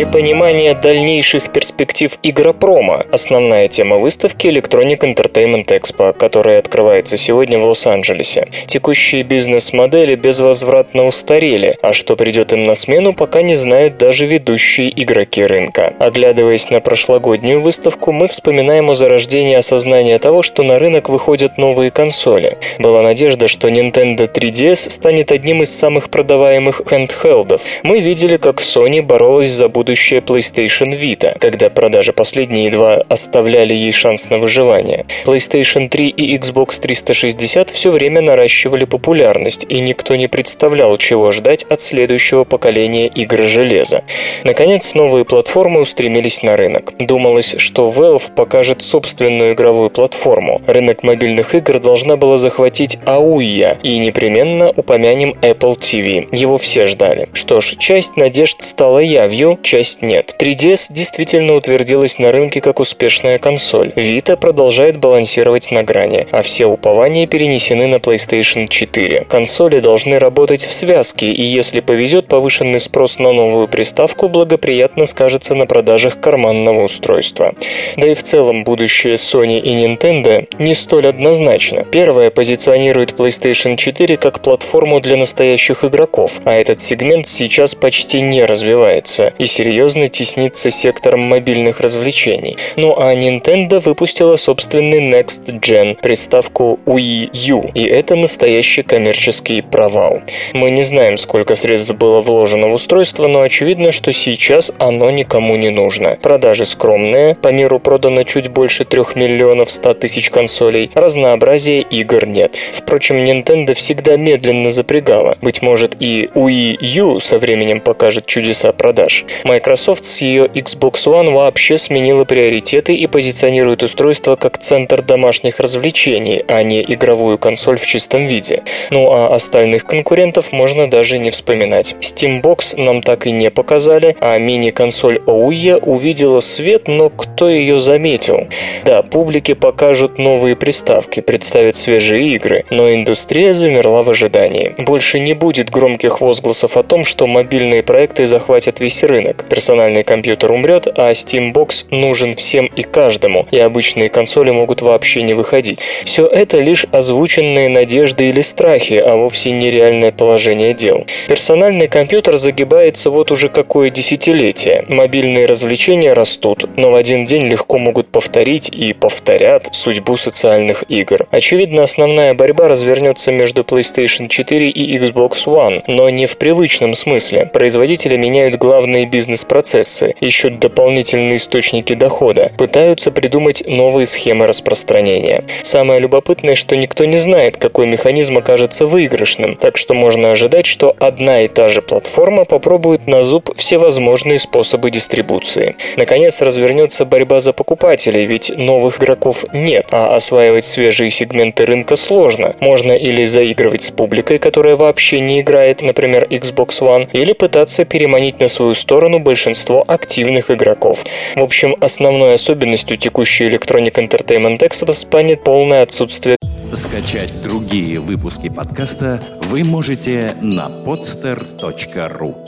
Непонимание 0.00 0.74
дальнейших 0.74 1.52
перспектив 1.52 2.18
игропрома– 2.22 3.04
основная 3.12 3.68
тема 3.68 3.98
выставки 3.98 4.46
Electronic 4.46 5.00
Entertainment 5.00 5.66
Expo, 5.66 6.14
которая 6.14 6.58
открывается 6.58 7.18
сегодня 7.18 7.58
в 7.58 7.66
Лос-Анджелесе. 7.66 8.48
Текущие 8.66 9.24
бизнес-модели 9.24 10.14
безвозвратно 10.14 11.04
устарели, 11.06 11.76
а 11.82 11.92
что 11.92 12.16
придет 12.16 12.54
им 12.54 12.62
на 12.62 12.74
смену, 12.74 13.12
пока 13.12 13.42
не 13.42 13.56
знают 13.56 13.98
даже 13.98 14.24
ведущие 14.24 14.90
игроки 15.02 15.44
рынка. 15.44 15.92
Оглядываясь 15.98 16.70
на 16.70 16.80
прошлогоднюю 16.80 17.60
выставку, 17.60 18.10
мы 18.10 18.26
вспоминаем 18.26 18.88
о 18.90 18.94
зарождении 18.94 19.54
осознания 19.54 20.18
того, 20.18 20.42
что 20.42 20.62
на 20.62 20.78
рынок 20.78 21.10
выходят 21.10 21.58
новые 21.58 21.90
консоли. 21.90 22.56
Была 22.78 23.02
надежда, 23.02 23.48
что 23.48 23.68
Nintendo 23.68 24.32
3DS 24.32 24.90
станет 24.90 25.30
одним 25.30 25.62
из 25.62 25.78
самых 25.78 26.08
продаваемых 26.08 26.80
хендхелдов. 26.88 27.60
Мы 27.82 28.00
видели, 28.00 28.38
как 28.38 28.62
Sony 28.62 29.02
боролась 29.02 29.50
за 29.50 29.68
будущее 29.68 29.89
PlayStation 29.92 30.98
Vita, 30.98 31.38
когда 31.38 31.70
продажи 31.70 32.12
последней 32.12 32.66
едва 32.66 32.96
оставляли 33.08 33.74
ей 33.74 33.92
шанс 33.92 34.30
на 34.30 34.38
выживание. 34.38 35.06
PlayStation 35.24 35.88
3 35.88 36.08
и 36.08 36.36
Xbox 36.36 36.80
360 36.80 37.70
все 37.70 37.90
время 37.90 38.20
наращивали 38.20 38.84
популярность, 38.84 39.66
и 39.68 39.80
никто 39.80 40.16
не 40.16 40.28
представлял, 40.28 40.96
чего 40.96 41.32
ждать 41.32 41.64
от 41.64 41.82
следующего 41.82 42.44
поколения 42.44 43.06
игр 43.06 43.42
железа. 43.42 44.04
Наконец, 44.44 44.94
новые 44.94 45.24
платформы 45.24 45.80
устремились 45.80 46.42
на 46.42 46.56
рынок. 46.56 46.92
Думалось, 46.98 47.54
что 47.58 47.88
Valve 47.88 48.34
покажет 48.34 48.82
собственную 48.82 49.54
игровую 49.54 49.90
платформу. 49.90 50.62
Рынок 50.66 51.02
мобильных 51.02 51.54
игр 51.54 51.78
должна 51.78 52.16
была 52.16 52.38
захватить 52.38 52.98
AUIA, 53.06 53.78
и 53.82 53.98
непременно 53.98 54.70
упомянем 54.70 55.34
Apple 55.42 55.78
TV. 55.78 56.28
Его 56.32 56.58
все 56.58 56.86
ждали. 56.86 57.28
Что 57.32 57.60
ж, 57.60 57.76
часть 57.78 58.16
надежд 58.16 58.62
стала 58.62 58.98
явью, 58.98 59.58
часть 59.70 60.02
нет. 60.02 60.34
3DS 60.36 60.86
действительно 60.90 61.54
утвердилась 61.54 62.18
на 62.18 62.32
рынке 62.32 62.60
как 62.60 62.80
успешная 62.80 63.38
консоль. 63.38 63.92
Vita 63.94 64.36
продолжает 64.36 64.98
балансировать 64.98 65.70
на 65.70 65.84
грани, 65.84 66.26
а 66.32 66.42
все 66.42 66.66
упования 66.66 67.28
перенесены 67.28 67.86
на 67.86 67.96
PlayStation 67.96 68.66
4. 68.66 69.26
Консоли 69.28 69.78
должны 69.78 70.18
работать 70.18 70.62
в 70.62 70.72
связке, 70.72 71.26
и 71.26 71.44
если 71.44 71.78
повезет, 71.78 72.26
повышенный 72.26 72.80
спрос 72.80 73.20
на 73.20 73.32
новую 73.32 73.68
приставку 73.68 74.28
благоприятно 74.28 75.06
скажется 75.06 75.54
на 75.54 75.66
продажах 75.66 76.18
карманного 76.18 76.82
устройства. 76.82 77.54
Да 77.96 78.08
и 78.08 78.14
в 78.14 78.24
целом 78.24 78.64
будущее 78.64 79.14
Sony 79.14 79.60
и 79.60 79.70
Nintendo 79.76 80.48
не 80.58 80.74
столь 80.74 81.06
однозначно. 81.06 81.84
Первая 81.84 82.32
позиционирует 82.32 83.12
PlayStation 83.12 83.76
4 83.76 84.16
как 84.16 84.40
платформу 84.40 84.98
для 84.98 85.16
настоящих 85.16 85.84
игроков, 85.84 86.40
а 86.44 86.54
этот 86.54 86.80
сегмент 86.80 87.28
сейчас 87.28 87.76
почти 87.76 88.20
не 88.20 88.44
развивается, 88.44 89.32
и 89.38 89.46
серьезно 89.60 90.08
теснится 90.08 90.70
сектором 90.70 91.20
мобильных 91.20 91.80
развлечений. 91.80 92.56
Ну 92.76 92.94
а 92.96 93.14
Nintendo 93.14 93.78
выпустила 93.78 94.36
собственный 94.36 95.00
Next 95.12 95.60
Gen, 95.60 96.00
приставку 96.00 96.80
Wii 96.86 97.28
U, 97.32 97.70
и 97.74 97.84
это 97.84 98.16
настоящий 98.16 98.82
коммерческий 98.82 99.60
провал. 99.60 100.22
Мы 100.54 100.70
не 100.70 100.82
знаем, 100.82 101.18
сколько 101.18 101.56
средств 101.56 101.92
было 101.92 102.20
вложено 102.20 102.68
в 102.68 102.72
устройство, 102.72 103.26
но 103.26 103.42
очевидно, 103.42 103.92
что 103.92 104.14
сейчас 104.14 104.72
оно 104.78 105.10
никому 105.10 105.56
не 105.56 105.68
нужно. 105.68 106.16
Продажи 106.22 106.64
скромные, 106.64 107.34
по 107.34 107.48
миру 107.48 107.80
продано 107.80 108.22
чуть 108.22 108.48
больше 108.48 108.86
3 108.86 109.02
миллионов 109.14 109.70
100 109.70 109.92
тысяч 109.92 110.30
консолей, 110.30 110.90
разнообразия 110.94 111.82
игр 111.82 112.26
нет. 112.26 112.56
Впрочем, 112.72 113.16
Nintendo 113.26 113.74
всегда 113.74 114.16
медленно 114.16 114.70
запрягала. 114.70 115.36
Быть 115.42 115.60
может 115.60 115.96
и 116.00 116.30
Wii 116.34 116.78
U 116.80 117.20
со 117.20 117.36
временем 117.36 117.82
покажет 117.82 118.24
чудеса 118.24 118.72
продаж. 118.72 119.26
Microsoft 119.50 120.04
с 120.04 120.20
ее 120.20 120.46
Xbox 120.46 121.06
One 121.06 121.32
вообще 121.32 121.76
сменила 121.76 122.24
приоритеты 122.24 122.94
и 122.94 123.08
позиционирует 123.08 123.82
устройство 123.82 124.36
как 124.36 124.58
центр 124.58 125.02
домашних 125.02 125.58
развлечений, 125.58 126.44
а 126.46 126.62
не 126.62 126.82
игровую 126.82 127.36
консоль 127.36 127.76
в 127.76 127.84
чистом 127.84 128.26
виде. 128.26 128.62
Ну 128.90 129.10
а 129.10 129.34
остальных 129.34 129.86
конкурентов 129.86 130.52
можно 130.52 130.88
даже 130.88 131.18
не 131.18 131.30
вспоминать. 131.30 131.96
Steambox 132.00 132.80
нам 132.80 133.02
так 133.02 133.26
и 133.26 133.32
не 133.32 133.50
показали, 133.50 134.16
а 134.20 134.38
мини-консоль 134.38 135.18
OUYA 135.26 135.80
увидела 135.80 136.38
свет, 136.38 136.86
но 136.86 137.10
кто 137.10 137.48
ее 137.48 137.80
заметил? 137.80 138.46
Да, 138.84 139.02
публике 139.02 139.56
покажут 139.56 140.18
новые 140.18 140.54
приставки, 140.54 141.18
представят 141.18 141.74
свежие 141.74 142.36
игры, 142.36 142.66
но 142.70 142.94
индустрия 142.94 143.52
замерла 143.52 144.04
в 144.04 144.10
ожидании. 144.10 144.76
Больше 144.78 145.18
не 145.18 145.34
будет 145.34 145.70
громких 145.70 146.20
возгласов 146.20 146.76
о 146.76 146.84
том, 146.84 147.02
что 147.02 147.26
мобильные 147.26 147.82
проекты 147.82 148.28
захватят 148.28 148.78
весь 148.78 149.02
рынок. 149.02 149.39
Персональный 149.48 150.02
компьютер 150.02 150.52
умрет, 150.52 150.86
а 150.86 151.12
Steambox 151.12 151.86
нужен 151.90 152.34
всем 152.34 152.66
и 152.66 152.82
каждому, 152.82 153.46
и 153.50 153.58
обычные 153.58 154.08
консоли 154.08 154.50
могут 154.50 154.82
вообще 154.82 155.22
не 155.22 155.34
выходить. 155.34 155.80
Все 156.04 156.26
это 156.26 156.58
лишь 156.58 156.86
озвученные 156.90 157.68
надежды 157.68 158.28
или 158.28 158.40
страхи, 158.40 158.94
а 158.94 159.16
вовсе 159.16 159.50
не 159.52 159.70
реальное 159.70 160.12
положение 160.12 160.74
дел. 160.74 161.06
Персональный 161.28 161.88
компьютер 161.88 162.36
загибается 162.36 163.10
вот 163.10 163.30
уже 163.30 163.48
какое 163.48 163.90
десятилетие. 163.90 164.84
Мобильные 164.88 165.46
развлечения 165.46 166.12
растут, 166.12 166.64
но 166.76 166.90
в 166.90 166.94
один 166.94 167.24
день 167.24 167.46
легко 167.46 167.78
могут 167.78 168.08
повторить 168.08 168.68
и 168.68 168.92
повторят 168.92 169.68
судьбу 169.72 170.16
социальных 170.16 170.84
игр. 170.88 171.26
Очевидно, 171.30 171.82
основная 171.82 172.34
борьба 172.34 172.68
развернется 172.68 173.32
между 173.32 173.62
PlayStation 173.62 174.28
4 174.28 174.70
и 174.70 174.98
Xbox 174.98 175.46
One, 175.46 175.82
но 175.86 176.08
не 176.10 176.26
в 176.26 176.36
привычном 176.36 176.94
смысле. 176.94 177.46
Производители 177.46 178.16
меняют 178.16 178.56
главные 178.56 179.06
бизнес-процессы, 179.30 180.14
ищут 180.20 180.58
дополнительные 180.58 181.36
источники 181.36 181.94
дохода, 181.94 182.50
пытаются 182.58 183.12
придумать 183.12 183.62
новые 183.66 184.06
схемы 184.06 184.46
распространения. 184.46 185.44
Самое 185.62 186.00
любопытное, 186.00 186.56
что 186.56 186.74
никто 186.74 187.04
не 187.04 187.16
знает, 187.16 187.56
какой 187.56 187.86
механизм 187.86 188.38
окажется 188.38 188.86
выигрышным, 188.86 189.54
так 189.54 189.76
что 189.76 189.94
можно 189.94 190.32
ожидать, 190.32 190.66
что 190.66 190.96
одна 190.98 191.42
и 191.42 191.48
та 191.48 191.68
же 191.68 191.80
платформа 191.80 192.44
попробует 192.44 193.06
на 193.06 193.22
зуб 193.22 193.56
всевозможные 193.56 194.40
способы 194.40 194.90
дистрибуции. 194.90 195.76
Наконец 195.96 196.40
развернется 196.40 197.04
борьба 197.04 197.38
за 197.38 197.52
покупателей, 197.52 198.24
ведь 198.24 198.50
новых 198.56 198.98
игроков 198.98 199.44
нет, 199.52 199.86
а 199.92 200.16
осваивать 200.16 200.64
свежие 200.64 201.10
сегменты 201.10 201.66
рынка 201.66 201.94
сложно. 201.94 202.56
Можно 202.58 202.92
или 202.92 203.22
заигрывать 203.22 203.82
с 203.82 203.90
публикой, 203.90 204.38
которая 204.38 204.74
вообще 204.74 205.20
не 205.20 205.40
играет, 205.40 205.82
например, 205.82 206.26
Xbox 206.28 206.80
One, 206.80 207.08
или 207.12 207.32
пытаться 207.32 207.84
переманить 207.84 208.40
на 208.40 208.48
свою 208.48 208.74
сторону 208.74 209.19
большинство 209.20 209.84
активных 209.86 210.50
игроков. 210.50 211.04
В 211.36 211.40
общем, 211.42 211.76
основной 211.80 212.34
особенностью 212.34 212.96
текущей 212.96 213.48
Electronic 213.48 213.94
Entertainment 213.94 214.58
Expo 214.58 214.92
станет 214.92 215.44
полное 215.44 215.82
отсутствие 215.82 216.36
Скачать 216.72 217.32
другие 217.42 217.98
выпуски 217.98 218.48
подкаста 218.48 219.20
вы 219.42 219.64
можете 219.64 220.36
на 220.40 220.68
podster.ru 220.68 222.39